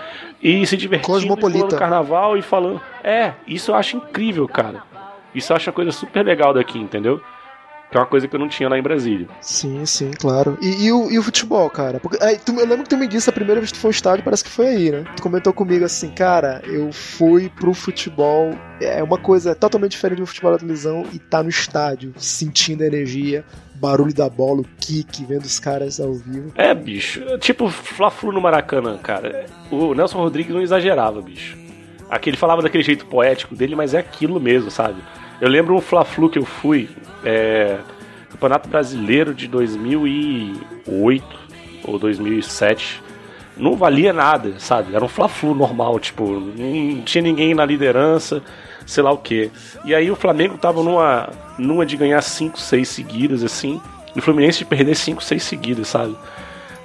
e 0.41 0.65
se 0.65 0.75
divertindo, 0.75 1.13
Cosmopolita. 1.13 1.59
falando 1.59 1.79
carnaval 1.79 2.37
e 2.37 2.41
falando. 2.41 2.81
É, 3.03 3.33
isso 3.47 3.71
eu 3.71 3.75
acho 3.75 3.97
incrível, 3.97 4.47
cara. 4.47 4.83
Isso 5.33 5.51
eu 5.51 5.57
acho 5.57 5.69
uma 5.69 5.73
coisa 5.73 5.91
super 5.91 6.23
legal 6.25 6.53
daqui, 6.53 6.77
entendeu? 6.77 7.21
Que 7.93 7.97
é 7.97 7.99
uma 8.01 8.07
coisa 8.07 8.27
que 8.27 8.35
eu 8.35 8.39
não 8.39 8.49
tinha 8.49 8.67
lá 8.67 8.75
em 8.75 8.81
Brasília. 8.81 9.27
Sim, 9.39 9.85
sim, 9.85 10.09
claro. 10.09 10.57
E, 10.59 10.85
e 10.87 10.91
o, 10.91 11.11
e 11.11 11.19
o 11.19 11.21
futebol, 11.21 11.69
cara? 11.69 11.99
Porque, 11.99 12.17
aí, 12.23 12.39
tu- 12.39 12.51
eu 12.59 12.65
lembro 12.65 12.81
que 12.81 12.89
tu 12.89 12.97
me 12.97 13.07
disse 13.07 13.29
a 13.29 13.33
primeira 13.33 13.61
vez 13.61 13.71
que 13.71 13.77
tu 13.77 13.81
foi 13.81 13.89
ao 13.89 13.91
estádio, 13.91 14.23
parece 14.23 14.43
que 14.43 14.49
foi 14.49 14.65
aí, 14.65 14.89
né? 14.91 15.03
Tu 15.15 15.21
comentou 15.21 15.53
comigo 15.53 15.85
assim, 15.85 16.09
cara, 16.09 16.59
eu 16.65 16.91
fui 16.91 17.49
pro 17.49 17.71
futebol. 17.71 18.49
É 18.81 19.03
uma 19.03 19.19
coisa 19.19 19.53
totalmente 19.53 19.91
diferente 19.91 20.17
do 20.21 20.25
futebol 20.25 20.51
da 20.53 20.57
televisão 20.57 21.05
e 21.13 21.19
tá 21.19 21.43
no 21.43 21.49
estádio, 21.49 22.13
sentindo 22.17 22.81
a 22.81 22.87
energia, 22.87 23.45
barulho 23.75 24.11
da 24.11 24.27
bola, 24.27 24.61
o 24.61 24.65
kick, 24.79 25.23
vendo 25.25 25.43
os 25.45 25.59
caras 25.59 25.99
ao 25.99 26.15
vivo. 26.15 26.51
É, 26.55 26.73
bicho. 26.73 27.21
Tipo 27.37 27.69
Fla-Flu 27.69 28.31
no 28.31 28.41
Maracanã, 28.41 28.97
cara. 28.97 29.45
O 29.69 29.93
Nelson 29.93 30.17
Rodrigues 30.17 30.51
não 30.51 30.63
exagerava, 30.63 31.21
bicho. 31.21 31.55
Aqui 32.09 32.31
ele 32.31 32.37
falava 32.37 32.63
daquele 32.63 32.83
jeito 32.83 33.05
poético 33.05 33.55
dele, 33.55 33.75
mas 33.75 33.93
é 33.93 33.99
aquilo 33.99 34.39
mesmo, 34.39 34.71
sabe? 34.71 34.99
Eu 35.41 35.49
lembro 35.49 35.75
um 35.75 35.81
Fla-Flu 35.81 36.29
que 36.29 36.39
eu 36.39 36.45
fui, 36.45 36.89
é, 37.23 37.77
Campeonato 38.31 38.69
Brasileiro 38.69 39.33
de 39.33 39.47
2008 39.47 41.25
ou 41.85 41.99
2007. 41.99 43.01
Não 43.55 43.75
valia 43.75 44.11
nada, 44.11 44.55
sabe? 44.57 44.95
Era 44.95 45.03
um 45.03 45.07
Fla-Flu 45.07 45.53
normal, 45.53 45.99
tipo, 45.99 46.25
não 46.25 47.01
tinha 47.03 47.21
ninguém 47.21 47.53
na 47.53 47.65
liderança, 47.65 48.41
sei 48.85 49.03
lá 49.03 49.11
o 49.11 49.17
quê. 49.17 49.51
E 49.85 49.93
aí 49.93 50.09
o 50.09 50.15
Flamengo 50.15 50.57
tava 50.57 50.81
numa, 50.81 51.29
numa 51.57 51.85
de 51.85 51.95
ganhar 51.95 52.21
5, 52.21 52.59
6 52.59 52.87
seguidas, 52.87 53.43
assim, 53.43 53.79
e 54.15 54.19
o 54.19 54.21
Fluminense 54.21 54.59
de 54.59 54.65
perder 54.65 54.95
5, 54.95 55.23
6 55.23 55.43
seguidas, 55.43 55.87
sabe? 55.87 56.15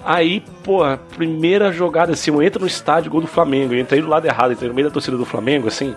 Aí, 0.04 0.42
pô, 0.62 0.80
primeira 1.16 1.72
jogada 1.72 2.12
assim, 2.12 2.30
eu 2.30 2.42
entro 2.42 2.60
no 2.60 2.66
estádio, 2.66 3.10
gol 3.10 3.20
do 3.20 3.26
Flamengo. 3.26 3.74
Eu 3.74 3.80
entrei 3.80 4.00
do 4.00 4.08
lado 4.08 4.26
errado, 4.26 4.52
entrei 4.52 4.68
no 4.68 4.74
meio 4.74 4.88
da 4.88 4.92
torcida 4.92 5.16
do 5.16 5.24
Flamengo, 5.24 5.68
assim. 5.68 5.94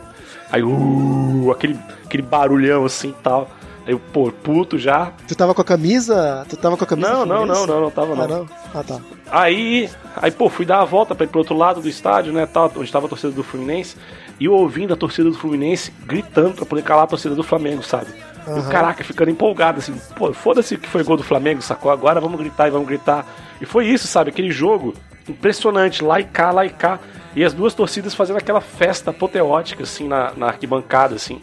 Aí, 0.51 0.61
uh, 0.61 1.20
aquele, 1.49 1.79
aquele 2.03 2.23
barulhão 2.23 2.85
assim 2.85 3.09
e 3.09 3.23
tal. 3.23 3.49
Aí 3.85 3.93
eu, 3.93 3.99
pô, 3.99 4.31
puto 4.31 4.77
já. 4.77 5.11
Tu 5.27 5.35
tava 5.35 5.55
com 5.55 5.61
a 5.61 5.65
camisa? 5.65 6.45
Tu 6.47 6.55
tava 6.55 6.77
com 6.77 6.83
a 6.83 6.87
camisa? 6.87 7.09
Não, 7.09 7.25
não, 7.25 7.45
não, 7.45 7.65
não, 7.65 7.81
não 7.81 7.89
tava 7.89 8.13
Ah, 8.13 8.27
não. 8.27 8.27
não? 8.27 8.47
Ah, 8.75 8.83
tá. 8.83 8.99
Aí, 9.31 9.89
aí, 10.17 10.29
pô, 10.29 10.49
fui 10.49 10.65
dar 10.65 10.81
a 10.81 10.85
volta 10.85 11.15
pra 11.15 11.25
ir 11.25 11.29
pro 11.29 11.39
outro 11.39 11.55
lado 11.55 11.81
do 11.81 11.89
estádio, 11.89 12.33
né, 12.33 12.45
tal, 12.45 12.71
onde 12.75 12.83
estava 12.83 13.05
a 13.05 13.09
torcida 13.09 13.31
do 13.31 13.43
Fluminense, 13.43 13.95
e 14.39 14.45
eu 14.45 14.53
ouvindo 14.53 14.93
a 14.93 14.97
torcida 14.97 15.29
do 15.29 15.37
Fluminense 15.37 15.91
gritando 16.05 16.53
pra 16.55 16.65
poder 16.65 16.83
calar 16.83 17.05
a 17.05 17.07
torcida 17.07 17.33
do 17.33 17.43
Flamengo, 17.43 17.81
sabe? 17.81 18.07
E 18.47 18.59
o 18.59 18.63
caraca, 18.69 19.03
ficando 19.03 19.31
empolgado, 19.31 19.79
assim, 19.79 19.95
pô, 20.15 20.33
foda-se 20.33 20.77
que 20.77 20.89
foi 20.89 21.03
gol 21.03 21.15
do 21.15 21.23
Flamengo, 21.23 21.61
sacou? 21.61 21.91
Agora 21.91 22.19
vamos 22.19 22.39
gritar 22.39 22.67
e 22.67 22.71
vamos 22.71 22.87
gritar. 22.87 23.25
E 23.61 23.65
foi 23.65 23.87
isso, 23.87 24.07
sabe? 24.07 24.31
Aquele 24.31 24.51
jogo 24.51 24.93
impressionante, 25.29 26.03
lá 26.03 26.19
e 26.19 26.23
cá, 26.23 26.51
lá 26.51 26.65
e 26.65 26.69
cá. 26.69 26.99
E 27.35 27.43
as 27.43 27.53
duas 27.53 27.73
torcidas 27.73 28.13
fazendo 28.13 28.37
aquela 28.37 28.61
festa 28.61 29.11
apoteótica, 29.11 29.83
assim, 29.83 30.07
na, 30.07 30.33
na 30.35 30.47
arquibancada, 30.47 31.15
assim. 31.15 31.41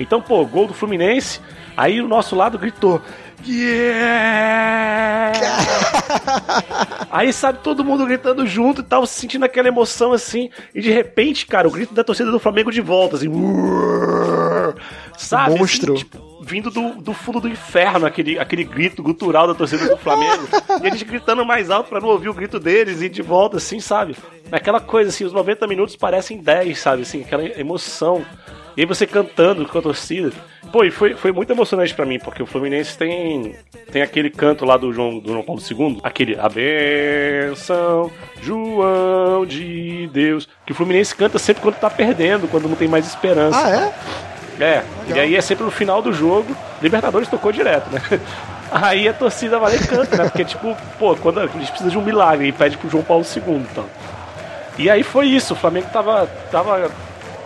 Então, 0.00 0.20
pô, 0.20 0.44
gol 0.44 0.66
do 0.66 0.74
Fluminense, 0.74 1.40
aí 1.76 2.00
o 2.00 2.08
nosso 2.08 2.34
lado 2.34 2.58
gritou. 2.58 3.00
Yeah! 3.46 5.32
Aí, 7.10 7.32
sabe, 7.32 7.60
todo 7.62 7.84
mundo 7.84 8.06
gritando 8.06 8.46
junto 8.46 8.80
e 8.80 8.84
tal, 8.84 9.06
sentindo 9.06 9.44
aquela 9.44 9.68
emoção 9.68 10.12
assim. 10.12 10.50
E 10.74 10.80
de 10.80 10.90
repente, 10.90 11.46
cara, 11.46 11.68
o 11.68 11.70
grito 11.70 11.94
da 11.94 12.04
torcida 12.04 12.30
do 12.30 12.38
Flamengo 12.38 12.72
de 12.72 12.80
volta, 12.80 13.16
assim. 13.16 13.30
Sabe? 15.16 15.58
Monstro. 15.58 15.94
Assim, 15.94 16.04
tipo, 16.04 16.34
vindo 16.42 16.70
do, 16.70 16.94
do 17.00 17.14
fundo 17.14 17.40
do 17.40 17.48
inferno, 17.48 18.06
aquele, 18.06 18.38
aquele 18.38 18.64
grito 18.64 19.02
gutural 19.02 19.46
da 19.46 19.54
torcida 19.54 19.88
do 19.88 19.96
Flamengo. 19.96 20.46
e 20.82 20.86
a 20.86 20.90
gente 20.90 21.04
gritando 21.04 21.44
mais 21.44 21.70
alto 21.70 21.88
pra 21.88 22.00
não 22.00 22.08
ouvir 22.08 22.28
o 22.28 22.34
grito 22.34 22.58
deles 22.58 23.00
e 23.00 23.08
de 23.08 23.22
volta, 23.22 23.56
assim, 23.56 23.80
sabe? 23.80 24.16
Aquela 24.50 24.80
coisa, 24.80 25.10
assim, 25.10 25.24
os 25.24 25.32
90 25.32 25.66
minutos 25.66 25.96
parecem 25.96 26.38
10, 26.38 26.78
sabe? 26.78 27.02
Assim, 27.02 27.22
aquela 27.22 27.44
emoção. 27.58 28.24
E 28.76 28.80
aí 28.80 28.86
você 28.86 29.06
cantando 29.06 29.66
com 29.66 29.78
a 29.78 29.82
torcida. 29.82 30.32
Pô, 30.74 30.82
e 30.82 30.90
foi, 30.90 31.14
foi 31.14 31.30
muito 31.30 31.52
emocionante 31.52 31.94
pra 31.94 32.04
mim, 32.04 32.18
porque 32.18 32.42
o 32.42 32.46
Fluminense 32.46 32.98
tem, 32.98 33.54
tem 33.92 34.02
aquele 34.02 34.28
canto 34.28 34.64
lá 34.64 34.76
do 34.76 34.92
João, 34.92 35.20
do 35.20 35.30
João 35.30 35.44
Paulo 35.44 35.62
II, 35.62 36.00
aquele 36.02 36.36
A 36.36 36.48
benção, 36.48 38.10
João 38.42 39.46
de 39.46 40.10
Deus, 40.12 40.48
que 40.66 40.72
o 40.72 40.74
Fluminense 40.74 41.14
canta 41.14 41.38
sempre 41.38 41.62
quando 41.62 41.76
tá 41.76 41.88
perdendo, 41.88 42.50
quando 42.50 42.68
não 42.68 42.74
tem 42.74 42.88
mais 42.88 43.06
esperança. 43.06 43.56
Ah, 43.56 43.92
é? 44.58 44.64
É, 44.64 44.84
e 45.06 45.12
aí 45.12 45.36
é 45.36 45.40
sempre 45.40 45.62
no 45.62 45.70
final 45.70 46.02
do 46.02 46.12
jogo, 46.12 46.56
Libertadores 46.82 47.28
tocou 47.28 47.52
direto, 47.52 47.88
né? 47.92 48.00
Aí 48.72 49.08
a 49.08 49.12
torcida 49.12 49.60
vai 49.60 49.76
e 49.76 49.78
canta, 49.78 50.16
né? 50.16 50.24
Porque, 50.24 50.44
tipo, 50.44 50.76
pô, 50.98 51.14
quando 51.14 51.38
a 51.38 51.46
gente 51.46 51.68
precisa 51.70 51.90
de 51.90 51.96
um 51.96 52.02
milagre 52.02 52.48
e 52.48 52.52
pede 52.52 52.76
pro 52.76 52.90
João 52.90 53.04
Paulo 53.04 53.24
II, 53.24 53.58
então. 53.70 53.84
E 54.76 54.90
aí 54.90 55.04
foi 55.04 55.28
isso, 55.28 55.54
o 55.54 55.56
Flamengo 55.56 55.86
tava, 55.92 56.26
tava, 56.50 56.90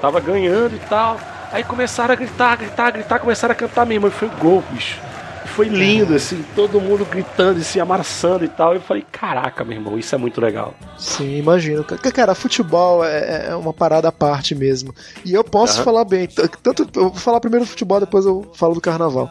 tava 0.00 0.18
ganhando 0.18 0.74
e 0.74 0.78
tal. 0.88 1.20
Aí 1.52 1.64
começaram 1.64 2.12
a 2.12 2.16
gritar, 2.16 2.56
gritar, 2.56 2.90
gritar, 2.90 3.18
começaram 3.18 3.52
a 3.52 3.54
cantar 3.54 3.86
mesmo. 3.86 4.06
E 4.08 4.10
foi 4.10 4.28
gol, 4.40 4.62
bicho. 4.70 4.98
Foi 5.46 5.66
lindo, 5.66 6.14
assim, 6.14 6.44
todo 6.54 6.80
mundo 6.80 7.04
gritando 7.04 7.58
e 7.58 7.64
se 7.64 7.80
amarçando 7.80 8.44
e 8.44 8.48
tal. 8.48 8.74
E 8.74 8.76
eu 8.76 8.80
falei, 8.80 9.04
caraca, 9.10 9.64
meu 9.64 9.76
irmão, 9.78 9.98
isso 9.98 10.14
é 10.14 10.18
muito 10.18 10.40
legal. 10.40 10.74
Sim, 10.98 11.36
imagino. 11.38 11.82
Ca- 11.82 11.96
Cara, 12.12 12.34
futebol 12.34 13.02
é, 13.04 13.46
é 13.48 13.56
uma 13.56 13.72
parada 13.72 14.08
à 14.08 14.12
parte 14.12 14.54
mesmo. 14.54 14.94
E 15.24 15.32
eu 15.34 15.42
posso 15.42 15.76
Aham. 15.76 15.84
falar 15.84 16.04
bem. 16.04 16.28
Tanto, 16.62 16.82
eu 16.94 17.04
vou 17.10 17.14
falar 17.14 17.40
primeiro 17.40 17.64
do 17.64 17.68
futebol, 17.68 17.98
depois 17.98 18.24
eu 18.26 18.48
falo 18.54 18.74
do 18.74 18.80
carnaval. 18.80 19.30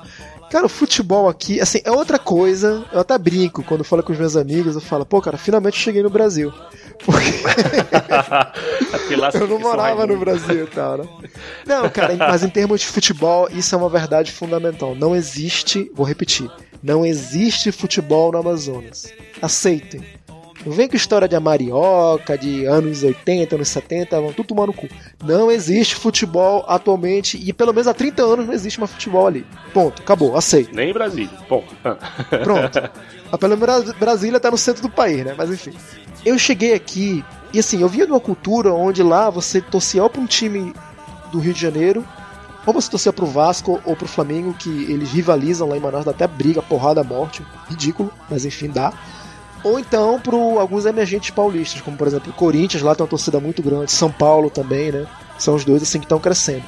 Cara, 0.50 0.66
o 0.66 0.70
futebol 0.70 1.28
aqui, 1.28 1.60
assim, 1.60 1.82
é 1.84 1.92
outra 1.92 2.18
coisa. 2.18 2.86
Eu 2.92 3.02
até 3.02 3.18
brinco 3.18 3.64
quando 3.64 3.84
falo 3.84 4.04
com 4.04 4.14
os 4.14 4.20
meus 4.20 4.36
amigos. 4.36 4.76
Eu 4.76 4.82
falo, 4.82 5.06
pô, 5.06 5.22
cara, 5.22 5.38
finalmente 5.38 5.78
cheguei 5.78 6.02
no 6.02 6.10
Brasil. 6.10 6.54
Eu 9.34 9.48
não 9.48 9.60
morava 9.60 10.06
no 10.06 10.18
Brasil 10.18 10.64
e 10.64 10.68
tal, 10.68 10.98
né? 10.98 11.08
Não, 11.66 11.90
cara, 11.90 12.16
mas 12.16 12.44
em 12.44 12.50
termos 12.50 12.82
de 12.82 12.88
futebol, 12.88 13.48
isso 13.52 13.74
é 13.74 13.78
uma 13.78 13.90
verdade 13.90 14.32
fundamental. 14.32 14.96
Não 14.96 15.16
existe, 15.16 15.92
vou 15.94 16.06
repetir, 16.06 16.50
não 16.82 17.06
existe 17.06 17.72
futebol 17.72 18.32
no 18.32 18.40
Amazonas. 18.40 19.12
Aceitem. 19.42 20.04
Não 20.68 20.74
vem 20.74 20.90
com 20.90 20.98
história 20.98 21.30
de 21.30 21.36
amarioca, 21.36 22.38
de 22.38 22.66
anos 22.66 23.02
80, 23.02 23.56
anos 23.56 23.70
70, 23.70 24.20
vão 24.20 24.34
tudo 24.34 24.48
tomar 24.48 24.68
no 24.68 24.74
cu. 24.74 24.90
Não 25.24 25.50
existe 25.50 25.96
futebol 25.96 26.66
atualmente, 26.68 27.42
e 27.42 27.54
pelo 27.54 27.72
menos 27.72 27.88
há 27.88 27.94
30 27.94 28.22
anos 28.22 28.48
não 28.48 28.54
existe 28.54 28.78
mais 28.78 28.92
futebol 28.92 29.26
ali. 29.26 29.46
Ponto, 29.74 30.02
acabou, 30.02 30.36
aceito. 30.36 30.76
Nem 30.76 30.90
em 30.90 30.94
Brasília. 30.94 31.30
Bom. 31.48 31.64
Pronto. 32.44 32.90
Ah, 33.32 33.38
Pelo 33.38 33.56
menos 33.56 33.94
Brasília 33.94 34.42
tá 34.42 34.52
no 34.52 34.58
centro 34.58 34.82
do 34.82 34.90
país, 34.90 35.24
né? 35.24 35.34
Mas 35.38 35.50
enfim. 35.50 35.72
Eu 36.26 36.38
cheguei 36.38 36.74
aqui 36.74 37.24
e 37.54 37.60
assim, 37.60 37.82
eu 37.82 37.88
via 37.88 38.06
de 38.06 38.12
uma 38.12 38.20
cultura 38.20 38.74
onde 38.74 39.02
lá 39.02 39.30
você 39.30 39.62
torcia 39.62 40.04
ou 40.04 40.10
pra 40.10 40.20
um 40.20 40.26
time 40.26 40.74
do 41.32 41.40
Rio 41.40 41.54
de 41.54 41.62
Janeiro, 41.62 42.06
ou 42.66 42.74
você 42.74 42.92
torcia 42.92 43.14
pro 43.14 43.26
Vasco 43.26 43.80
ou 43.86 43.96
pro 43.96 44.06
Flamengo, 44.06 44.54
que 44.54 44.70
eles 44.92 45.12
rivalizam 45.14 45.70
lá 45.70 45.78
em 45.78 45.80
Manaus, 45.80 46.04
dá 46.04 46.12
até 46.12 46.28
briga, 46.28 46.62
porrada, 46.62 47.06
morte. 47.06 47.42
Ridículo, 47.70 48.12
mas 48.30 48.44
enfim, 48.44 48.68
dá. 48.68 48.92
Ou 49.64 49.80
então 49.80 50.20
pro 50.20 50.60
alguns 50.60 50.86
emergentes 50.86 51.32
paulistas, 51.32 51.82
como 51.82 51.98
por 51.98 52.08
exemplo 52.08 52.32
o 52.32 52.36
Corinthians, 52.36 52.84
lá 52.84 52.96
tem 52.96 53.04
uma 53.04 53.10
torcida 53.10 53.40
muito 53.40 53.62
grande, 53.62 53.92
São 53.92 54.12
Paulo 54.12 54.50
também, 54.50 54.92
né? 54.92 55.08
São 55.38 55.56
os 55.56 55.66
dois 55.66 55.82
assim 55.82 56.00
que 56.00 56.06
estão 56.06 56.20
crescendo. 56.20 56.64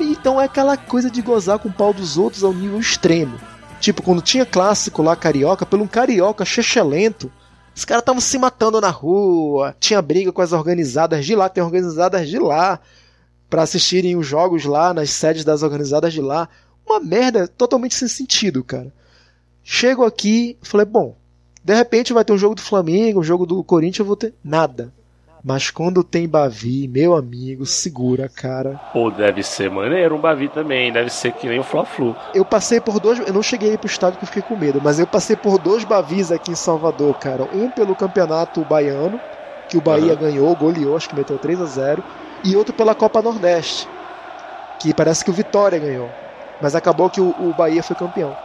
Então 0.00 0.40
é 0.40 0.44
aquela 0.44 0.76
coisa 0.76 1.10
de 1.10 1.20
gozar 1.20 1.58
com 1.58 1.68
o 1.68 1.72
pau 1.72 1.92
dos 1.92 2.16
outros 2.16 2.42
ao 2.42 2.52
nível 2.52 2.78
extremo. 2.80 3.38
Tipo, 3.80 4.02
quando 4.02 4.22
tinha 4.22 4.44
clássico 4.44 5.02
lá 5.02 5.16
carioca, 5.16 5.64
pelo 5.64 5.84
um 5.84 5.86
carioca 5.86 6.44
chechelento, 6.44 7.30
os 7.74 7.84
caras 7.84 8.02
estavam 8.02 8.20
se 8.20 8.38
matando 8.38 8.80
na 8.80 8.90
rua, 8.90 9.74
tinha 9.80 10.02
briga 10.02 10.32
com 10.32 10.42
as 10.42 10.52
organizadas 10.52 11.24
de 11.24 11.34
lá, 11.34 11.48
tem 11.48 11.62
organizadas 11.62 12.28
de 12.28 12.38
lá, 12.38 12.78
para 13.48 13.62
assistirem 13.62 14.16
os 14.16 14.26
jogos 14.26 14.64
lá 14.64 14.92
nas 14.92 15.10
sedes 15.10 15.44
das 15.44 15.62
organizadas 15.62 16.12
de 16.12 16.20
lá. 16.20 16.48
Uma 16.86 17.00
merda 17.00 17.48
totalmente 17.48 17.94
sem 17.94 18.08
sentido, 18.08 18.62
cara. 18.62 18.92
Chego 19.62 20.04
aqui, 20.04 20.58
falei, 20.62 20.86
bom, 20.86 21.16
de 21.62 21.74
repente 21.74 22.12
vai 22.12 22.24
ter 22.24 22.32
um 22.32 22.38
jogo 22.38 22.54
do 22.54 22.62
Flamengo, 22.62 23.20
um 23.20 23.24
jogo 23.24 23.46
do 23.46 23.62
Corinthians, 23.62 24.00
eu 24.00 24.04
vou 24.06 24.16
ter 24.16 24.34
nada. 24.42 24.92
Mas 25.42 25.70
quando 25.70 26.04
tem 26.04 26.28
Bavi, 26.28 26.86
meu 26.86 27.16
amigo, 27.16 27.64
segura, 27.64 28.28
cara. 28.28 28.78
Pô, 28.92 29.10
deve 29.10 29.42
ser 29.42 29.70
maneiro 29.70 30.14
um 30.14 30.20
Bavi 30.20 30.48
também, 30.48 30.92
deve 30.92 31.08
ser 31.08 31.32
que 31.32 31.48
nem 31.48 31.58
o 31.58 31.64
Fla-Flu. 31.64 32.14
Eu 32.34 32.44
passei 32.44 32.78
por 32.78 33.00
dois, 33.00 33.18
eu 33.20 33.32
não 33.32 33.42
cheguei 33.42 33.70
aí 33.70 33.78
pro 33.78 33.86
estádio 33.86 34.18
porque 34.18 34.38
eu 34.38 34.42
fiquei 34.42 34.56
com 34.56 34.62
medo, 34.62 34.80
mas 34.82 34.98
eu 34.98 35.06
passei 35.06 35.36
por 35.36 35.56
dois 35.58 35.82
Bavis 35.82 36.30
aqui 36.30 36.50
em 36.50 36.54
Salvador, 36.56 37.14
cara. 37.18 37.44
Um 37.54 37.70
pelo 37.70 37.96
Campeonato 37.96 38.62
Baiano, 38.66 39.18
que 39.66 39.78
o 39.78 39.80
Bahia 39.80 40.12
Aham. 40.12 40.20
ganhou, 40.20 40.54
goleou, 40.56 40.96
acho 40.96 41.08
que 41.08 41.16
meteu 41.16 41.38
3 41.38 41.60
a 41.62 41.66
0 41.66 42.04
e 42.44 42.54
outro 42.54 42.74
pela 42.74 42.94
Copa 42.94 43.22
Nordeste, 43.22 43.88
que 44.78 44.92
parece 44.92 45.24
que 45.24 45.30
o 45.30 45.34
Vitória 45.34 45.78
ganhou. 45.78 46.10
Mas 46.60 46.74
acabou 46.74 47.08
que 47.08 47.20
o, 47.20 47.30
o 47.38 47.54
Bahia 47.56 47.82
foi 47.82 47.96
campeão. 47.96 48.36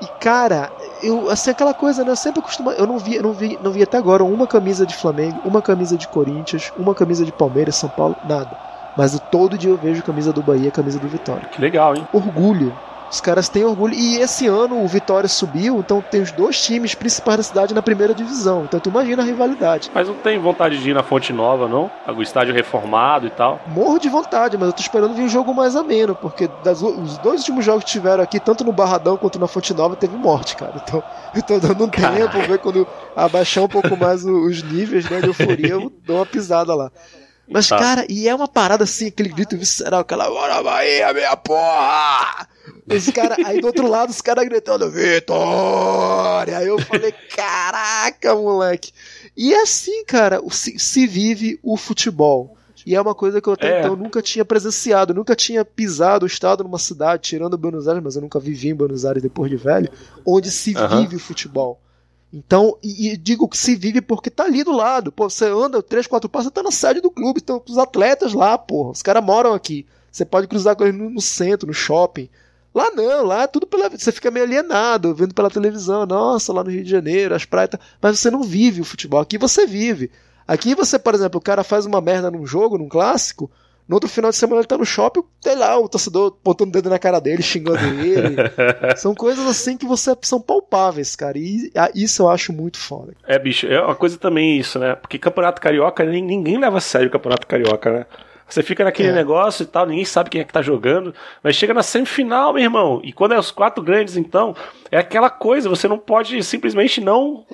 E 0.00 0.06
cara, 0.18 0.70
eu 1.02 1.30
assim 1.30 1.50
aquela 1.50 1.74
coisa, 1.74 2.04
né? 2.04 2.10
Eu 2.10 2.16
sempre 2.16 2.40
costumo, 2.40 2.70
eu 2.70 2.86
não 2.86 2.98
vi, 2.98 3.18
não 3.18 3.32
vi, 3.32 3.58
não 3.62 3.70
vi 3.70 3.82
até 3.82 3.98
agora 3.98 4.24
uma 4.24 4.46
camisa 4.46 4.86
de 4.86 4.94
Flamengo, 4.94 5.40
uma 5.44 5.60
camisa 5.60 5.96
de 5.96 6.08
Corinthians, 6.08 6.72
uma 6.78 6.94
camisa 6.94 7.24
de 7.24 7.32
Palmeiras, 7.32 7.76
São 7.76 7.88
Paulo, 7.88 8.16
nada. 8.24 8.56
Mas 8.96 9.18
todo 9.30 9.56
dia 9.56 9.70
eu 9.70 9.76
vejo 9.76 10.02
camisa 10.02 10.32
do 10.32 10.42
Bahia, 10.42 10.70
camisa 10.70 10.98
do 10.98 11.08
Vitória. 11.08 11.48
Que 11.48 11.60
legal, 11.60 11.94
hein? 11.94 12.06
Orgulho. 12.12 12.74
Os 13.10 13.20
caras 13.20 13.48
têm 13.48 13.64
orgulho. 13.64 13.92
E 13.94 14.18
esse 14.18 14.46
ano 14.46 14.82
o 14.82 14.86
Vitória 14.86 15.28
subiu, 15.28 15.80
então 15.80 16.00
tem 16.00 16.20
os 16.22 16.30
dois 16.30 16.62
times 16.62 16.94
principais 16.94 17.38
da 17.38 17.42
cidade 17.42 17.74
na 17.74 17.82
primeira 17.82 18.14
divisão. 18.14 18.64
Então 18.64 18.78
tu 18.78 18.88
imagina 18.88 19.22
a 19.22 19.26
rivalidade. 19.26 19.90
Mas 19.92 20.06
não 20.06 20.14
tem 20.14 20.38
vontade 20.38 20.78
de 20.78 20.90
ir 20.90 20.94
na 20.94 21.02
Fonte 21.02 21.32
Nova, 21.32 21.66
não? 21.66 21.90
O 22.16 22.22
estádio 22.22 22.54
reformado 22.54 23.26
e 23.26 23.30
tal. 23.30 23.60
Morro 23.66 23.98
de 23.98 24.08
vontade, 24.08 24.56
mas 24.56 24.68
eu 24.68 24.72
tô 24.72 24.80
esperando 24.80 25.14
vir 25.14 25.22
um 25.22 25.28
jogo 25.28 25.52
mais 25.52 25.74
ameno, 25.74 26.14
porque 26.14 26.48
das, 26.62 26.82
os 26.82 27.18
dois 27.18 27.40
últimos 27.40 27.64
jogos 27.64 27.84
que 27.84 27.90
tiveram 27.90 28.22
aqui, 28.22 28.38
tanto 28.38 28.62
no 28.62 28.72
Barradão 28.72 29.16
quanto 29.16 29.38
na 29.38 29.48
Fonte 29.48 29.74
Nova, 29.74 29.96
teve 29.96 30.16
morte, 30.16 30.54
cara. 30.56 30.80
Então 30.86 31.02
eu 31.34 31.42
tô 31.42 31.58
dando 31.58 31.84
um 31.84 31.88
tempo, 31.88 32.38
ver 32.46 32.58
quando 32.58 32.86
abaixar 33.16 33.64
um 33.64 33.68
pouco 33.68 33.96
mais 33.96 34.24
os 34.24 34.62
níveis 34.62 35.08
né, 35.10 35.20
de 35.20 35.26
euforia, 35.26 35.70
eu 35.70 35.92
dou 36.06 36.16
uma 36.16 36.26
pisada 36.26 36.74
lá. 36.74 36.90
Mas, 37.52 37.66
Tá. 37.66 37.78
cara, 37.78 38.06
e 38.08 38.28
é 38.28 38.34
uma 38.34 38.46
parada 38.46 38.84
assim, 38.84 39.08
aquele 39.08 39.28
grito 39.28 39.56
visceral, 39.56 40.00
aquela 40.02 40.28
Bora 40.28 40.62
Bahia, 40.62 41.12
minha 41.12 41.36
porra! 41.36 42.46
Os 42.94 43.06
cara, 43.10 43.36
aí 43.44 43.60
do 43.60 43.66
outro 43.66 43.86
lado, 43.88 44.10
os 44.10 44.20
caras 44.20 44.44
gritando, 44.44 44.90
Vitória! 44.90 46.58
Aí 46.58 46.66
eu 46.66 46.78
falei, 46.80 47.12
caraca, 47.34 48.34
moleque! 48.34 48.92
E 49.36 49.52
é 49.54 49.62
assim, 49.62 50.04
cara, 50.04 50.40
se, 50.50 50.78
se 50.78 51.06
vive 51.06 51.58
o 51.62 51.76
futebol. 51.76 52.56
E 52.86 52.94
é 52.94 53.00
uma 53.00 53.14
coisa 53.14 53.40
que 53.40 53.48
eu 53.48 53.52
até 53.52 53.76
É. 53.76 53.80
então 53.80 53.94
nunca 53.94 54.22
tinha 54.22 54.44
presenciado, 54.44 55.14
nunca 55.14 55.36
tinha 55.36 55.64
pisado, 55.64 56.26
estado 56.26 56.64
numa 56.64 56.78
cidade, 56.78 57.22
tirando 57.22 57.58
Buenos 57.58 57.86
Aires, 57.86 58.02
mas 58.02 58.16
eu 58.16 58.22
nunca 58.22 58.40
vivi 58.40 58.70
em 58.70 58.74
Buenos 58.74 59.04
Aires 59.04 59.22
depois 59.22 59.50
de 59.50 59.56
velho, 59.56 59.90
onde 60.24 60.50
se 60.50 60.74
Aham. 60.76 61.02
vive 61.02 61.16
o 61.16 61.20
futebol. 61.20 61.78
Então, 62.32 62.78
e, 62.82 63.10
e 63.10 63.16
digo 63.16 63.48
que 63.48 63.58
se 63.58 63.74
vive 63.74 64.00
porque 64.00 64.30
tá 64.30 64.44
ali 64.44 64.62
do 64.62 64.72
lado. 64.72 65.10
Pô, 65.12 65.28
você 65.28 65.46
anda 65.46 65.82
três, 65.82 66.06
quatro 66.06 66.28
passos, 66.28 66.46
você 66.46 66.54
tá 66.54 66.62
na 66.62 66.70
sede 66.70 67.00
do 67.00 67.10
clube, 67.10 67.40
estão 67.40 67.62
os 67.68 67.76
atletas 67.76 68.32
lá, 68.32 68.56
porra. 68.56 68.92
Os 68.92 69.02
caras 69.02 69.22
moram 69.22 69.52
aqui. 69.52 69.84
Você 70.10 70.24
pode 70.24 70.46
cruzar 70.46 70.74
com 70.76 70.84
eles 70.84 70.96
no, 70.98 71.10
no 71.10 71.20
centro, 71.20 71.66
no 71.66 71.74
shopping. 71.74 72.28
Lá 72.74 72.90
não, 72.92 73.24
lá 73.24 73.42
é 73.42 73.46
tudo 73.46 73.66
pela. 73.66 73.88
Você 73.88 74.12
fica 74.12 74.30
meio 74.30 74.46
alienado, 74.46 75.14
vendo 75.14 75.34
pela 75.34 75.50
televisão. 75.50 76.06
Nossa, 76.06 76.52
lá 76.52 76.62
no 76.62 76.70
Rio 76.70 76.84
de 76.84 76.90
Janeiro, 76.90 77.34
as 77.34 77.44
praias. 77.44 77.70
Mas 78.00 78.18
você 78.18 78.30
não 78.30 78.42
vive 78.42 78.80
o 78.80 78.84
futebol. 78.84 79.20
Aqui 79.20 79.36
você 79.36 79.66
vive. 79.66 80.10
Aqui 80.46 80.74
você, 80.74 80.98
por 80.98 81.14
exemplo, 81.14 81.38
o 81.38 81.42
cara 81.42 81.64
faz 81.64 81.84
uma 81.86 82.00
merda 82.00 82.30
num 82.30 82.46
jogo, 82.46 82.78
num 82.78 82.88
clássico. 82.88 83.50
No 83.90 83.96
outro 83.96 84.08
final 84.08 84.30
de 84.30 84.36
semana 84.36 84.60
ele 84.60 84.68
tá 84.68 84.78
no 84.78 84.84
shopping, 84.84 85.24
sei 85.40 85.56
lá, 85.56 85.76
o 85.76 85.88
torcedor 85.88 86.36
botando 86.44 86.68
o 86.68 86.72
dedo 86.72 86.88
na 86.88 86.96
cara 86.96 87.18
dele, 87.18 87.42
xingando 87.42 87.84
ele. 87.84 88.36
São 88.96 89.16
coisas 89.16 89.44
assim 89.48 89.76
que 89.76 89.84
você 89.84 90.16
são 90.22 90.40
palpáveis, 90.40 91.16
cara. 91.16 91.36
E 91.36 91.72
ah, 91.74 91.90
isso 91.92 92.22
eu 92.22 92.30
acho 92.30 92.52
muito 92.52 92.78
foda. 92.78 93.14
É, 93.26 93.36
bicho, 93.36 93.66
é 93.66 93.82
uma 93.82 93.96
coisa 93.96 94.16
também 94.16 94.56
isso, 94.56 94.78
né? 94.78 94.94
Porque 94.94 95.18
Campeonato 95.18 95.60
Carioca, 95.60 96.04
ninguém 96.04 96.56
leva 96.56 96.78
a 96.78 96.80
sério 96.80 97.08
o 97.08 97.10
Campeonato 97.10 97.48
Carioca, 97.48 97.90
né? 97.90 98.06
Você 98.54 98.62
fica 98.62 98.84
naquele 98.84 99.08
É. 99.10 99.12
negócio 99.12 99.62
e 99.62 99.66
tal, 99.66 99.86
ninguém 99.86 100.04
sabe 100.04 100.28
quem 100.30 100.40
é 100.40 100.44
que 100.44 100.52
tá 100.52 100.60
jogando, 100.62 101.14
mas 101.42 101.56
chega 101.56 101.72
na 101.74 101.82
semifinal, 101.82 102.52
meu 102.52 102.62
irmão. 102.62 103.00
E 103.04 103.12
quando 103.12 103.32
é 103.32 103.38
os 103.38 103.50
quatro 103.50 103.82
grandes, 103.82 104.16
então, 104.16 104.54
é 104.90 104.98
aquela 104.98 105.30
coisa, 105.30 105.68
você 105.68 105.86
não 105.88 105.98
pode 105.98 106.42
simplesmente 106.42 107.00
não 107.00 107.46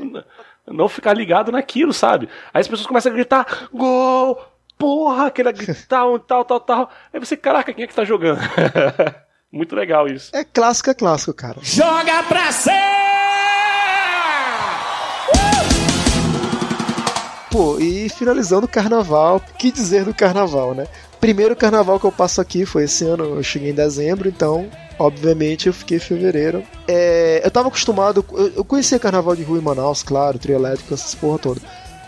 não 0.66 0.88
ficar 0.88 1.12
ligado 1.14 1.53
naquilo, 1.53 1.92
sabe? 1.92 2.28
Aí 2.53 2.61
as 2.61 2.66
pessoas 2.68 2.86
começam 2.86 3.12
a 3.12 3.14
gritar: 3.14 3.68
"Gol!" 3.72 4.38
Porra, 4.78 5.28
aquele 5.28 5.51
tal, 5.88 6.18
tal, 6.18 6.44
tal, 6.44 6.61
tal. 6.61 6.90
Aí 7.12 7.18
você, 7.18 7.34
caraca, 7.36 7.72
quem 7.72 7.84
é 7.84 7.86
que 7.86 7.94
tá 7.94 8.05
jogando? 8.05 8.40
Muito 9.51 9.74
legal 9.74 10.07
isso. 10.07 10.36
É 10.36 10.44
clássico, 10.44 10.90
é 10.90 10.94
clássico, 10.94 11.32
cara. 11.32 11.57
Joga 11.62 12.22
pra 12.24 12.53
cima! 12.53 13.15
Pô, 17.51 17.78
e 17.78 18.09
finalizando 18.09 18.66
o 18.66 18.68
carnaval, 18.68 19.40
que 19.59 19.70
dizer 19.70 20.05
do 20.05 20.12
carnaval, 20.12 20.74
né? 20.74 20.86
Primeiro 21.20 21.57
carnaval 21.57 21.99
que 21.99 22.05
eu 22.07 22.12
passo 22.12 22.40
aqui 22.40 22.66
foi 22.66 22.84
esse 22.84 23.05
ano, 23.05 23.24
eu 23.36 23.42
cheguei 23.42 23.70
em 23.70 23.74
dezembro, 23.74 24.28
então, 24.28 24.68
obviamente, 24.99 25.66
eu 25.66 25.72
fiquei 25.72 25.97
em 25.97 26.01
fevereiro. 26.01 26.62
É, 26.86 27.40
eu 27.44 27.51
tava 27.51 27.68
acostumado, 27.68 28.24
eu, 28.32 28.53
eu 28.57 28.64
conhecia 28.64 28.99
carnaval 28.99 29.34
de 29.34 29.42
rua 29.42 29.59
em 29.59 29.62
Manaus, 29.62 30.03
claro, 30.03 30.38
trio 30.38 30.57
elétrico, 30.57 30.92
essas 30.92 31.14
porra 31.14 31.38
toda. 31.38 31.61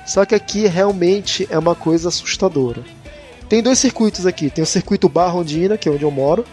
Só 0.07 0.25
que 0.25 0.35
aqui 0.35 0.67
realmente 0.67 1.47
é 1.51 1.59
uma 1.59 1.75
coisa 1.75 2.09
assustadora. 2.09 2.83
Tem 3.49 3.63
dois 3.63 3.79
circuitos 3.79 4.27
aqui, 4.27 4.51
tem 4.51 4.63
o 4.63 4.67
circuito 4.67 5.09
Barra 5.09 5.35
Ondina, 5.35 5.79
que 5.79 5.89
é 5.89 5.93
onde 5.93 6.03
eu 6.05 6.11
moro, 6.11 6.45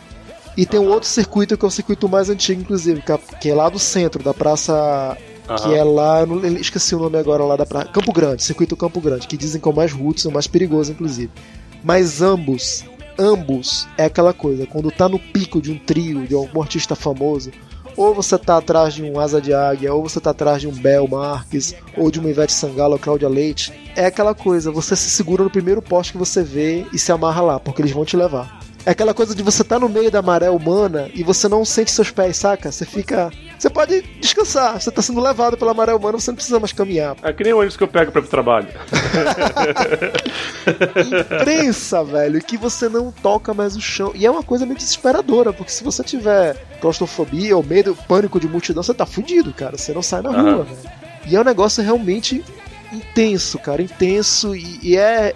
e 0.56 0.66
tem 0.66 0.80
um 0.80 0.88
outro 0.88 1.10
circuito 1.10 1.58
que 1.58 1.66
é 1.66 1.68
o 1.68 1.72
circuito 1.72 2.08
mais 2.08 2.30
antigo, 2.30 2.62
inclusive, 2.62 3.02
que 3.02 3.12
é- 3.12 3.20
que 3.42 3.50
é 3.50 3.54
lá 3.54 3.68
do 3.68 3.80
centro, 3.80 4.24
da 4.24 4.34
Praça 4.34 5.18
que 5.46 5.54
Aham. 5.54 5.76
é 5.76 5.84
lá, 5.84 6.20
eu 6.22 6.28
não 6.28 6.48
esqueci 6.58 6.96
o 6.96 7.00
nome 7.00 7.18
agora 7.18 7.44
lá 7.44 7.56
da 7.56 7.66
praia, 7.66 7.86
Campo 7.88 8.12
Grande, 8.12 8.44
circuito 8.44 8.76
Campo 8.76 9.00
Grande, 9.00 9.28
que 9.28 9.38
dizem 9.38 9.62
que 9.62 9.68
é 9.68 9.72
o 9.72 9.76
mais 9.76 9.92
roots, 9.92 10.26
é 10.26 10.30
o 10.30 10.32
mais 10.32 10.48
perigoso, 10.48 10.92
inclusive. 10.92 11.32
Mas 11.84 12.22
ambos, 12.22 12.84
ambos 13.18 13.88
é 13.98 14.06
aquela 14.06 14.34
coisa, 14.34 14.66
quando 14.66 14.92
tá 14.92 15.08
no 15.08 15.20
pico 15.20 15.62
de 15.62 15.72
um 15.72 15.78
trio, 15.78 16.28
de 16.28 16.34
algum 16.34 16.62
artista 16.62 16.96
famoso, 16.96 17.52
ou 17.96 18.14
você 18.14 18.38
tá 18.38 18.58
atrás 18.58 18.94
de 18.94 19.04
um 19.04 19.20
Asa 19.20 19.42
de 19.42 19.54
Águia, 19.54 19.94
ou 19.94 20.04
você 20.04 20.20
tá 20.20 20.32
atrás 20.32 20.62
de 20.62 20.68
um 20.68 20.72
Bel 20.72 21.08
Marques, 21.08 21.74
ou 21.96 22.12
de 22.12 22.20
uma 22.20 22.30
Ivete 22.30 22.52
Sangalo 22.52 22.94
ou 22.94 23.00
Cláudia 23.00 23.30
Leite, 23.30 23.72
é 23.96 24.06
aquela 24.06 24.34
coisa, 24.34 24.72
você 24.72 24.96
se 24.96 25.10
segura 25.10 25.44
no 25.44 25.50
primeiro 25.50 25.82
poste 25.82 26.12
que 26.12 26.18
você 26.18 26.44
vê 26.44 26.86
e 26.92 27.00
se 27.00 27.12
amarra 27.12 27.42
lá, 27.42 27.60
porque 27.60 27.82
eles 27.82 27.92
vão 27.92 28.04
te 28.04 28.18
levar. 28.18 28.60
É 28.86 28.92
aquela 28.92 29.16
coisa 29.16 29.34
de 29.34 29.42
você 29.42 29.64
tá 29.64 29.80
no 29.80 29.90
meio 29.90 30.12
da 30.12 30.22
maré 30.22 30.50
humana 30.50 31.10
e 31.16 31.24
você 31.24 31.48
não 31.48 31.66
sente 31.66 31.90
seus 31.90 32.12
pés, 32.12 32.38
saca? 32.38 32.72
Você 32.72 32.86
fica. 32.86 33.32
Você 33.58 33.70
pode 33.70 34.02
descansar, 34.20 34.80
você 34.80 34.92
tá 34.92 35.02
sendo 35.02 35.22
levado 35.22 35.58
pela 35.58 35.74
maré 35.74 35.94
humana, 35.94 36.20
você 36.20 36.32
não 36.32 36.36
precisa 36.36 36.60
mais 36.60 36.74
caminhar. 36.74 37.16
É 37.24 37.32
que 37.32 37.44
nem 37.44 37.54
o 37.54 37.58
ônibus 37.58 37.78
que 37.78 37.84
eu 37.84 37.88
pego 37.88 38.12
pra 38.12 38.20
ir 38.20 38.24
pro 38.24 38.32
trabalho. 38.32 38.68
Imprensa, 41.34 42.04
velho, 42.04 42.42
que 42.42 42.58
você 42.58 42.90
não 42.90 43.12
toca 43.12 43.54
mais 43.54 43.76
o 43.76 43.82
chão. 43.82 44.12
E 44.14 44.26
é 44.26 44.32
uma 44.32 44.44
coisa 44.44 44.66
meio 44.66 44.78
desesperadora, 44.78 45.54
porque 45.54 45.72
se 45.72 45.84
você 45.84 46.04
tiver 46.04 46.56
claustrofobia 46.82 47.56
ou 47.56 47.64
medo, 47.64 47.98
pânico 48.08 48.40
de 48.40 48.48
multidão, 48.48 48.84
você 48.84 48.94
tá 48.94 49.06
fudido, 49.06 49.54
cara. 49.54 49.78
Você 49.78 49.94
não 49.94 50.02
sai 50.02 50.22
na 50.22 50.32
rua, 50.32 50.64
velho. 50.64 50.78
E 51.28 51.36
é 51.36 51.40
um 51.40 51.46
negócio 51.46 51.84
realmente 51.84 52.44
intenso, 52.92 53.58
cara, 53.58 53.82
intenso 53.82 54.56
e, 54.56 54.80
e 54.82 54.96
é 54.96 55.34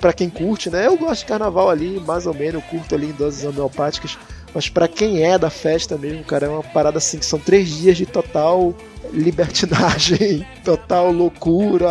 Pra 0.00 0.12
quem 0.12 0.28
curte, 0.28 0.70
né? 0.70 0.86
Eu 0.86 0.96
gosto 0.96 1.20
de 1.20 1.26
carnaval 1.26 1.70
ali, 1.70 2.00
mais 2.00 2.26
ou 2.26 2.34
menos, 2.34 2.54
eu 2.54 2.62
curto 2.62 2.94
ali 2.94 3.06
em 3.06 3.12
doses 3.12 3.44
homeopáticas, 3.44 4.18
mas 4.54 4.68
pra 4.68 4.88
quem 4.88 5.22
é 5.22 5.36
da 5.38 5.50
festa 5.50 5.96
mesmo, 5.98 6.24
cara, 6.24 6.46
é 6.46 6.48
uma 6.48 6.62
parada 6.62 6.98
assim 6.98 7.18
que 7.18 7.26
são 7.26 7.38
três 7.38 7.68
dias 7.68 7.96
de 7.96 8.06
total 8.06 8.74
libertinagem, 9.12 10.46
total 10.64 11.12
loucura, 11.12 11.88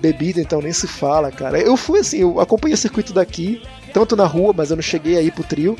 bebida, 0.00 0.40
então 0.40 0.60
nem 0.60 0.72
se 0.72 0.86
fala, 0.86 1.30
cara. 1.30 1.58
Eu 1.58 1.76
fui 1.76 2.00
assim, 2.00 2.18
eu 2.18 2.40
acompanhei 2.40 2.74
o 2.74 2.78
circuito 2.78 3.12
daqui, 3.12 3.62
tanto 3.92 4.14
na 4.16 4.26
rua, 4.26 4.52
mas 4.56 4.70
eu 4.70 4.76
não 4.76 4.82
cheguei 4.82 5.16
aí 5.16 5.30
pro 5.30 5.44
trio. 5.44 5.76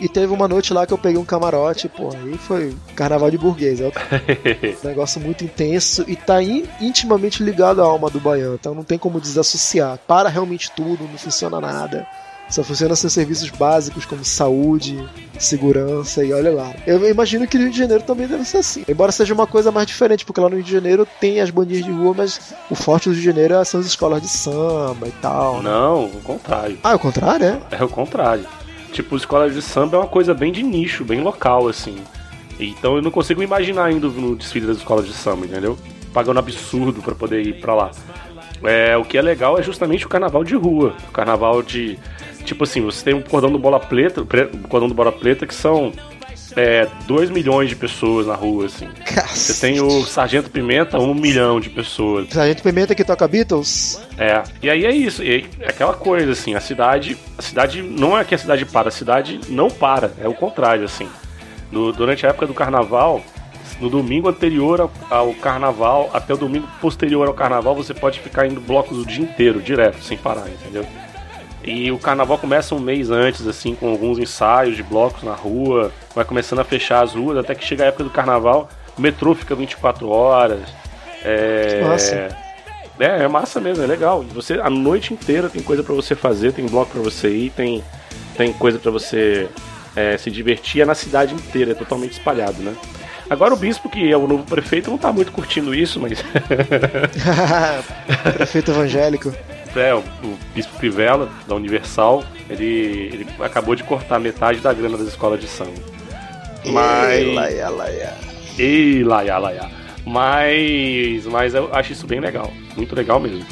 E 0.00 0.08
teve 0.08 0.32
uma 0.32 0.46
noite 0.46 0.72
lá 0.72 0.86
que 0.86 0.92
eu 0.92 0.98
peguei 0.98 1.18
um 1.20 1.24
camarote, 1.24 1.88
pô, 1.88 2.10
aí 2.14 2.38
foi 2.38 2.72
carnaval 2.94 3.32
de 3.32 3.36
burguês. 3.38 3.80
É 3.80 3.88
um 3.88 3.90
negócio 4.86 5.20
muito 5.20 5.42
intenso 5.44 6.04
e 6.06 6.14
tá 6.14 6.40
in- 6.40 6.68
intimamente 6.80 7.42
ligado 7.42 7.82
à 7.82 7.84
alma 7.84 8.08
do 8.08 8.20
baiano, 8.20 8.54
então 8.54 8.74
não 8.76 8.84
tem 8.84 8.96
como 8.96 9.20
desassociar. 9.20 9.98
Para 10.06 10.28
realmente 10.28 10.70
tudo, 10.70 11.02
não 11.02 11.18
funciona 11.18 11.60
nada. 11.60 12.06
Só 12.50 12.64
funciona 12.64 12.96
seus 12.96 13.12
serviços 13.12 13.50
básicos 13.50 14.04
como 14.06 14.24
saúde, 14.24 14.98
segurança 15.38 16.24
e 16.24 16.32
olha 16.32 16.50
lá. 16.50 16.72
Eu 16.86 17.08
imagino 17.08 17.46
que 17.46 17.56
no 17.58 17.64
Rio 17.64 17.72
de 17.72 17.78
Janeiro 17.78 18.02
também 18.02 18.26
deve 18.26 18.44
ser 18.44 18.58
assim. 18.58 18.84
Embora 18.88 19.12
seja 19.12 19.34
uma 19.34 19.46
coisa 19.46 19.70
mais 19.70 19.86
diferente, 19.86 20.24
porque 20.24 20.40
lá 20.40 20.48
no 20.48 20.56
Rio 20.56 20.64
de 20.64 20.72
Janeiro 20.72 21.06
tem 21.20 21.40
as 21.40 21.50
bandinhas 21.50 21.84
de 21.84 21.90
rua, 21.90 22.14
mas 22.16 22.54
o 22.70 22.74
forte 22.74 23.08
do 23.08 23.12
Rio 23.12 23.20
de 23.20 23.26
Janeiro 23.26 23.64
são 23.64 23.80
as 23.80 23.86
escolas 23.86 24.22
de 24.22 24.28
samba 24.28 25.06
e 25.06 25.12
tal. 25.22 25.62
né? 25.62 25.70
Não, 25.70 26.04
o 26.06 26.20
contrário. 26.22 26.78
Ah, 26.82 26.92
é 26.92 26.94
o 26.94 26.98
contrário, 26.98 27.46
é? 27.46 27.60
É 27.78 27.84
o 27.84 27.88
contrário. 27.88 28.46
tipo, 28.92 29.16
escola 29.16 29.50
de 29.50 29.60
samba 29.62 29.96
é 29.96 30.00
uma 30.00 30.08
coisa 30.08 30.32
bem 30.34 30.50
de 30.50 30.62
nicho, 30.62 31.04
bem 31.04 31.20
local, 31.20 31.68
assim. 31.68 31.96
Então 32.58 32.96
eu 32.96 33.02
não 33.02 33.10
consigo 33.10 33.42
imaginar 33.42 33.92
indo 33.92 34.10
no 34.10 34.34
desfile 34.34 34.66
das 34.66 34.78
escolas 34.78 35.06
de 35.06 35.12
samba, 35.12 35.46
entendeu? 35.46 35.78
Pagando 36.12 36.38
absurdo 36.40 37.00
para 37.02 37.14
poder 37.14 37.46
ir 37.46 37.60
para 37.60 37.74
lá. 37.74 37.90
É, 38.64 38.96
o 38.96 39.04
que 39.04 39.16
é 39.16 39.22
legal 39.22 39.56
é 39.58 39.62
justamente 39.62 40.04
o 40.04 40.08
carnaval 40.08 40.42
de 40.42 40.56
rua. 40.56 40.92
O 41.08 41.12
carnaval 41.12 41.62
de. 41.62 41.96
Tipo 42.48 42.64
assim, 42.64 42.80
você 42.80 43.04
tem 43.04 43.12
um 43.12 43.20
cordão 43.20 43.52
do 43.52 43.58
bola 43.58 43.78
preta, 43.78 44.24
cordão 44.70 44.88
do 44.88 44.94
bola 44.94 45.12
preta 45.12 45.46
que 45.46 45.54
são 45.54 45.92
2 47.06 47.28
é, 47.28 47.32
milhões 47.32 47.68
de 47.68 47.76
pessoas 47.76 48.26
na 48.26 48.34
rua, 48.34 48.64
assim. 48.64 48.88
Cacete. 49.04 49.38
Você 49.38 49.66
tem 49.66 49.80
o 49.82 50.02
Sargento 50.06 50.48
Pimenta, 50.48 50.98
1 50.98 51.02
um 51.02 51.12
milhão 51.12 51.60
de 51.60 51.68
pessoas. 51.68 52.30
Sargento 52.30 52.62
Pimenta 52.62 52.94
que 52.94 53.04
toca 53.04 53.28
Beatles? 53.28 54.00
É, 54.16 54.42
e 54.62 54.70
aí 54.70 54.86
é 54.86 54.90
isso, 54.90 55.22
é 55.22 55.44
aquela 55.68 55.92
coisa, 55.92 56.32
assim, 56.32 56.54
a 56.54 56.60
cidade. 56.60 57.18
A 57.36 57.42
cidade 57.42 57.82
não 57.82 58.16
é 58.16 58.24
que 58.24 58.34
a 58.34 58.38
cidade 58.38 58.64
para, 58.64 58.88
a 58.88 58.92
cidade 58.92 59.40
não 59.50 59.68
para, 59.68 60.10
é 60.18 60.26
o 60.26 60.32
contrário, 60.32 60.86
assim. 60.86 61.06
No, 61.70 61.92
durante 61.92 62.24
a 62.24 62.30
época 62.30 62.46
do 62.46 62.54
carnaval, 62.54 63.22
no 63.78 63.90
domingo 63.90 64.26
anterior 64.26 64.80
ao, 64.80 64.90
ao, 65.10 65.34
carnaval, 65.34 66.08
até 66.14 66.32
o 66.32 66.36
domingo 66.38 66.66
posterior 66.80 67.28
ao 67.28 67.34
carnaval, 67.34 67.74
você 67.74 67.92
pode 67.92 68.20
ficar 68.20 68.46
indo 68.46 68.58
blocos 68.58 68.96
o 68.96 69.04
dia 69.04 69.22
inteiro, 69.22 69.60
direto, 69.60 70.02
sem 70.02 70.16
parar, 70.16 70.48
entendeu? 70.48 70.86
E 71.68 71.92
o 71.92 71.98
carnaval 71.98 72.38
começa 72.38 72.74
um 72.74 72.80
mês 72.80 73.10
antes, 73.10 73.46
assim, 73.46 73.74
com 73.74 73.90
alguns 73.90 74.18
ensaios 74.18 74.74
de 74.74 74.82
blocos 74.82 75.22
na 75.22 75.34
rua, 75.34 75.92
vai 76.14 76.24
começando 76.24 76.60
a 76.60 76.64
fechar 76.64 77.04
as 77.04 77.12
ruas, 77.12 77.36
até 77.36 77.54
que 77.54 77.62
chega 77.62 77.84
a 77.84 77.86
época 77.88 78.04
do 78.04 78.10
carnaval, 78.10 78.70
o 78.96 79.00
metrô 79.02 79.34
fica 79.34 79.54
24 79.54 80.08
horas. 80.08 80.62
É. 81.22 81.82
Nossa. 81.86 82.36
É, 82.98 83.24
é 83.24 83.28
massa 83.28 83.60
mesmo, 83.60 83.84
é 83.84 83.86
legal. 83.86 84.22
Você 84.34 84.54
a 84.54 84.70
noite 84.70 85.12
inteira 85.12 85.50
tem 85.50 85.62
coisa 85.62 85.82
para 85.82 85.94
você 85.94 86.14
fazer, 86.14 86.52
tem 86.52 86.64
bloco 86.64 86.92
para 86.92 87.02
você 87.02 87.28
ir, 87.28 87.50
tem, 87.50 87.84
tem 88.34 88.50
coisa 88.50 88.78
para 88.78 88.90
você 88.90 89.46
é, 89.94 90.16
se 90.16 90.30
divertir, 90.30 90.80
é 90.80 90.84
na 90.86 90.94
cidade 90.94 91.34
inteira, 91.34 91.72
é 91.72 91.74
totalmente 91.74 92.12
espalhado, 92.12 92.62
né? 92.62 92.74
Agora 93.28 93.52
o 93.52 93.56
bispo, 93.58 93.90
que 93.90 94.10
é 94.10 94.16
o 94.16 94.26
novo 94.26 94.42
prefeito, 94.44 94.90
não 94.90 94.96
tá 94.96 95.12
muito 95.12 95.32
curtindo 95.32 95.74
isso, 95.74 96.00
mas. 96.00 96.24
prefeito 98.34 98.70
evangélico. 98.70 99.34
É, 99.76 99.94
o, 99.94 99.98
o 99.98 100.38
bispo 100.54 100.78
Crivella, 100.78 101.28
da 101.46 101.54
Universal, 101.54 102.24
ele, 102.48 103.10
ele 103.12 103.26
acabou 103.40 103.74
de 103.74 103.84
cortar 103.84 104.18
metade 104.18 104.60
da 104.60 104.72
grana 104.72 104.96
das 104.96 105.08
escolas 105.08 105.40
de 105.40 105.46
samba. 105.46 105.72
Mas. 106.64 107.12
Ei, 107.12 107.34
laia, 107.34 107.68
laia. 107.68 108.14
Ei, 108.58 109.04
laia, 109.04 109.38
laia. 109.38 109.70
Mas, 110.04 111.26
mas 111.26 111.54
eu 111.54 111.68
acho 111.72 111.92
isso 111.92 112.06
bem 112.06 112.20
legal. 112.20 112.50
Muito 112.76 112.94
legal 112.94 113.20
mesmo. 113.20 113.44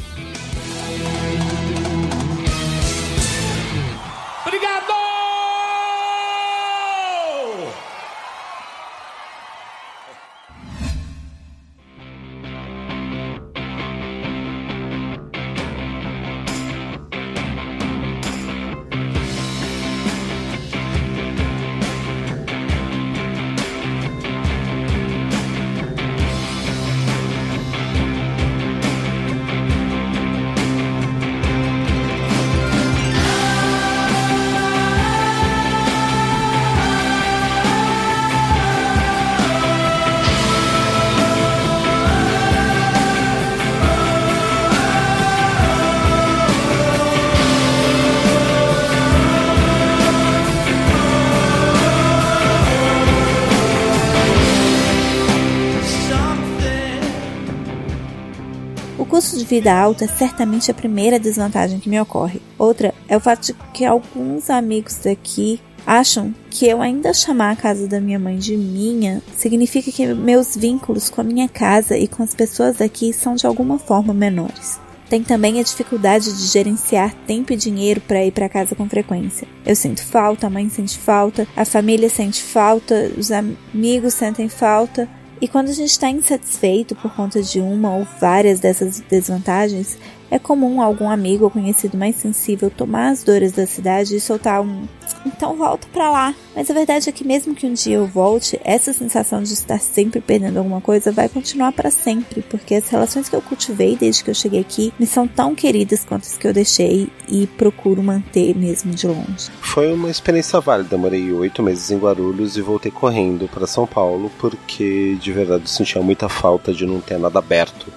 Vida 59.47 59.73
alto 59.73 60.03
é 60.03 60.07
certamente 60.07 60.69
a 60.69 60.73
primeira 60.73 61.19
desvantagem 61.19 61.79
que 61.79 61.89
me 61.89 61.99
ocorre. 61.99 62.41
Outra 62.57 62.93
é 63.07 63.15
o 63.15 63.19
fato 63.19 63.47
de 63.47 63.53
que 63.73 63.85
alguns 63.85 64.49
amigos 64.49 64.97
daqui 64.97 65.59
acham 65.85 66.35
que 66.49 66.67
eu 66.67 66.81
ainda 66.81 67.13
chamar 67.13 67.51
a 67.51 67.55
casa 67.55 67.87
da 67.87 68.01
minha 68.01 68.19
mãe 68.19 68.37
de 68.37 68.57
minha 68.57 69.23
significa 69.35 69.89
que 69.89 70.05
meus 70.13 70.55
vínculos 70.55 71.09
com 71.09 71.21
a 71.21 71.23
minha 71.23 71.47
casa 71.47 71.97
e 71.97 72.07
com 72.07 72.21
as 72.21 72.35
pessoas 72.35 72.77
daqui 72.77 73.13
são 73.13 73.35
de 73.35 73.47
alguma 73.47 73.79
forma 73.79 74.13
menores. 74.13 74.79
Tem 75.09 75.23
também 75.23 75.57
a 75.57 75.63
dificuldade 75.63 76.25
de 76.25 76.47
gerenciar 76.47 77.13
tempo 77.25 77.53
e 77.53 77.55
dinheiro 77.55 78.01
para 78.01 78.25
ir 78.25 78.31
para 78.31 78.49
casa 78.49 78.75
com 78.75 78.89
frequência. 78.89 79.47
Eu 79.65 79.73
sinto 79.73 80.03
falta, 80.03 80.47
a 80.47 80.49
mãe 80.49 80.67
sente 80.67 80.97
falta, 80.97 81.47
a 81.55 81.63
família 81.63 82.09
sente 82.09 82.43
falta, 82.43 83.09
os 83.17 83.31
amigos 83.31 84.13
sentem 84.13 84.49
falta 84.49 85.07
e 85.39 85.47
quando 85.47 85.69
a 85.69 85.73
gente 85.73 85.89
está 85.89 86.09
insatisfeito 86.09 86.95
por 86.95 87.13
conta 87.13 87.41
de 87.41 87.59
uma 87.59 87.95
ou 87.95 88.07
várias 88.19 88.59
dessas 88.59 88.99
desvantagens, 89.01 89.97
é 90.29 90.39
comum 90.39 90.81
algum 90.81 91.09
amigo 91.09 91.45
ou 91.45 91.51
conhecido 91.51 91.97
mais 91.97 92.15
sensível 92.15 92.69
tomar 92.69 93.09
as 93.09 93.23
dores 93.23 93.51
da 93.51 93.65
cidade 93.65 94.15
e 94.15 94.19
soltar 94.19 94.61
um 94.61 94.85
então 95.25 95.55
volto 95.55 95.87
para 95.87 96.09
lá. 96.09 96.35
Mas 96.55 96.69
a 96.69 96.73
verdade 96.73 97.09
é 97.09 97.11
que 97.11 97.25
mesmo 97.25 97.53
que 97.53 97.65
um 97.65 97.73
dia 97.73 97.97
eu 97.97 98.07
volte, 98.07 98.59
essa 98.63 98.91
sensação 98.91 99.41
de 99.43 99.53
estar 99.53 99.79
sempre 99.79 100.19
perdendo 100.19 100.57
alguma 100.57 100.81
coisa 100.81 101.11
vai 101.11 101.29
continuar 101.29 101.71
para 101.71 101.91
sempre, 101.91 102.41
porque 102.41 102.75
as 102.75 102.89
relações 102.89 103.29
que 103.29 103.35
eu 103.35 103.41
cultivei 103.41 103.95
desde 103.95 104.23
que 104.23 104.29
eu 104.29 104.35
cheguei 104.35 104.61
aqui 104.61 104.93
me 104.99 105.05
são 105.05 105.27
tão 105.27 105.53
queridas 105.53 106.03
quanto 106.03 106.23
as 106.23 106.37
que 106.37 106.47
eu 106.47 106.53
deixei 106.53 107.09
e 107.27 107.45
procuro 107.45 108.01
manter 108.01 108.55
mesmo 108.55 108.93
de 108.93 109.07
longe. 109.07 109.49
Foi 109.61 109.93
uma 109.93 110.09
experiência 110.09 110.59
válida. 110.59 110.97
Morei 110.97 111.31
oito 111.31 111.61
meses 111.61 111.91
em 111.91 111.97
Guarulhos 111.97 112.57
e 112.57 112.61
voltei 112.61 112.91
correndo 112.91 113.47
para 113.47 113.67
São 113.67 113.85
Paulo 113.85 114.31
porque 114.39 115.15
de 115.21 115.31
verdade 115.31 115.69
sentia 115.69 116.01
muita 116.01 116.27
falta 116.27 116.73
de 116.73 116.85
não 116.85 116.99
ter 116.99 117.19
nada 117.19 117.39
aberto 117.39 117.87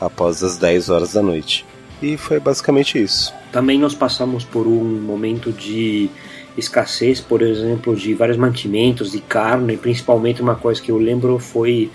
após 0.00 0.42
as 0.42 0.56
10 0.56 0.90
horas 0.90 1.12
da 1.12 1.22
noite. 1.22 1.64
E 2.02 2.16
foi 2.16 2.40
basicamente 2.40 3.02
isso. 3.02 3.32
Também 3.52 3.78
nós 3.78 3.94
passamos 3.94 4.44
por 4.44 4.66
um 4.66 4.84
momento 5.00 5.52
de 5.52 6.10
escassez, 6.56 7.20
por 7.20 7.42
exemplo, 7.42 7.96
de 7.96 8.14
vários 8.14 8.36
mantimentos, 8.36 9.12
de 9.12 9.20
carne, 9.20 9.76
principalmente 9.76 10.42
uma 10.42 10.54
coisa 10.54 10.80
que 10.80 10.90
eu 10.90 10.98
lembro 10.98 11.38
foi 11.38 11.90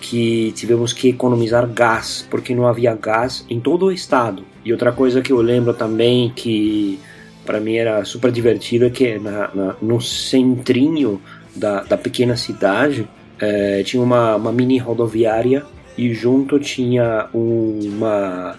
que 0.00 0.52
tivemos 0.56 0.92
que 0.92 1.10
economizar 1.10 1.66
gás, 1.68 2.26
porque 2.28 2.54
não 2.54 2.66
havia 2.66 2.94
gás 2.94 3.46
em 3.48 3.60
todo 3.60 3.86
o 3.86 3.92
estado. 3.92 4.44
E 4.64 4.72
outra 4.72 4.90
coisa 4.90 5.22
que 5.22 5.32
eu 5.32 5.40
lembro 5.40 5.72
também 5.72 6.32
que 6.34 6.98
para 7.46 7.60
mim 7.60 7.76
era 7.76 8.04
super 8.04 8.30
divertido 8.30 8.86
é 8.86 8.90
que 8.90 9.18
na, 9.18 9.50
na, 9.54 9.76
no 9.80 10.00
centrinho 10.00 11.20
da, 11.54 11.82
da 11.82 11.96
pequena 11.96 12.36
cidade 12.36 13.08
é, 13.38 13.82
tinha 13.82 14.02
uma, 14.02 14.36
uma 14.36 14.52
mini 14.52 14.78
rodoviária 14.78 15.64
e 15.96 16.12
junto 16.14 16.58
tinha 16.58 17.28
uma 17.32 18.56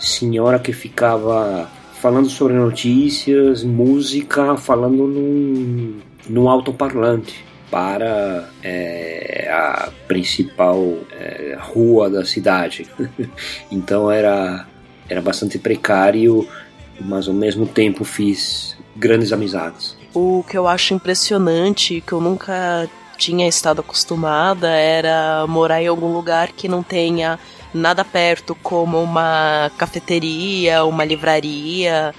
senhora 0.00 0.58
que 0.58 0.72
ficava 0.72 1.70
falando 2.00 2.28
sobre 2.30 2.54
notícias, 2.54 3.62
música, 3.62 4.56
falando 4.56 5.06
num, 5.06 5.98
num 6.28 6.48
altoparlante 6.48 7.44
para 7.70 8.48
é, 8.64 9.48
a 9.52 9.90
principal 10.08 10.94
é, 11.12 11.56
rua 11.60 12.08
da 12.08 12.24
cidade. 12.24 12.88
então 13.70 14.10
era, 14.10 14.66
era 15.08 15.20
bastante 15.20 15.58
precário, 15.58 16.48
mas 17.00 17.28
ao 17.28 17.34
mesmo 17.34 17.66
tempo 17.66 18.02
fiz 18.02 18.76
grandes 18.96 19.32
amizades. 19.32 19.96
O 20.12 20.42
que 20.48 20.58
eu 20.58 20.66
acho 20.66 20.94
impressionante, 20.94 22.02
que 22.04 22.12
eu 22.12 22.20
nunca 22.20 22.88
tinha 23.16 23.46
estado 23.46 23.80
acostumada, 23.80 24.68
era 24.70 25.46
morar 25.46 25.82
em 25.82 25.86
algum 25.86 26.12
lugar 26.12 26.48
que 26.52 26.66
não 26.66 26.82
tenha 26.82 27.38
nada 27.72 28.04
perto, 28.04 28.54
como 28.54 29.02
uma 29.02 29.70
cafeteria, 29.76 30.84
uma 30.84 31.04
livraria. 31.04 32.14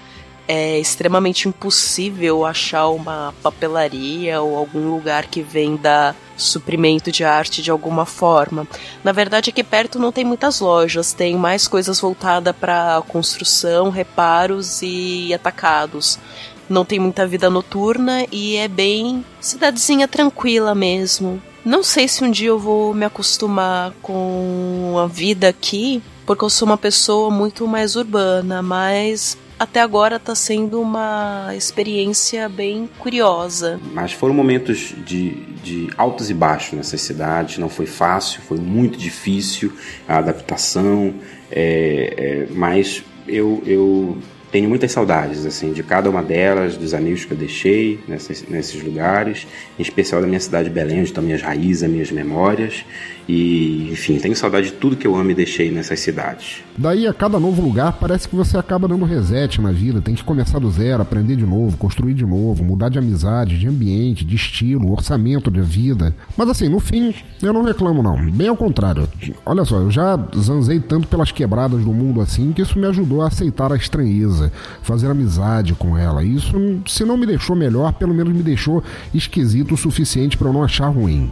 É 0.48 0.80
extremamente 0.80 1.48
impossível 1.48 2.46
achar 2.46 2.90
uma 2.90 3.34
papelaria 3.42 4.42
ou 4.42 4.58
algum 4.58 4.90
lugar 4.90 5.28
que 5.28 5.42
venda 5.42 6.16
suprimento 6.36 7.12
de 7.12 7.24
arte 7.24 7.62
de 7.62 7.72
alguma 7.72 8.06
forma. 8.06 8.68
Na 9.04 9.12
verdade, 9.12 9.50
aqui 9.50 9.64
perto 9.64 10.00
não 10.00 10.12
tem 10.12 10.26
muitas 10.26 10.60
lojas, 10.60 11.14
tem 11.14 11.36
mais 11.36 11.68
coisas 11.68 12.00
voltadas 12.00 12.56
para 12.56 13.02
construção, 13.08 13.90
reparos 13.90 14.82
e 14.82 15.34
atacados. 15.34 16.20
Não 16.68 16.84
tem 16.84 17.00
muita 17.00 17.28
vida 17.28 17.50
noturna 17.50 18.26
e 18.32 18.56
é 18.56 18.68
bem 18.68 19.24
cidadezinha 19.40 20.08
tranquila 20.08 20.74
mesmo. 20.74 21.42
Não 21.64 21.84
sei 21.84 22.08
se 22.08 22.24
um 22.24 22.32
dia 22.32 22.50
eu 22.50 22.58
vou 22.58 22.94
me 22.94 23.06
acostumar 23.06 23.94
com 24.02 24.96
a 24.98 25.06
vida 25.06 25.48
aqui, 25.48 26.02
porque 26.26 26.44
eu 26.44 26.50
sou 26.50 26.68
uma 26.68 26.78
pessoa 26.78 27.30
muito 27.30 27.68
mais 27.68 27.96
urbana, 27.96 28.64
mas 28.64 29.38
até 29.60 29.80
agora 29.80 30.16
está 30.16 30.34
sendo 30.34 30.82
uma 30.82 31.54
experiência 31.56 32.50
bem 32.50 32.90
curiosa. 32.98 33.80
Mas 33.94 34.12
foram 34.12 34.34
momentos 34.34 34.96
de, 35.06 35.36
de 35.62 35.88
altos 35.96 36.32
e 36.32 36.34
baixos 36.34 36.74
nessas 36.74 37.02
cidades, 37.02 37.60
não 37.60 37.70
foi 37.70 37.86
fácil, 37.86 38.42
foi 38.42 38.58
muito 38.58 38.98
difícil 38.98 39.72
a 40.08 40.18
adaptação, 40.18 41.14
é, 41.52 42.48
é, 42.50 42.54
mas 42.54 43.04
eu, 43.28 43.62
eu 43.68 44.18
tenho 44.52 44.68
muitas 44.68 44.92
saudades 44.92 45.46
assim 45.46 45.72
de 45.72 45.82
cada 45.82 46.10
uma 46.10 46.22
delas, 46.22 46.76
dos 46.76 46.94
amigos 46.94 47.26
que 47.26 47.34
eu 47.34 47.38
deixei 47.38 48.00
nesses, 48.08 48.84
lugares, 48.84 49.48
em 49.80 49.82
especial 49.82 50.22
da 50.22 50.28
minha 50.28 50.40
cidade 50.40 50.68
de 50.68 50.74
Belém, 50.74 51.00
onde 51.00 51.10
estão 51.10 51.24
minhas 51.24 51.42
raízes, 51.42 51.90
minhas 51.90 52.12
memórias. 52.12 52.84
E, 53.28 53.90
enfim, 53.92 54.18
tenho 54.18 54.36
saudade 54.36 54.68
de 54.68 54.74
tudo 54.74 54.96
que 54.96 55.08
eu 55.08 55.16
amo 55.16 55.32
e 55.32 55.34
deixei 55.34 55.72
nessas 55.72 56.00
cidades. 56.00 56.64
Daí, 56.78 57.08
a 57.08 57.14
cada 57.14 57.40
novo 57.40 57.62
lugar, 57.62 57.94
parece 57.94 58.28
que 58.28 58.36
você 58.36 58.58
acaba 58.58 58.88
dando 58.88 59.06
reset 59.06 59.62
na 59.62 59.72
vida, 59.72 60.02
tem 60.02 60.16
que 60.16 60.24
começar 60.24 60.60
do 60.60 60.70
zero, 60.72 61.02
aprender 61.02 61.36
de 61.36 61.46
novo, 61.46 61.78
construir 61.78 62.14
de 62.14 62.26
novo, 62.26 62.64
mudar 62.64 62.90
de 62.90 62.98
amizade, 62.98 63.60
de 63.60 63.68
ambiente, 63.68 64.26
de 64.26 64.36
estilo, 64.36 64.92
orçamento 64.92 65.52
de 65.52 65.62
vida. 65.62 66.16
Mas 66.36 66.50
assim, 66.50 66.68
no 66.68 66.80
fim, 66.80 67.14
eu 67.42 67.54
não 67.54 67.64
reclamo 67.64 68.02
não. 68.02 68.30
Bem 68.32 68.48
ao 68.48 68.58
contrário. 68.58 69.08
Olha 69.46 69.64
só, 69.64 69.78
eu 69.78 69.92
já 69.92 70.20
zanzei 70.36 70.80
tanto 70.80 71.08
pelas 71.08 71.32
quebradas 71.32 71.84
do 71.84 71.94
mundo 71.94 72.22
assim 72.22 72.52
que 72.52 72.62
isso 72.62 72.80
me 72.80 72.88
ajudou 72.88 73.22
a 73.22 73.28
aceitar 73.28 73.72
a 73.72 73.76
estranheza, 73.76 74.41
fazer 74.82 75.12
amizade 75.12 75.74
com 75.76 75.98
ela. 75.98 76.24
Isso, 76.24 76.82
se 76.88 77.04
não 77.04 77.18
me 77.18 77.26
deixou 77.26 77.56
melhor, 77.56 77.94
pelo 77.94 78.14
menos 78.14 78.34
me 78.34 78.42
deixou 78.42 78.84
esquisito 79.14 79.74
o 79.74 79.78
suficiente 79.78 80.38
para 80.38 80.48
eu 80.48 80.54
não 80.54 80.64
achar 80.64 80.88
ruim 80.88 81.32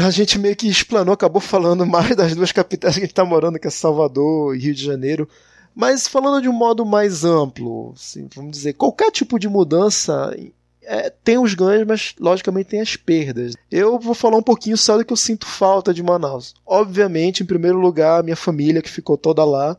a 0.00 0.10
gente 0.10 0.38
meio 0.38 0.56
que 0.56 0.68
explanou, 0.68 1.14
acabou 1.14 1.40
falando 1.40 1.86
mais 1.86 2.14
das 2.14 2.34
duas 2.34 2.52
capitais 2.52 2.94
que 2.94 3.00
a 3.00 3.02
gente 3.02 3.12
está 3.12 3.24
morando, 3.24 3.58
que 3.58 3.66
é 3.66 3.70
Salvador 3.70 4.54
e 4.54 4.58
Rio 4.58 4.74
de 4.74 4.84
Janeiro. 4.84 5.28
Mas 5.74 6.06
falando 6.06 6.42
de 6.42 6.48
um 6.48 6.52
modo 6.52 6.84
mais 6.84 7.24
amplo, 7.24 7.92
assim, 7.96 8.28
vamos 8.34 8.52
dizer, 8.52 8.74
qualquer 8.74 9.10
tipo 9.10 9.38
de 9.38 9.48
mudança 9.48 10.36
é, 10.82 11.10
tem 11.10 11.38
os 11.38 11.54
ganhos, 11.54 11.86
mas 11.86 12.14
logicamente 12.20 12.70
tem 12.70 12.80
as 12.80 12.96
perdas. 12.96 13.54
Eu 13.70 13.98
vou 13.98 14.14
falar 14.14 14.36
um 14.36 14.42
pouquinho 14.42 14.76
só 14.76 14.98
do 14.98 15.04
que 15.04 15.12
eu 15.12 15.16
sinto 15.16 15.46
falta 15.46 15.94
de 15.94 16.02
Manaus. 16.02 16.54
Obviamente, 16.66 17.42
em 17.42 17.46
primeiro 17.46 17.78
lugar, 17.78 18.22
minha 18.22 18.36
família 18.36 18.82
que 18.82 18.90
ficou 18.90 19.16
toda 19.16 19.44
lá. 19.44 19.76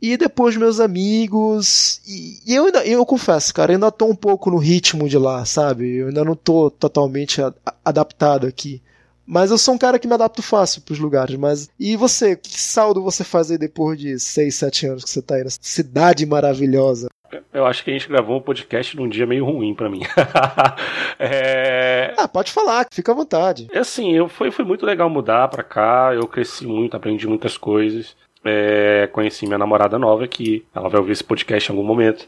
E 0.00 0.16
depois 0.16 0.56
meus 0.56 0.78
amigos. 0.78 2.00
E, 2.06 2.40
e 2.46 2.54
eu 2.54 2.66
ainda, 2.66 2.86
eu 2.86 3.04
confesso, 3.04 3.52
cara, 3.52 3.72
eu 3.72 3.76
ainda 3.76 3.90
tô 3.90 4.06
um 4.06 4.14
pouco 4.14 4.50
no 4.50 4.58
ritmo 4.58 5.08
de 5.08 5.18
lá, 5.18 5.44
sabe? 5.44 5.96
Eu 5.96 6.08
ainda 6.08 6.24
não 6.24 6.36
tô 6.36 6.70
totalmente 6.70 7.42
a, 7.42 7.52
a, 7.66 7.74
adaptado 7.84 8.46
aqui. 8.46 8.80
Mas 9.26 9.50
eu 9.50 9.58
sou 9.58 9.74
um 9.74 9.78
cara 9.78 9.98
que 9.98 10.08
me 10.08 10.14
adapto 10.14 10.40
fácil 10.40 10.80
pros 10.82 10.98
lugares. 10.98 11.36
Mas 11.36 11.68
e 11.78 11.96
você? 11.96 12.36
Que 12.36 12.58
saldo 12.58 13.02
você 13.02 13.24
faz 13.24 13.50
aí 13.50 13.58
depois 13.58 13.98
de 13.98 14.18
6, 14.18 14.54
7 14.54 14.86
anos 14.86 15.04
que 15.04 15.10
você 15.10 15.20
tá 15.20 15.34
aí 15.34 15.44
nessa 15.44 15.58
cidade 15.60 16.24
maravilhosa? 16.24 17.08
Eu 17.52 17.66
acho 17.66 17.84
que 17.84 17.90
a 17.90 17.92
gente 17.92 18.08
gravou 18.08 18.38
um 18.38 18.40
podcast 18.40 18.96
num 18.96 19.08
dia 19.08 19.26
meio 19.26 19.44
ruim 19.44 19.74
para 19.74 19.90
mim. 19.90 20.00
é... 21.18 22.14
Ah, 22.16 22.26
pode 22.26 22.50
falar, 22.50 22.86
fica 22.90 23.12
à 23.12 23.14
vontade. 23.14 23.68
É 23.70 23.80
assim, 23.80 24.14
eu, 24.14 24.28
foi, 24.28 24.50
foi 24.50 24.64
muito 24.64 24.86
legal 24.86 25.10
mudar 25.10 25.48
pra 25.48 25.62
cá, 25.62 26.12
eu 26.14 26.26
cresci 26.26 26.66
muito, 26.66 26.96
aprendi 26.96 27.26
muitas 27.26 27.58
coisas. 27.58 28.16
É, 28.44 29.08
conheci 29.12 29.46
minha 29.46 29.58
namorada 29.58 29.98
nova 29.98 30.26
que 30.26 30.64
ela 30.74 30.88
vai 30.88 31.00
ouvir 31.00 31.12
esse 31.12 31.24
podcast 31.24 31.70
em 31.70 31.74
algum 31.74 31.86
momento. 31.86 32.26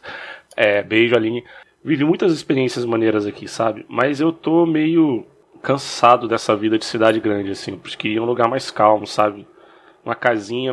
É, 0.56 0.82
beijo, 0.82 1.14
Aline. 1.14 1.44
Vivi 1.82 2.04
muitas 2.04 2.32
experiências 2.32 2.84
maneiras 2.84 3.26
aqui, 3.26 3.48
sabe? 3.48 3.86
Mas 3.88 4.20
eu 4.20 4.32
tô 4.32 4.66
meio 4.66 5.24
cansado 5.62 6.28
dessa 6.28 6.54
vida 6.54 6.78
de 6.78 6.84
cidade 6.84 7.20
grande, 7.20 7.50
assim. 7.50 7.76
Porque 7.76 7.96
queria 7.96 8.22
um 8.22 8.26
lugar 8.26 8.48
mais 8.48 8.70
calmo, 8.70 9.06
sabe? 9.06 9.46
Uma 10.04 10.14
casinha, 10.14 10.72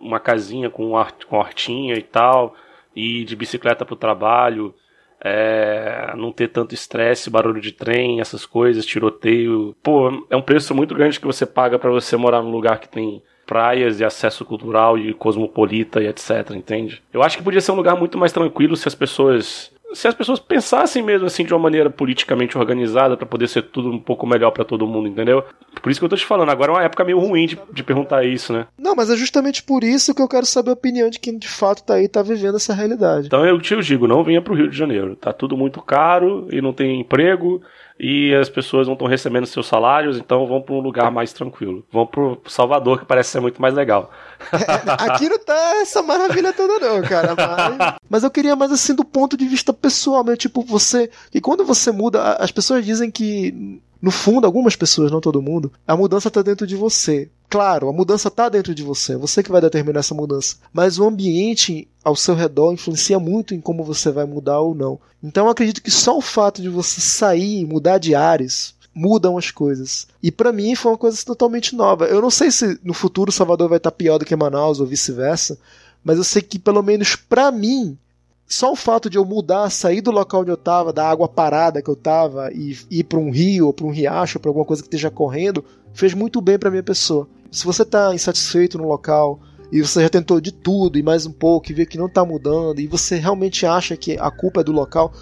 uma 0.00 0.20
casinha 0.20 0.70
com, 0.70 0.92
com 1.28 1.36
hortinha 1.36 1.94
e 1.94 2.02
tal, 2.02 2.54
e 2.94 3.24
de 3.24 3.34
bicicleta 3.34 3.84
pro 3.84 3.96
trabalho, 3.96 4.74
é, 5.22 6.12
não 6.16 6.32
ter 6.32 6.48
tanto 6.48 6.74
estresse, 6.74 7.30
barulho 7.30 7.60
de 7.60 7.72
trem, 7.72 8.20
essas 8.20 8.46
coisas, 8.46 8.86
tiroteio. 8.86 9.76
Pô, 9.82 10.24
é 10.30 10.36
um 10.36 10.42
preço 10.42 10.74
muito 10.74 10.94
grande 10.94 11.20
que 11.20 11.26
você 11.26 11.44
paga 11.44 11.78
para 11.78 11.90
você 11.90 12.16
morar 12.16 12.42
num 12.42 12.50
lugar 12.50 12.80
que 12.80 12.88
tem 12.88 13.22
praias 13.50 13.98
e 13.98 14.04
acesso 14.04 14.44
cultural 14.44 14.96
e 14.96 15.12
cosmopolita 15.12 16.00
e 16.00 16.06
etc, 16.06 16.52
entende? 16.54 17.02
Eu 17.12 17.20
acho 17.20 17.36
que 17.36 17.42
podia 17.42 17.60
ser 17.60 17.72
um 17.72 17.74
lugar 17.74 17.96
muito 17.96 18.16
mais 18.16 18.30
tranquilo 18.30 18.76
se 18.76 18.86
as 18.86 18.94
pessoas 18.94 19.72
se 19.92 20.06
as 20.06 20.14
pessoas 20.14 20.38
pensassem 20.38 21.02
mesmo 21.02 21.26
assim 21.26 21.44
de 21.44 21.52
uma 21.52 21.58
maneira 21.58 21.90
politicamente 21.90 22.56
organizada 22.56 23.16
para 23.16 23.26
poder 23.26 23.48
ser 23.48 23.62
tudo 23.62 23.90
um 23.90 23.98
pouco 23.98 24.24
melhor 24.24 24.52
para 24.52 24.64
todo 24.64 24.86
mundo, 24.86 25.08
entendeu? 25.08 25.42
Por 25.82 25.90
isso 25.90 25.98
que 25.98 26.04
eu 26.04 26.08
tô 26.08 26.14
te 26.14 26.24
falando, 26.24 26.50
agora 26.50 26.70
é 26.70 26.74
uma 26.76 26.84
época 26.84 27.02
meio 27.02 27.18
ruim 27.18 27.46
de, 27.46 27.58
de, 27.72 27.82
perguntar 27.82 28.24
isso, 28.24 28.52
né? 28.52 28.68
Não, 28.78 28.94
mas 28.94 29.10
é 29.10 29.16
justamente 29.16 29.64
por 29.64 29.82
isso 29.82 30.14
que 30.14 30.22
eu 30.22 30.28
quero 30.28 30.46
saber 30.46 30.70
a 30.70 30.74
opinião 30.74 31.10
de 31.10 31.18
quem 31.18 31.36
de 31.36 31.48
fato 31.48 31.82
tá 31.82 31.94
aí 31.94 32.06
tá 32.06 32.22
vivendo 32.22 32.54
essa 32.54 32.72
realidade. 32.72 33.26
Então 33.26 33.44
eu 33.44 33.60
te 33.60 33.76
digo, 33.80 34.06
não 34.06 34.22
venha 34.22 34.40
pro 34.40 34.54
Rio 34.54 34.70
de 34.70 34.76
Janeiro. 34.78 35.16
Tá 35.16 35.32
tudo 35.32 35.56
muito 35.56 35.82
caro 35.82 36.46
e 36.52 36.60
não 36.62 36.72
tem 36.72 37.00
emprego 37.00 37.60
e 38.02 38.34
as 38.34 38.48
pessoas 38.48 38.86
não 38.86 38.94
estão 38.94 39.06
recebendo 39.06 39.44
seus 39.44 39.66
salários, 39.66 40.16
então 40.16 40.46
vão 40.46 40.62
para 40.62 40.74
um 40.74 40.80
lugar 40.80 41.10
mais 41.10 41.34
tranquilo. 41.34 41.84
Vão 41.92 42.06
para 42.06 42.34
Salvador, 42.46 43.00
que 43.00 43.04
parece 43.04 43.28
ser 43.28 43.40
muito 43.40 43.60
mais 43.60 43.74
legal. 43.74 44.10
É, 44.52 45.04
aqui 45.04 45.28
não 45.28 45.38
tá 45.38 45.74
essa 45.82 46.00
maravilha 46.02 46.50
toda, 46.50 46.78
não, 46.78 47.02
cara. 47.02 47.34
Mas... 47.36 47.94
mas 48.08 48.24
eu 48.24 48.30
queria 48.30 48.56
mais 48.56 48.72
assim 48.72 48.94
do 48.94 49.04
ponto 49.04 49.36
de 49.36 49.44
vista 49.46 49.70
pessoal, 49.70 50.24
meu, 50.24 50.34
tipo, 50.34 50.62
você. 50.62 51.10
E 51.34 51.42
quando 51.42 51.62
você 51.62 51.92
muda, 51.92 52.36
as 52.36 52.50
pessoas 52.50 52.86
dizem 52.86 53.10
que. 53.10 53.82
No 54.00 54.10
fundo, 54.10 54.46
algumas 54.46 54.76
pessoas, 54.76 55.10
não 55.10 55.20
todo 55.20 55.42
mundo, 55.42 55.72
a 55.86 55.96
mudança 55.96 56.28
está 56.28 56.42
dentro 56.42 56.66
de 56.66 56.74
você. 56.74 57.28
Claro, 57.48 57.88
a 57.88 57.92
mudança 57.92 58.28
está 58.28 58.48
dentro 58.48 58.74
de 58.74 58.82
você, 58.82 59.16
você 59.16 59.42
que 59.42 59.50
vai 59.50 59.60
determinar 59.60 60.00
essa 60.00 60.14
mudança. 60.14 60.56
Mas 60.72 60.98
o 60.98 61.06
ambiente 61.06 61.88
ao 62.02 62.14
seu 62.14 62.34
redor 62.34 62.72
influencia 62.72 63.18
muito 63.18 63.54
em 63.54 63.60
como 63.60 63.84
você 63.84 64.10
vai 64.10 64.24
mudar 64.24 64.60
ou 64.60 64.74
não. 64.74 65.00
Então 65.22 65.46
eu 65.46 65.50
acredito 65.50 65.82
que 65.82 65.90
só 65.90 66.16
o 66.16 66.22
fato 66.22 66.62
de 66.62 66.68
você 66.68 67.00
sair, 67.00 67.66
mudar 67.66 67.98
de 67.98 68.14
ares, 68.14 68.74
mudam 68.94 69.36
as 69.36 69.50
coisas. 69.50 70.06
E 70.22 70.30
para 70.30 70.52
mim 70.52 70.74
foi 70.74 70.92
uma 70.92 70.98
coisa 70.98 71.22
totalmente 71.24 71.74
nova. 71.74 72.06
Eu 72.06 72.22
não 72.22 72.30
sei 72.30 72.50
se 72.50 72.78
no 72.84 72.94
futuro 72.94 73.32
Salvador 73.32 73.68
vai 73.68 73.78
estar 73.78 73.90
pior 73.90 74.18
do 74.18 74.24
que 74.24 74.36
Manaus 74.36 74.80
ou 74.80 74.86
vice-versa, 74.86 75.58
mas 76.04 76.18
eu 76.18 76.24
sei 76.24 76.42
que 76.42 76.58
pelo 76.58 76.82
menos 76.82 77.16
para 77.16 77.50
mim 77.50 77.98
só 78.50 78.72
o 78.72 78.76
fato 78.76 79.08
de 79.08 79.16
eu 79.16 79.24
mudar, 79.24 79.70
sair 79.70 80.00
do 80.00 80.10
local 80.10 80.40
onde 80.40 80.50
eu 80.50 80.56
estava, 80.56 80.92
da 80.92 81.08
água 81.08 81.28
parada 81.28 81.80
que 81.80 81.88
eu 81.88 81.94
estava 81.94 82.50
e 82.52 82.76
ir 82.90 83.04
para 83.04 83.20
um 83.20 83.30
rio 83.30 83.68
ou 83.68 83.72
para 83.72 83.86
um 83.86 83.92
riacho, 83.92 84.40
para 84.40 84.50
alguma 84.50 84.64
coisa 84.64 84.82
que 84.82 84.88
esteja 84.88 85.08
correndo, 85.08 85.64
fez 85.94 86.14
muito 86.14 86.40
bem 86.40 86.58
para 86.58 86.68
minha 86.68 86.82
pessoa. 86.82 87.28
Se 87.48 87.64
você 87.64 87.82
está 87.82 88.12
insatisfeito 88.12 88.76
no 88.76 88.88
local 88.88 89.38
e 89.70 89.80
você 89.80 90.02
já 90.02 90.08
tentou 90.08 90.40
de 90.40 90.50
tudo 90.50 90.98
e 90.98 91.02
mais 91.02 91.26
um 91.26 91.32
pouco 91.32 91.70
e 91.70 91.74
vê 91.74 91.86
que 91.86 91.96
não 91.96 92.06
está 92.06 92.24
mudando 92.24 92.80
e 92.80 92.88
você 92.88 93.14
realmente 93.18 93.64
acha 93.64 93.96
que 93.96 94.18
a 94.18 94.32
culpa 94.32 94.62
é 94.62 94.64
do 94.64 94.72
local, 94.72 95.12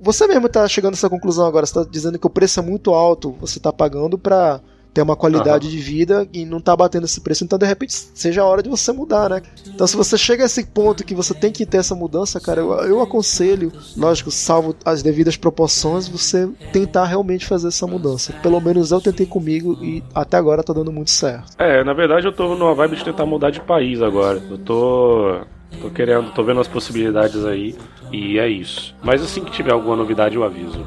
você 0.00 0.28
mesmo 0.28 0.46
está 0.46 0.66
chegando 0.68 0.94
a 0.94 0.96
essa 0.96 1.10
conclusão 1.10 1.46
agora. 1.46 1.66
Você 1.66 1.80
está 1.80 1.90
dizendo 1.90 2.16
que 2.16 2.28
o 2.28 2.30
preço 2.30 2.60
é 2.60 2.62
muito 2.62 2.94
alto, 2.94 3.34
você 3.40 3.58
está 3.58 3.72
pagando 3.72 4.16
para 4.16 4.60
ter 4.92 5.02
uma 5.02 5.16
qualidade 5.16 5.66
uhum. 5.66 5.72
de 5.72 5.78
vida 5.78 6.28
e 6.32 6.44
não 6.44 6.60
tá 6.60 6.76
batendo 6.76 7.04
esse 7.04 7.20
preço, 7.20 7.44
então 7.44 7.58
de 7.58 7.66
repente 7.66 7.92
seja 7.92 8.42
a 8.42 8.46
hora 8.46 8.62
de 8.62 8.68
você 8.68 8.92
mudar, 8.92 9.30
né? 9.30 9.42
Então 9.66 9.86
se 9.86 9.96
você 9.96 10.16
chega 10.18 10.42
a 10.42 10.46
esse 10.46 10.64
ponto 10.66 11.04
que 11.04 11.14
você 11.14 11.34
tem 11.34 11.52
que 11.52 11.64
ter 11.64 11.78
essa 11.78 11.94
mudança, 11.94 12.40
cara, 12.40 12.60
eu, 12.60 12.72
eu 12.80 13.00
aconselho, 13.00 13.72
lógico, 13.96 14.30
salvo 14.30 14.74
as 14.84 15.02
devidas 15.02 15.36
proporções, 15.36 16.08
você 16.08 16.48
tentar 16.72 17.04
realmente 17.04 17.46
fazer 17.46 17.68
essa 17.68 17.86
mudança. 17.86 18.32
Pelo 18.42 18.60
menos 18.60 18.90
eu 18.90 19.00
tentei 19.00 19.26
comigo 19.26 19.78
e 19.82 20.02
até 20.14 20.36
agora 20.36 20.62
tá 20.62 20.72
dando 20.72 20.92
muito 20.92 21.10
certo. 21.10 21.52
É, 21.58 21.84
na 21.84 21.92
verdade 21.92 22.26
eu 22.26 22.32
tô 22.32 22.54
numa 22.54 22.74
vibe 22.74 22.96
de 22.96 23.04
tentar 23.04 23.26
mudar 23.26 23.50
de 23.50 23.60
país 23.60 24.02
agora. 24.02 24.42
Eu 24.50 24.58
tô 24.58 25.40
Tô 25.80 25.90
querendo, 25.90 26.32
tô 26.32 26.42
vendo 26.42 26.60
as 26.60 26.68
possibilidades 26.68 27.44
aí 27.44 27.76
e 28.10 28.38
é 28.38 28.48
isso. 28.48 28.94
Mas 29.02 29.22
assim 29.22 29.44
que 29.44 29.50
tiver 29.50 29.72
alguma 29.72 29.96
novidade 29.96 30.34
eu 30.34 30.42
aviso. 30.42 30.84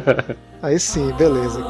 aí 0.62 0.78
sim, 0.78 1.12
beleza. 1.12 1.62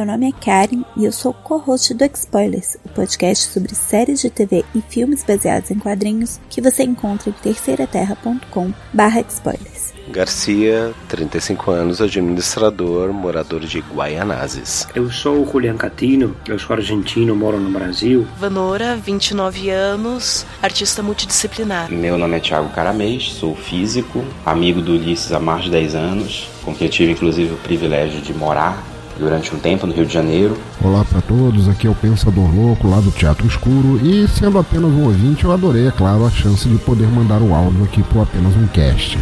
Meu 0.00 0.06
nome 0.06 0.30
é 0.30 0.32
Karen 0.32 0.82
e 0.96 1.04
eu 1.04 1.12
sou 1.12 1.34
co-host 1.34 1.92
do 1.92 2.02
Spoilers, 2.14 2.78
o 2.82 2.88
podcast 2.88 3.48
sobre 3.48 3.74
séries 3.74 4.22
de 4.22 4.30
TV 4.30 4.64
e 4.74 4.80
filmes 4.80 5.22
baseados 5.22 5.70
em 5.70 5.78
quadrinhos 5.78 6.40
que 6.48 6.62
você 6.62 6.84
encontra 6.84 7.28
em 7.28 7.34
terceiraterra.com/spoilers. 7.34 9.92
Garcia, 10.08 10.94
35 11.06 11.70
anos, 11.70 12.00
administrador, 12.00 13.12
morador 13.12 13.60
de 13.60 13.80
Guaianazes. 13.80 14.88
Eu 14.94 15.10
sou 15.10 15.42
o 15.42 15.52
Julian 15.52 15.76
Catino, 15.76 16.34
eu 16.48 16.58
sou 16.58 16.74
argentino, 16.74 17.36
moro 17.36 17.60
no 17.60 17.70
Brasil. 17.70 18.26
Vanora, 18.38 18.96
29 18.96 19.68
anos, 19.68 20.46
artista 20.62 21.02
multidisciplinar. 21.02 21.92
Meu 21.92 22.16
nome 22.16 22.38
é 22.38 22.40
Thiago 22.40 22.70
Caramês, 22.70 23.34
sou 23.34 23.54
físico, 23.54 24.24
amigo 24.46 24.80
do 24.80 24.92
Ulisses 24.92 25.30
há 25.30 25.38
mais 25.38 25.64
de 25.64 25.70
10 25.70 25.94
anos, 25.94 26.48
com 26.64 26.74
quem 26.74 26.86
eu 26.86 26.90
tive 26.90 27.12
inclusive 27.12 27.52
o 27.52 27.58
privilégio 27.58 28.22
de 28.22 28.32
morar 28.32 28.82
durante 29.20 29.54
um 29.54 29.58
tempo 29.58 29.86
no 29.86 29.92
Rio 29.92 30.06
de 30.06 30.12
Janeiro. 30.12 30.56
Olá 30.82 31.04
para 31.04 31.20
todos, 31.20 31.68
aqui 31.68 31.86
é 31.86 31.90
o 31.90 31.94
Pensador 31.94 32.52
Louco, 32.52 32.88
lá 32.88 33.00
do 33.00 33.10
Teatro 33.10 33.46
Escuro. 33.46 34.00
E 34.02 34.26
sendo 34.26 34.58
apenas 34.58 34.90
um 34.90 35.04
ouvinte, 35.04 35.44
eu 35.44 35.52
adorei, 35.52 35.86
é 35.86 35.90
claro, 35.92 36.24
a 36.24 36.30
chance 36.30 36.66
de 36.66 36.78
poder 36.78 37.06
mandar 37.06 37.42
o 37.42 37.54
áudio 37.54 37.84
aqui 37.84 38.02
pro 38.02 38.22
apenas 38.22 38.56
um 38.56 38.66
cast. 38.68 39.18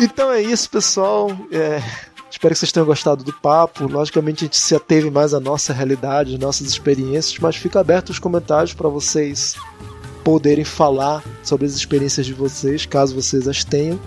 Então 0.00 0.30
é 0.30 0.42
isso, 0.42 0.68
pessoal. 0.68 1.30
É, 1.50 1.82
Espero 2.44 2.52
que 2.52 2.58
vocês 2.58 2.72
tenham 2.72 2.86
gostado 2.86 3.24
do 3.24 3.32
papo. 3.32 3.88
Logicamente, 3.90 4.44
a 4.44 4.46
gente 4.46 4.58
se 4.58 4.76
ateve 4.76 5.10
mais 5.10 5.32
à 5.32 5.40
nossa 5.40 5.72
realidade, 5.72 6.34
às 6.34 6.38
nossas 6.38 6.66
experiências, 6.66 7.38
mas 7.38 7.56
fica 7.56 7.80
aberto 7.80 8.10
os 8.10 8.18
comentários 8.18 8.74
para 8.74 8.86
vocês 8.86 9.56
poderem 10.22 10.62
falar 10.62 11.24
sobre 11.42 11.64
as 11.64 11.72
experiências 11.72 12.26
de 12.26 12.34
vocês, 12.34 12.84
caso 12.84 13.14
vocês 13.14 13.48
as 13.48 13.64
tenham. 13.64 13.98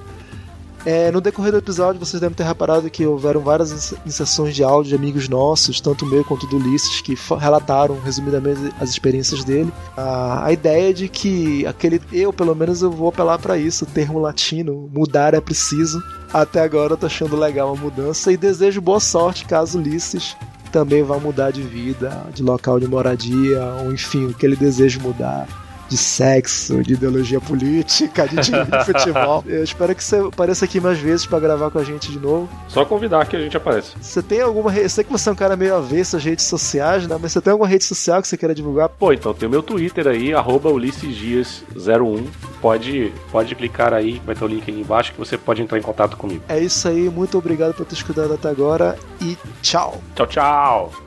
É, 0.86 1.12
no 1.12 1.20
decorrer 1.20 1.52
do 1.52 1.58
episódio, 1.58 2.00
vocês 2.00 2.22
devem 2.22 2.36
ter 2.36 2.44
reparado 2.44 2.90
que 2.90 3.06
houveram 3.06 3.42
várias 3.42 3.94
inserções 4.06 4.56
de 4.56 4.64
áudio 4.64 4.92
de 4.92 4.96
amigos 4.96 5.28
nossos, 5.28 5.82
tanto 5.82 6.06
meu 6.06 6.24
quanto 6.24 6.48
do 6.48 6.58
Ulisses, 6.58 7.02
que 7.02 7.18
relataram 7.40 8.00
resumidamente 8.00 8.74
as 8.80 8.90
experiências 8.90 9.44
dele. 9.44 9.72
A, 9.98 10.46
a 10.46 10.54
ideia 10.54 10.92
é 10.92 10.94
de 10.94 11.10
que 11.10 11.66
aquele, 11.66 12.02
eu 12.14 12.32
pelo 12.32 12.56
menos 12.56 12.82
eu 12.82 12.92
vou 12.92 13.10
apelar 13.10 13.38
para 13.38 13.58
isso, 13.58 13.84
o 13.84 13.88
termo 13.88 14.20
latino, 14.20 14.90
mudar 14.94 15.34
é 15.34 15.42
preciso. 15.42 16.02
Até 16.34 16.62
agora 16.62 16.94
eu 16.94 16.98
tô 16.98 17.06
achando 17.06 17.36
legal 17.36 17.74
a 17.74 17.76
mudança 17.76 18.32
e 18.32 18.38
desejo 18.38 18.80
boa 18.80 19.00
sorte 19.00 19.46
caso 19.46 19.80
Ulisses 19.80 20.36
também 20.72 21.02
vá 21.02 21.18
mudar 21.18 21.52
de 21.52 21.62
vida, 21.62 22.26
de 22.34 22.44
local 22.44 22.80
de 22.80 22.88
moradia, 22.88 23.64
ou 23.82 23.92
enfim, 23.92 24.26
o 24.26 24.34
que 24.34 24.46
ele 24.46 24.56
deseja 24.56 25.00
mudar 25.00 25.48
de 25.90 25.98
sexo, 25.98 26.84
de 26.84 26.94
ideologia 26.94 27.40
política, 27.40 28.28
de 28.28 28.38
time 28.38 28.64
de 28.64 28.86
futebol. 28.86 29.44
Eu 29.48 29.64
espero 29.64 29.96
que 29.96 30.04
você 30.04 30.18
apareça 30.18 30.66
aqui 30.66 30.80
mais 30.80 30.98
vezes 31.00 31.26
para 31.26 31.40
gravar 31.40 31.72
com 31.72 31.80
a 31.80 31.84
gente 31.84 32.12
de 32.12 32.20
novo. 32.20 32.50
Só 32.68 32.86
convidar 32.86 33.26
que 33.26 33.36
a 33.36 33.40
gente 33.40 33.56
aparece. 33.56 33.94
Você 34.02 34.22
tem 34.22 34.42
alguma. 34.42 34.74
Eu 34.76 34.90
sei 34.90 35.04
que 35.04 35.12
você 35.12 35.30
é 35.30 35.32
um 35.32 35.36
cara 35.36 35.56
meio 35.56 35.76
avesso 35.76 36.18
às 36.18 36.24
redes 36.24 36.46
sociais, 36.46 37.08
né? 37.08 37.18
Mas 37.22 37.32
você 37.32 37.42
tem 37.42 37.52
alguma 37.52 37.68
rede 37.68 37.84
social 37.84 38.22
que 38.22 38.28
você 38.28 38.38
queira 38.38 38.54
divulgar? 38.54 38.90
Pô, 38.90 39.14
então 39.14 39.34
tem 39.34 39.48
o 39.48 39.52
meu 39.52 39.64
Twitter 39.64 40.08
aí, 40.08 40.34
arroba 40.34 40.70
UlissesDias01. 40.70 42.26
Pode, 42.62 43.14
pode 43.32 43.56
clicar 43.56 43.94
aí, 43.94 44.22
vai 44.26 44.36
ter 44.36 44.44
o 44.44 44.48
link 44.48 44.70
aí 44.70 44.80
embaixo 44.80 45.12
que 45.12 45.20
você 45.20 45.38
pode 45.38 45.62
entrar 45.62 45.78
em 45.78 45.82
contato 45.82 46.18
comigo. 46.18 46.44
É 46.50 46.60
isso 46.60 46.88
aí, 46.88 47.10
muito 47.10 47.38
obrigado 47.38 47.74
por 47.74 47.86
ter 47.86 47.96
escutado 47.96 48.34
até 48.34 48.50
agora 48.50 48.98
e 49.22 49.38
tchau. 49.62 50.02
Tchau, 50.16 50.28
tchau. 50.28 51.07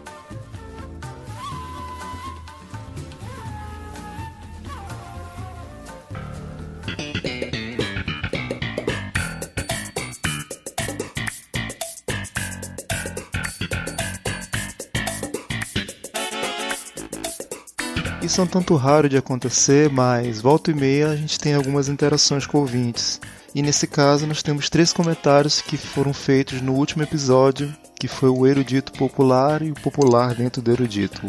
É 18.41 18.45
um 18.45 18.47
tanto 18.47 18.75
raro 18.75 19.09
de 19.09 19.19
acontecer, 19.19 19.91
mas 19.91 20.41
volta 20.41 20.71
e 20.71 20.75
meia 20.75 21.09
a 21.09 21.17
gente 21.17 21.39
tem 21.39 21.55
algumas 21.55 21.89
interações 21.89 22.47
com 22.47 22.59
ouvintes. 22.59 23.21
E 23.55 23.61
nesse 23.61 23.87
caso 23.87 24.27
nós 24.27 24.43
temos 24.43 24.71
três 24.71 24.93
comentários 24.93 25.61
que 25.61 25.77
foram 25.77 26.15
feitos 26.15 26.63
no 26.63 26.73
último 26.73 27.03
episódio, 27.03 27.75
que 27.99 28.09
foi 28.09 28.31
o 28.31 28.47
erudito 28.47 28.93
popular 28.93 29.61
e 29.61 29.71
o 29.71 29.75
popular 29.75 30.35
dentro 30.35 30.63
do 30.63 30.71
erudito. 30.71 31.27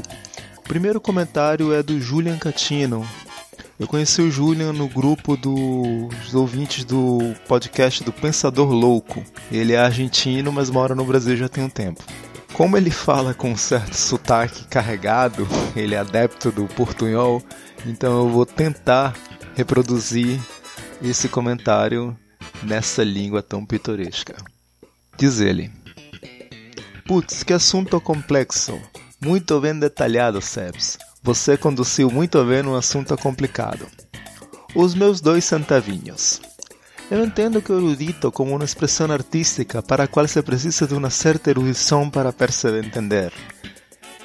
O 0.57 0.61
primeiro 0.61 1.01
comentário 1.01 1.73
é 1.73 1.83
do 1.83 1.99
Julian 1.99 2.37
Catino. 2.37 3.05
Eu 3.77 3.87
conheci 3.87 4.21
o 4.21 4.31
Julian 4.31 4.71
no 4.71 4.87
grupo 4.87 5.35
dos 5.35 6.33
ouvintes 6.33 6.85
do 6.85 7.33
podcast 7.47 8.03
do 8.03 8.13
Pensador 8.13 8.71
Louco. 8.71 9.23
Ele 9.51 9.73
é 9.73 9.79
argentino, 9.79 10.51
mas 10.51 10.69
mora 10.69 10.95
no 10.95 11.03
Brasil 11.03 11.35
já 11.35 11.49
tem 11.49 11.63
um 11.63 11.69
tempo. 11.69 12.01
Como 12.61 12.77
ele 12.77 12.91
fala 12.91 13.33
com 13.33 13.49
um 13.49 13.57
certo 13.57 13.95
sotaque 13.95 14.65
carregado, 14.65 15.47
ele 15.75 15.95
é 15.95 15.97
adepto 15.97 16.51
do 16.51 16.67
portunhol, 16.67 17.41
então 17.87 18.19
eu 18.19 18.29
vou 18.29 18.45
tentar 18.45 19.15
reproduzir 19.55 20.39
esse 21.01 21.27
comentário 21.27 22.15
nessa 22.61 23.03
língua 23.03 23.41
tão 23.41 23.65
pitoresca. 23.65 24.35
Diz 25.17 25.39
ele: 25.39 25.71
Putz, 27.07 27.41
que 27.41 27.51
assunto 27.51 27.99
complexo. 27.99 28.79
Muito 29.19 29.59
bem 29.59 29.79
detalhado, 29.79 30.39
Sebs. 30.39 30.99
Você 31.23 31.57
conduziu 31.57 32.11
muito 32.11 32.45
bem 32.45 32.63
um 32.63 32.75
assunto 32.75 33.17
complicado. 33.17 33.87
Os 34.75 34.93
meus 34.93 35.19
dois 35.19 35.45
centavinhos. 35.45 36.39
Eu 37.11 37.25
entendo 37.25 37.61
que 37.61 37.73
o 37.73 37.77
erudito 37.77 38.31
como 38.31 38.55
uma 38.55 38.63
expressão 38.63 39.11
artística 39.11 39.83
para 39.83 40.05
a 40.05 40.07
qual 40.07 40.25
se 40.29 40.41
precisa 40.41 40.87
de 40.87 40.93
uma 40.93 41.09
certa 41.09 41.49
erudição 41.49 42.09
para 42.09 42.31
perceber 42.31 42.85
entender, 42.85 43.33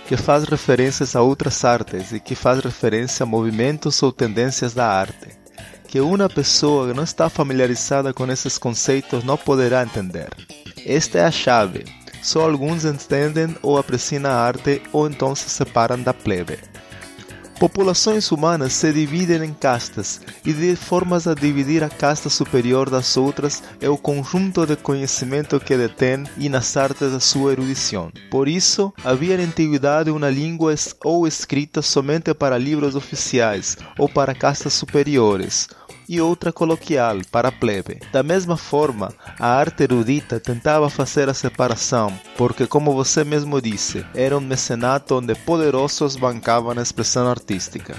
que 0.07 0.16
faz 0.16 0.45
referências 0.45 1.16
a 1.16 1.20
outras 1.20 1.64
artes 1.64 2.12
e 2.12 2.20
que 2.20 2.37
faz 2.37 2.61
referência 2.61 3.24
a 3.24 3.26
movimentos 3.26 4.01
ou 4.05 4.12
tendências 4.12 4.72
da 4.72 4.87
arte, 4.87 5.37
que 5.89 6.01
uma 6.01 6.28
pessoa 6.28 6.87
que 6.87 6.95
não 6.95 7.03
está 7.03 7.28
familiarizada 7.28 8.14
com 8.14 8.24
esses 8.30 8.57
conceitos 8.57 9.24
não 9.24 9.37
poderá 9.37 9.82
entender. 9.82 10.28
Esta 10.87 11.18
é 11.18 11.24
a 11.24 11.30
chave. 11.32 11.84
Só 12.22 12.43
alguns 12.43 12.84
entendem 12.84 13.57
ou 13.62 13.78
apreciam 13.78 14.26
a 14.26 14.32
arte 14.32 14.80
ou 14.93 15.09
então 15.09 15.34
se 15.34 15.51
separam 15.51 16.01
da 16.01 16.14
plebe. 16.14 16.61
Populações 17.59 18.31
humanas 18.31 18.75
se 18.75 18.93
dividem 18.93 19.43
em 19.43 19.55
castas, 19.55 20.21
e 20.45 20.53
de 20.53 20.77
formas 20.77 21.27
a 21.27 21.33
dividir 21.33 21.83
a 21.83 21.89
casta 21.89 22.29
superior 22.29 22.91
das 22.91 23.17
outras 23.17 23.63
é 23.81 23.89
o 23.89 23.97
conjunto 23.97 24.67
de 24.67 24.77
conhecimento 24.77 25.59
que 25.59 25.75
detém 25.75 26.25
e 26.37 26.51
nas 26.51 26.77
artes 26.77 27.15
a 27.15 27.19
sua 27.19 27.53
erudição. 27.53 28.13
Por 28.31 28.47
isso, 28.47 28.93
havia 29.03 29.39
na 29.39 29.45
antiguidade 29.45 30.11
uma 30.11 30.29
língua 30.29 30.75
ou 31.03 31.27
escrita 31.27 31.81
somente 31.81 32.35
para 32.35 32.59
livros 32.59 32.95
oficiais 32.95 33.79
ou 33.97 34.07
para 34.07 34.35
castas 34.35 34.75
superiores, 34.75 35.67
e 36.09 36.21
outra 36.21 36.53
coloquial 36.53 37.19
para 37.31 37.49
a 37.49 37.53
plebe. 37.53 38.01
Da 38.13 38.23
mesma 38.23 38.57
forma, 38.57 39.13
a 39.39 39.49
arte 39.49 39.85
erudita 39.85 40.41
tentava 40.41 40.89
fazer 40.89 41.29
a 41.29 41.35
separação, 41.35 42.13
porque, 42.37 42.67
como 42.67 42.93
você 42.93 43.25
mesmo 43.25 43.61
disse, 43.61 44.05
era 44.15 44.37
um 44.37 44.41
mecenato 44.41 45.17
onde 45.17 45.35
poderosos 45.35 46.17
bancavam 46.17 46.79
a 46.79 46.83
expressão 46.83 47.29
artística. 47.29 47.97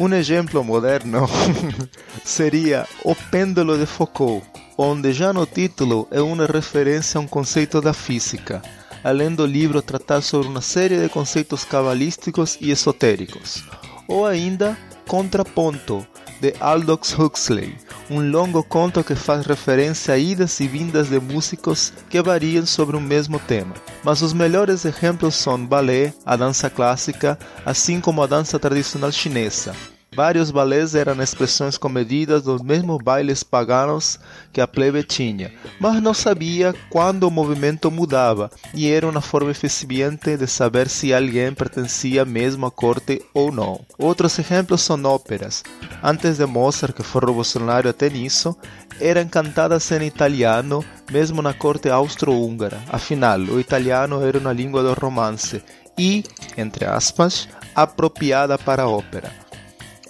Um 0.00 0.12
exemplo 0.14 0.62
moderno 0.62 1.28
seria 2.24 2.86
O 3.02 3.14
Pêndulo 3.14 3.76
de 3.76 3.86
Foucault, 3.86 4.46
onde 4.76 5.12
já 5.12 5.32
no 5.32 5.44
título 5.44 6.06
é 6.10 6.20
uma 6.20 6.46
referência 6.46 7.18
a 7.18 7.20
um 7.20 7.26
conceito 7.26 7.80
da 7.80 7.92
física, 7.92 8.62
além 9.02 9.34
do 9.34 9.44
livro 9.44 9.82
tratar 9.82 10.20
sobre 10.20 10.48
uma 10.48 10.60
série 10.60 11.00
de 11.00 11.08
conceitos 11.08 11.64
cabalísticos 11.64 12.56
e 12.60 12.70
esotéricos. 12.70 13.64
Ou 14.06 14.24
ainda 14.24 14.78
Contraponto, 15.08 16.06
de 16.40 16.54
Aldous 16.60 17.18
Huxley, 17.18 17.76
um 18.10 18.30
longo 18.30 18.62
conto 18.62 19.04
que 19.04 19.14
faz 19.14 19.44
referência 19.44 20.14
a 20.14 20.18
idas 20.18 20.58
e 20.60 20.68
vindas 20.68 21.08
de 21.08 21.18
músicos 21.20 21.92
que 22.08 22.22
variam 22.22 22.64
sobre 22.64 22.96
o 22.96 23.00
mesmo 23.00 23.38
tema. 23.38 23.74
Mas 24.04 24.22
os 24.22 24.32
melhores 24.32 24.84
exemplos 24.84 25.34
são 25.34 25.64
ballet, 25.64 26.14
a 26.24 26.36
dança 26.36 26.70
clássica, 26.70 27.38
assim 27.64 28.00
como 28.00 28.22
a 28.22 28.26
dança 28.26 28.58
tradicional 28.58 29.12
chinesa. 29.12 29.74
Vários 30.18 30.50
balés 30.50 30.96
eram 30.96 31.22
expressões 31.22 31.78
comedidas 31.78 32.42
dos 32.42 32.60
mesmos 32.60 32.98
bailes 33.00 33.44
paganos 33.44 34.18
que 34.52 34.60
a 34.60 34.66
plebe 34.66 35.04
tinha, 35.04 35.52
mas 35.78 36.02
não 36.02 36.12
sabia 36.12 36.74
quando 36.90 37.22
o 37.22 37.30
movimento 37.30 37.88
mudava 37.88 38.50
e 38.74 38.90
era 38.90 39.08
uma 39.08 39.20
forma 39.20 39.52
eficiente 39.52 40.36
de 40.36 40.48
saber 40.48 40.88
se 40.88 41.14
alguém 41.14 41.54
pertencia 41.54 42.24
mesmo 42.24 42.66
à 42.66 42.70
corte 42.72 43.22
ou 43.32 43.52
não. 43.52 43.80
Outros 43.96 44.36
exemplos 44.40 44.80
são 44.80 45.00
óperas. 45.04 45.62
Antes 46.02 46.38
de 46.38 46.46
Mozart, 46.46 46.96
que 46.96 47.04
foi 47.04 47.20
revolucionário 47.20 47.88
até 47.88 48.10
nisso, 48.10 48.56
eram 49.00 49.28
cantadas 49.28 49.88
em 49.92 50.04
italiano, 50.04 50.84
mesmo 51.12 51.40
na 51.40 51.54
corte 51.54 51.88
austro-húngara. 51.90 52.80
Afinal, 52.88 53.38
o 53.38 53.60
italiano 53.60 54.20
era 54.26 54.36
uma 54.36 54.52
língua 54.52 54.82
do 54.82 54.94
romance 54.94 55.62
e, 55.96 56.24
entre 56.56 56.86
aspas, 56.86 57.48
apropriada 57.72 58.58
para 58.58 58.82
a 58.82 58.88
ópera. 58.88 59.46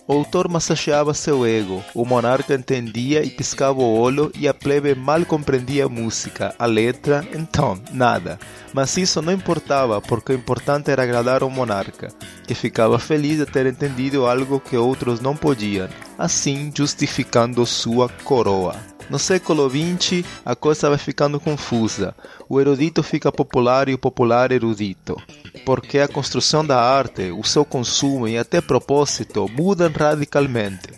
O 0.09 0.15
autor 0.15 0.49
massageava 0.49 1.13
seu 1.13 1.45
ego, 1.45 1.85
o 1.95 2.03
monarca 2.03 2.55
entendia 2.55 3.23
e 3.23 3.29
piscava 3.29 3.79
o 3.79 3.99
olho 4.01 4.33
e 4.35 4.49
a 4.49 4.55
plebe 4.55 4.95
mal 4.95 5.23
compreendia 5.27 5.85
a 5.85 5.89
música, 5.89 6.55
a 6.59 6.65
letra, 6.65 7.29
então, 7.35 7.79
nada. 7.93 8.39
Mas 8.73 8.97
isso 8.97 9.21
não 9.21 9.35
importava, 9.35 10.01
porque 10.01 10.33
o 10.33 10.35
importante 10.35 10.91
era 10.91 11.03
agradar 11.03 11.43
ao 11.43 11.51
monarca, 11.51 12.09
que 12.47 12.55
ficava 12.55 12.99
feliz 12.99 13.37
de 13.37 13.45
ter 13.45 13.67
entendido 13.67 14.27
algo 14.27 14.59
que 14.59 14.79
outros 14.79 15.21
não 15.21 15.37
podiam, 15.37 15.91
assim 16.17 16.73
justificando 16.75 17.67
sua 17.67 18.09
coroa. 18.09 18.98
No 19.11 19.19
século 19.19 19.71
XX, 19.71 20.23
a 20.45 20.55
coisa 20.55 20.91
vai 20.91 20.99
ficando 20.99 21.41
confusa. 21.41 22.15
O 22.47 22.61
erudito 22.61 23.03
fica 23.03 23.33
popular 23.33 23.89
e 23.89 23.95
o 23.95 23.99
popular 23.99 24.53
erudito. 24.53 25.17
Porque 25.65 25.99
a 25.99 26.09
construção 26.09 26.65
da 26.65 26.79
arte, 26.79 27.31
o 27.31 27.43
seu 27.43 27.65
consumo 27.65 28.29
e 28.29 28.37
até 28.37 28.61
propósito 28.61 29.49
mudam 29.49 29.91
radicalmente. 29.91 30.91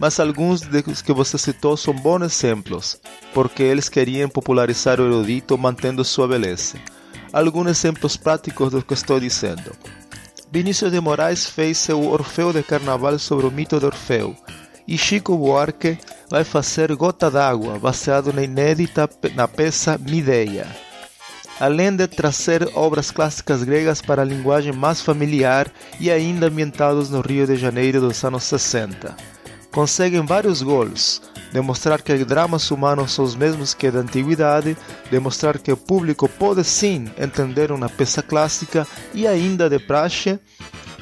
Mas 0.00 0.18
alguns 0.18 0.62
dos 0.62 1.02
que 1.02 1.12
você 1.12 1.36
citou 1.36 1.76
são 1.76 1.92
bons 1.92 2.22
exemplos, 2.22 2.98
porque 3.34 3.62
eles 3.62 3.88
queriam 3.88 4.30
popularizar 4.30 4.98
o 4.98 5.04
erudito 5.04 5.58
mantendo 5.58 6.04
sua 6.04 6.26
beleza. 6.26 6.78
Alguns 7.32 7.68
exemplos 7.68 8.16
práticos 8.16 8.70
do 8.70 8.82
que 8.82 8.94
estou 8.94 9.20
dizendo. 9.20 9.72
Vinícius 10.50 10.90
de 10.90 11.00
Moraes 11.00 11.46
fez 11.46 11.76
seu 11.76 12.02
Orfeu 12.02 12.52
de 12.52 12.62
Carnaval 12.62 13.18
sobre 13.18 13.46
o 13.46 13.50
mito 13.50 13.78
de 13.78 13.84
Orfeu, 13.84 14.34
e 14.88 14.96
Chico 14.96 15.36
Buarque 15.36 15.98
vai 16.30 16.44
fazer 16.44 16.96
Gota 16.96 17.30
d'Água, 17.30 17.78
baseado 17.78 18.32
na 18.32 18.42
inédita 18.42 19.08
na 19.34 19.46
peça 19.46 19.98
Mideia. 19.98 20.66
Além 21.60 21.94
de 21.94 22.06
trazer 22.06 22.66
obras 22.74 23.10
clássicas 23.10 23.62
gregas 23.62 24.00
para 24.00 24.22
a 24.22 24.24
linguagem 24.24 24.72
mais 24.72 25.02
familiar 25.02 25.70
e 26.00 26.10
ainda 26.10 26.46
ambientados 26.46 27.10
no 27.10 27.20
Rio 27.20 27.46
de 27.46 27.56
Janeiro 27.56 28.00
dos 28.00 28.24
anos 28.24 28.44
60. 28.44 29.14
Conseguem 29.70 30.24
vários 30.24 30.62
gols, 30.62 31.20
demonstrar 31.52 32.00
que 32.00 32.24
dramas 32.24 32.70
humanos 32.70 33.12
são 33.12 33.24
os 33.24 33.36
mesmos 33.36 33.74
que 33.74 33.90
da 33.90 33.98
antiguidade, 33.98 34.74
demonstrar 35.10 35.58
que 35.58 35.70
o 35.70 35.76
público 35.76 36.28
pode 36.28 36.64
sim 36.64 37.10
entender 37.18 37.70
uma 37.70 37.90
peça 37.90 38.22
clássica 38.22 38.86
e 39.12 39.26
ainda 39.26 39.68
de 39.68 39.78
praxe, 39.78 40.40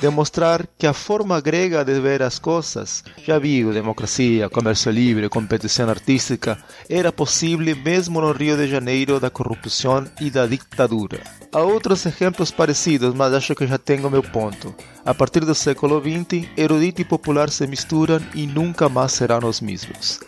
demonstrar 0.00 0.66
que 0.78 0.86
a 0.86 0.92
forma 0.92 1.40
grega 1.40 1.84
de 1.84 2.00
ver 2.00 2.22
as 2.22 2.38
coisas, 2.38 3.02
já 3.24 3.38
viu, 3.38 3.72
democracia, 3.72 4.48
comércio 4.48 4.90
livre, 4.90 5.28
competição 5.28 5.88
artística, 5.88 6.58
era 6.88 7.10
possível 7.10 7.76
mesmo 7.76 8.20
no 8.20 8.32
Rio 8.32 8.56
de 8.56 8.68
Janeiro 8.68 9.18
da 9.18 9.30
corrupção 9.30 10.04
e 10.20 10.30
da 10.30 10.46
ditadura. 10.46 11.20
Há 11.52 11.60
outros 11.60 12.04
exemplos 12.04 12.50
parecidos, 12.50 13.14
mas 13.14 13.32
acho 13.32 13.54
que 13.54 13.66
já 13.66 13.78
tenho 13.78 14.10
meu 14.10 14.22
ponto. 14.22 14.74
A 15.04 15.14
partir 15.14 15.44
do 15.44 15.54
século 15.54 16.00
XX, 16.00 16.48
erudito 16.56 17.00
e 17.00 17.04
popular 17.04 17.48
se 17.48 17.66
misturam 17.66 18.20
e 18.34 18.46
nunca 18.46 18.88
mais 18.88 19.12
serão 19.12 19.38
os 19.48 19.60
mesmos. 19.60 20.20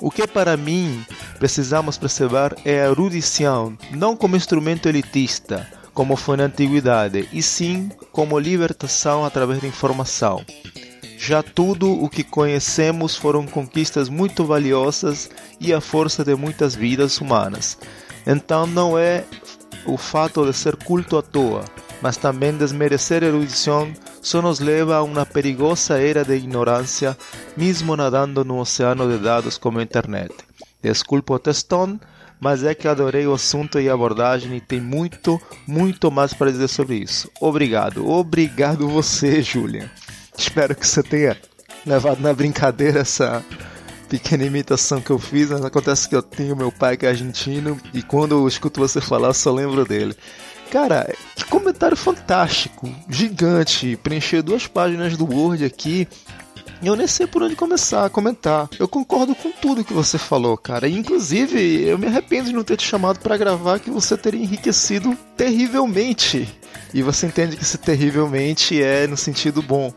O 0.00 0.10
que 0.10 0.26
para 0.26 0.56
mim 0.56 1.04
precisamos 1.38 1.96
perceber 1.96 2.56
é 2.64 2.82
a 2.82 2.90
erudição, 2.90 3.76
não 3.92 4.16
como 4.16 4.36
instrumento 4.36 4.88
elitista, 4.88 5.68
como 5.94 6.16
foi 6.16 6.36
na 6.36 6.44
antiguidade, 6.44 7.28
e 7.32 7.40
sim 7.40 7.90
como 8.12 8.38
libertação 8.38 9.24
através 9.24 9.60
da 9.60 9.68
informação. 9.68 10.44
Já 11.16 11.42
tudo 11.42 11.90
o 11.90 12.10
que 12.10 12.22
conhecemos 12.22 13.16
foram 13.16 13.46
conquistas 13.46 14.08
muito 14.08 14.44
valiosas 14.44 15.30
e 15.58 15.72
a 15.72 15.80
força 15.80 16.24
de 16.24 16.34
muitas 16.34 16.74
vidas 16.74 17.18
humanas. 17.20 17.78
Então 18.26 18.66
não 18.66 18.98
é 18.98 19.24
o 19.86 19.96
fato 19.96 20.44
de 20.44 20.52
ser 20.52 20.76
culto 20.76 21.16
à 21.16 21.22
toa, 21.22 21.64
mas 22.02 22.16
também 22.16 22.56
desmerecer 22.56 23.22
a 23.22 23.26
erudição 23.28 23.90
só 24.20 24.42
nos 24.42 24.58
leva 24.58 24.96
a 24.96 25.02
uma 25.02 25.24
perigosa 25.24 25.98
era 25.98 26.24
de 26.24 26.34
ignorância, 26.34 27.16
mesmo 27.56 27.96
nadando 27.96 28.44
no 28.44 28.58
oceano 28.58 29.08
de 29.08 29.22
dados 29.22 29.56
como 29.56 29.78
a 29.78 29.82
internet. 29.82 30.34
Desculpa 30.82 31.34
o 31.34 31.38
textão, 31.38 31.98
mas 32.44 32.62
é 32.62 32.74
que 32.74 32.86
adorei 32.86 33.26
o 33.26 33.32
assunto 33.32 33.80
e 33.80 33.88
a 33.88 33.94
abordagem 33.94 34.54
e 34.58 34.60
tem 34.60 34.78
muito, 34.78 35.40
muito 35.66 36.10
mais 36.10 36.34
para 36.34 36.50
dizer 36.50 36.68
sobre 36.68 36.96
isso. 36.96 37.30
Obrigado, 37.40 38.06
obrigado 38.06 38.86
você, 38.86 39.40
Julian. 39.40 39.88
Espero 40.36 40.74
que 40.74 40.86
você 40.86 41.02
tenha 41.02 41.38
levado 41.86 42.20
na 42.20 42.34
brincadeira 42.34 43.00
essa 43.00 43.42
pequena 44.10 44.44
imitação 44.44 45.00
que 45.00 45.08
eu 45.08 45.18
fiz, 45.18 45.48
mas 45.48 45.64
acontece 45.64 46.06
que 46.06 46.14
eu 46.14 46.22
tenho 46.22 46.54
meu 46.54 46.70
pai 46.70 46.98
que 46.98 47.06
é 47.06 47.08
argentino 47.08 47.80
e 47.94 48.02
quando 48.02 48.32
eu 48.32 48.46
escuto 48.46 48.78
você 48.78 49.00
falar 49.00 49.28
eu 49.28 49.34
só 49.34 49.50
lembro 49.50 49.82
dele. 49.86 50.14
Cara, 50.70 51.10
que 51.34 51.46
comentário 51.46 51.96
fantástico, 51.96 52.94
gigante, 53.08 53.96
preencher 54.02 54.42
duas 54.42 54.66
páginas 54.66 55.16
do 55.16 55.24
Word 55.24 55.64
aqui. 55.64 56.06
Eu 56.82 56.96
nem 56.96 57.06
sei 57.06 57.26
por 57.26 57.42
onde 57.42 57.56
começar 57.56 58.04
a 58.04 58.10
comentar. 58.10 58.68
Eu 58.78 58.86
concordo 58.86 59.34
com 59.34 59.50
tudo 59.52 59.84
que 59.84 59.92
você 59.92 60.18
falou, 60.18 60.56
cara. 60.56 60.88
E, 60.88 60.96
inclusive, 60.96 61.82
eu 61.82 61.98
me 61.98 62.06
arrependo 62.06 62.48
de 62.48 62.54
não 62.54 62.64
ter 62.64 62.76
te 62.76 62.86
chamado 62.86 63.20
para 63.20 63.36
gravar, 63.36 63.78
que 63.78 63.90
você 63.90 64.16
teria 64.16 64.42
enriquecido 64.42 65.16
terrivelmente. 65.36 66.48
E 66.92 67.02
você 67.02 67.26
entende 67.26 67.56
que 67.56 67.62
esse 67.62 67.78
terrivelmente 67.78 68.82
é 68.82 69.06
no 69.06 69.16
sentido 69.16 69.62
bom 69.62 69.92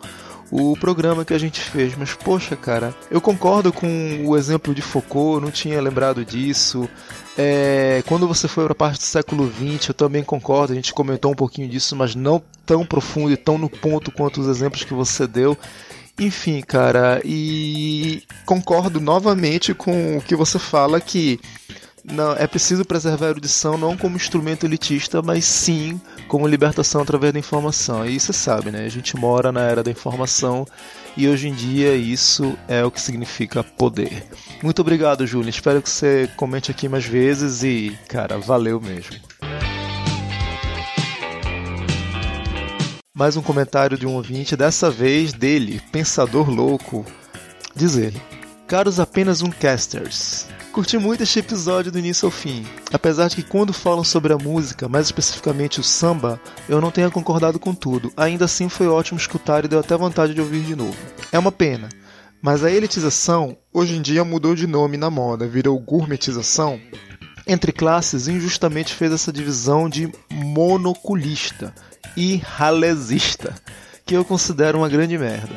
o 0.52 0.78
programa 0.78 1.26
que 1.26 1.34
a 1.34 1.38
gente 1.38 1.62
fez. 1.62 1.96
Mas, 1.96 2.14
poxa, 2.14 2.56
cara, 2.56 2.96
eu 3.12 3.20
concordo 3.20 3.72
com 3.74 4.24
o 4.26 4.36
exemplo 4.38 4.74
de 4.74 4.82
Foucault, 4.82 5.44
não 5.44 5.52
tinha 5.52 5.82
lembrado 5.82 6.24
disso. 6.24 6.90
É, 7.38 8.04
quando 8.08 8.28
você 8.28 8.48
foi 8.48 8.64
para 8.64 8.74
a 8.74 8.76
parte 8.76 8.98
do 8.98 9.04
século 9.04 9.52
XX, 9.52 9.90
eu 9.90 9.94
também 9.94 10.24
concordo, 10.24 10.74
a 10.74 10.76
gente 10.76 10.94
comentou 10.94 11.32
um 11.32 11.36
pouquinho 11.36 11.70
disso, 11.70 11.96
mas 11.96 12.16
não 12.16 12.42
tão 12.66 12.86
profundo 12.86 13.32
e 13.32 13.38
tão 13.38 13.58
no 13.58 13.70
ponto 13.70 14.12
quanto 14.12 14.42
os 14.42 14.48
exemplos 14.48 14.84
que 14.84 14.94
você 14.94 15.28
deu. 15.28 15.58
Enfim, 16.20 16.62
cara, 16.62 17.22
e 17.24 18.24
concordo 18.46 19.00
novamente 19.00 19.74
com 19.74 20.18
o 20.18 20.22
que 20.22 20.36
você 20.36 20.58
fala 20.58 21.00
que 21.00 21.40
não, 22.04 22.32
é 22.34 22.48
preciso 22.48 22.86
preservar 22.86 23.28
a 23.28 23.30
erudição 23.32 23.78
não 23.78 23.98
como 23.98 24.16
instrumento 24.16 24.66
elitista, 24.66 25.22
mas 25.22 25.44
sim 25.44 26.00
como 26.28 26.48
libertação 26.48 27.02
através 27.02 27.34
da 27.34 27.40
informação. 27.40 28.06
E 28.06 28.18
você 28.18 28.32
sabe, 28.32 28.72
né? 28.72 28.86
A 28.86 28.90
gente 28.90 29.18
mora 29.18 29.52
na 29.52 29.62
era 29.62 29.84
da 29.84 29.92
informação 29.92 30.66
e 31.18 31.28
hoje 31.28 31.50
em 31.50 31.54
dia 31.54 31.96
isso 31.96 32.58
é 32.68 32.84
o 32.84 32.90
que 32.90 33.02
significa 33.02 33.62
poder. 33.62 34.26
Muito 34.64 34.82
obrigado, 34.82 35.28
Júlio. 35.28 35.50
Espero 35.50 35.82
que 35.82 35.90
você 35.90 36.30
comente 36.38 36.72
aqui 36.72 36.88
mais 36.88 37.06
vezes 37.06 37.62
e, 37.62 37.98
cara, 38.08 38.38
valeu 38.38 38.80
mesmo. 38.80 39.18
Mais 43.18 43.36
um 43.36 43.42
comentário 43.42 43.98
de 43.98 44.06
um 44.06 44.14
ouvinte, 44.14 44.56
dessa 44.56 44.92
vez 44.92 45.34
dele, 45.34 45.82
Pensador 45.92 46.52
Louco. 46.52 47.04
Diz 47.76 47.98
ele: 47.98 48.22
Caros 48.68 49.00
apenas 49.00 49.42
um 49.42 49.50
casters, 49.50 50.46
curti 50.72 51.00
muito 51.00 51.24
este 51.24 51.40
episódio 51.40 51.92
do 51.92 51.98
início 51.98 52.28
ao 52.28 52.32
fim. 52.32 52.64
Apesar 52.94 53.28
de 53.28 53.38
que 53.38 53.42
quando 53.42 53.74
falam 53.74 54.04
sobre 54.04 54.34
a 54.34 54.38
música, 54.38 54.88
mais 54.88 55.08
especificamente 55.08 55.80
o 55.80 55.84
samba, 55.84 56.40
eu 56.70 56.80
não 56.80 56.92
tenha 56.92 57.10
concordado 57.10 57.58
com 57.58 57.74
tudo. 57.74 58.14
Ainda 58.16 58.46
assim 58.46 58.70
foi 58.70 58.88
ótimo 58.88 59.20
escutar 59.20 59.66
e 59.66 59.68
deu 59.68 59.80
até 59.80 59.98
vontade 59.98 60.36
de 60.36 60.42
ouvir 60.42 60.62
de 60.62 60.76
novo. 60.76 60.96
É 61.32 61.40
uma 61.40 61.52
pena. 61.52 61.90
Mas 62.40 62.64
a 62.64 62.70
elitização 62.70 63.58
hoje 63.74 63.96
em 63.96 64.02
dia 64.04 64.24
mudou 64.24 64.54
de 64.54 64.68
nome 64.68 64.96
na 64.96 65.10
moda, 65.10 65.48
virou 65.48 65.80
gourmetização. 65.80 66.80
Entre 67.48 67.72
classes, 67.72 68.28
injustamente 68.28 68.94
fez 68.94 69.12
essa 69.12 69.34
divisão 69.34 69.90
de 69.90 70.08
monoculista 70.32 71.74
e 72.18 72.38
ralesista, 72.38 73.54
que 74.04 74.18
eu 74.18 74.26
considero 74.26 74.80
uma 74.80 74.90
grande 74.90 75.18
merda. 75.18 75.56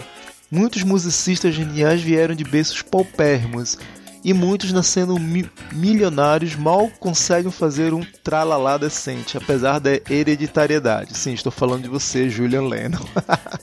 Muitos 0.51 0.83
musicistas 0.83 1.55
geniais 1.55 2.03
vieram 2.03 2.35
de 2.35 2.45
berços 2.45 2.83
paupérrimos 2.83 3.79
e 4.23 4.35
muitos 4.35 4.71
nascendo 4.71 5.19
mi 5.19 5.51
milionários 5.73 6.55
mal 6.55 6.91
conseguem 7.01 7.51
fazer 7.51 7.95
um 7.95 8.05
tralalá 8.23 8.77
decente, 8.77 9.39
apesar 9.39 9.79
da 9.79 9.93
hereditariedade. 10.11 11.17
Sim, 11.17 11.33
estou 11.33 11.51
falando 11.51 11.85
de 11.85 11.89
você, 11.89 12.29
Julian 12.29 12.67
Lennon. 12.67 13.01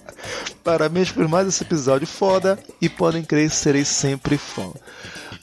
Parabéns 0.64 1.12
por 1.12 1.28
mais 1.28 1.48
esse 1.48 1.64
episódio 1.64 2.08
foda 2.08 2.58
e 2.82 2.90
podem 2.90 3.24
crer 3.24 3.52
serei 3.52 3.86
sempre 3.86 4.38
fã. 4.38 4.72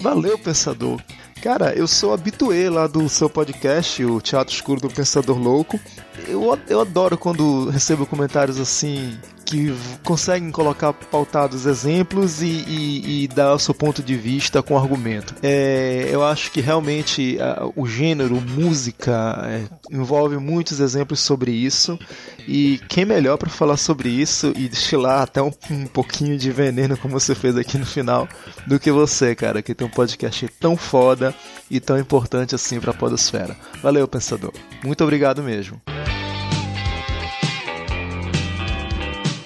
Valeu, 0.01 0.37
pensador. 0.39 1.01
Cara, 1.45 1.75
eu 1.75 1.87
sou 1.87 2.15
habituê 2.15 2.71
lá 2.71 2.87
do 2.87 3.07
seu 3.07 3.29
podcast, 3.29 4.03
o 4.03 4.19
Teatro 4.19 4.55
Escuro 4.55 4.81
do 4.81 4.89
Pensador 4.89 5.37
Louco. 5.37 5.79
Eu, 6.27 6.59
eu 6.67 6.81
adoro 6.81 7.19
quando 7.19 7.69
recebo 7.69 8.07
comentários 8.07 8.59
assim 8.59 9.19
que 9.45 9.71
conseguem 10.03 10.51
colocar 10.51 10.95
pautados 10.95 11.67
exemplos 11.67 12.41
e, 12.41 12.47
e, 12.47 13.25
e, 13.25 13.29
dar 13.29 13.53
o 13.53 13.59
seu 13.59 13.75
ponto 13.75 14.03
de 14.03 14.17
vista 14.17 14.63
com 14.63 14.79
argumento. 14.79 15.35
É, 15.43 16.09
eu 16.11 16.25
acho 16.25 16.51
que 16.51 16.63
realmente 16.63 17.39
a, 17.39 17.69
o 17.77 17.87
gênero, 17.87 18.41
música, 18.41 19.39
é, 19.45 19.65
envolve 19.95 20.39
muitos 20.39 20.81
exemplos 20.81 21.21
sobre 21.21 21.51
isso. 21.51 21.99
E 22.47 22.79
quem 22.89 23.05
melhor 23.05 23.39
para 23.39 23.49
falar 23.49 23.77
sobre 23.77 24.09
isso 24.09 24.53
e 24.57 24.69
destilar 24.69 25.23
até 25.23 25.41
um, 25.41 25.51
um, 25.71 25.87
pouquinho 25.87 26.37
de 26.37 26.51
veneno, 26.51 26.97
como 26.97 27.19
você 27.19 27.35
fez 27.35 27.57
aqui 27.57 27.79
no 27.79 27.87
final, 27.87 28.29
do 28.67 28.79
que 28.79 28.93
você, 28.93 29.35
cara, 29.35 29.63
que 29.63 29.75
tem 29.75 29.87
um 29.87 29.91
podcast 29.91 30.47
tão 30.61 30.77
foda 30.77 31.35
e 31.71 31.81
tão 31.81 31.99
importante 31.99 32.55
assim 32.55 32.81
para 32.81 32.91
a 32.91 32.95
Podosfera. 32.95 33.57
Valeu, 33.83 34.07
pensador. 34.07 34.53
Muito 34.85 35.03
obrigado 35.03 35.43
mesmo. 35.43 35.81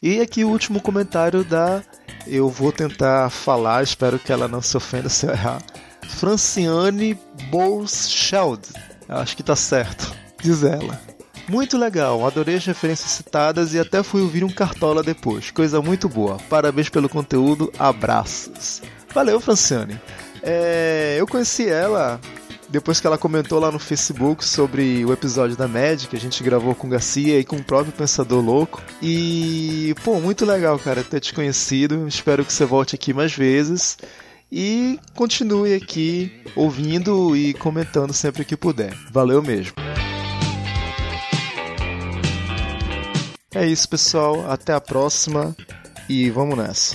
E 0.03 0.21
aqui 0.21 0.45
o 0.45 0.49
último 0.49 0.81
comentário 0.81 1.45
da. 1.45 1.83
Eu 2.27 2.49
vou 2.49 2.71
tentar 2.73 3.31
falar, 3.31 3.83
espero 3.83 4.19
que 4.19 4.31
ela 4.31 4.47
não 4.47 4.61
se 4.61 4.77
ofenda 4.77 5.09
se 5.09 5.27
eu 5.27 5.31
errar. 5.31 5.63
Franciane 6.09 7.19
Bolscheld. 7.51 8.63
Acho 9.09 9.37
que 9.37 9.43
tá 9.43 9.57
certo. 9.57 10.15
Diz 10.43 10.63
ela. 10.63 11.08
Muito 11.49 11.79
legal, 11.79 12.27
adorei 12.27 12.57
as 12.57 12.67
referências 12.67 13.11
citadas 13.11 13.73
e 13.73 13.79
até 13.79 14.03
fui 14.03 14.21
ouvir 14.21 14.45
um 14.45 14.51
cartola 14.51 15.03
depois. 15.03 15.51
Coisa 15.51 15.81
muito 15.81 16.09
boa. 16.09 16.37
Parabéns 16.49 16.89
pelo 16.89 17.09
conteúdo, 17.09 17.73
abraços. 17.79 18.83
Valeu, 19.15 19.41
Franciane. 19.41 19.99
É, 20.43 21.17
eu 21.19 21.27
conheci 21.27 21.67
ela 21.69 22.21
depois 22.69 23.01
que 23.01 23.07
ela 23.07 23.17
comentou 23.17 23.59
lá 23.59 23.73
no 23.73 23.79
Facebook 23.79 24.45
sobre 24.45 25.05
o 25.05 25.13
episódio 25.13 25.57
da 25.57 25.67
Mad, 25.67 26.05
que 26.05 26.17
a 26.17 26.21
gente 26.21 26.43
gravou 26.43 26.75
com 26.75 26.89
Garcia 26.89 27.41
e 27.41 27.45
com 27.45 27.57
o 27.57 27.65
próprio 27.65 27.93
Pensador 27.93 28.45
Louco. 28.45 28.83
E, 29.03 29.95
pô, 30.05 30.21
muito 30.21 30.45
legal, 30.45 30.79
cara, 30.79 31.03
ter 31.03 31.21
te 31.21 31.33
conhecido. 31.33 32.07
Espero 32.07 32.45
que 32.45 32.53
você 32.53 32.67
volte 32.67 32.95
aqui 32.95 33.15
mais 33.15 33.33
vezes. 33.33 33.97
E 34.53 34.99
continue 35.15 35.75
aqui 35.75 36.43
ouvindo 36.55 37.37
e 37.37 37.55
comentando 37.55 38.13
sempre 38.13 38.45
que 38.45 38.57
puder. 38.57 38.95
Valeu 39.11 39.43
mesmo. 39.43 39.75
É 43.59 43.67
isso, 43.67 43.89
pessoal. 43.89 44.49
Até 44.49 44.73
a 44.73 44.81
próxima 44.81 45.53
e 46.09 46.31
vamos 46.31 46.57
nessa. 46.57 46.95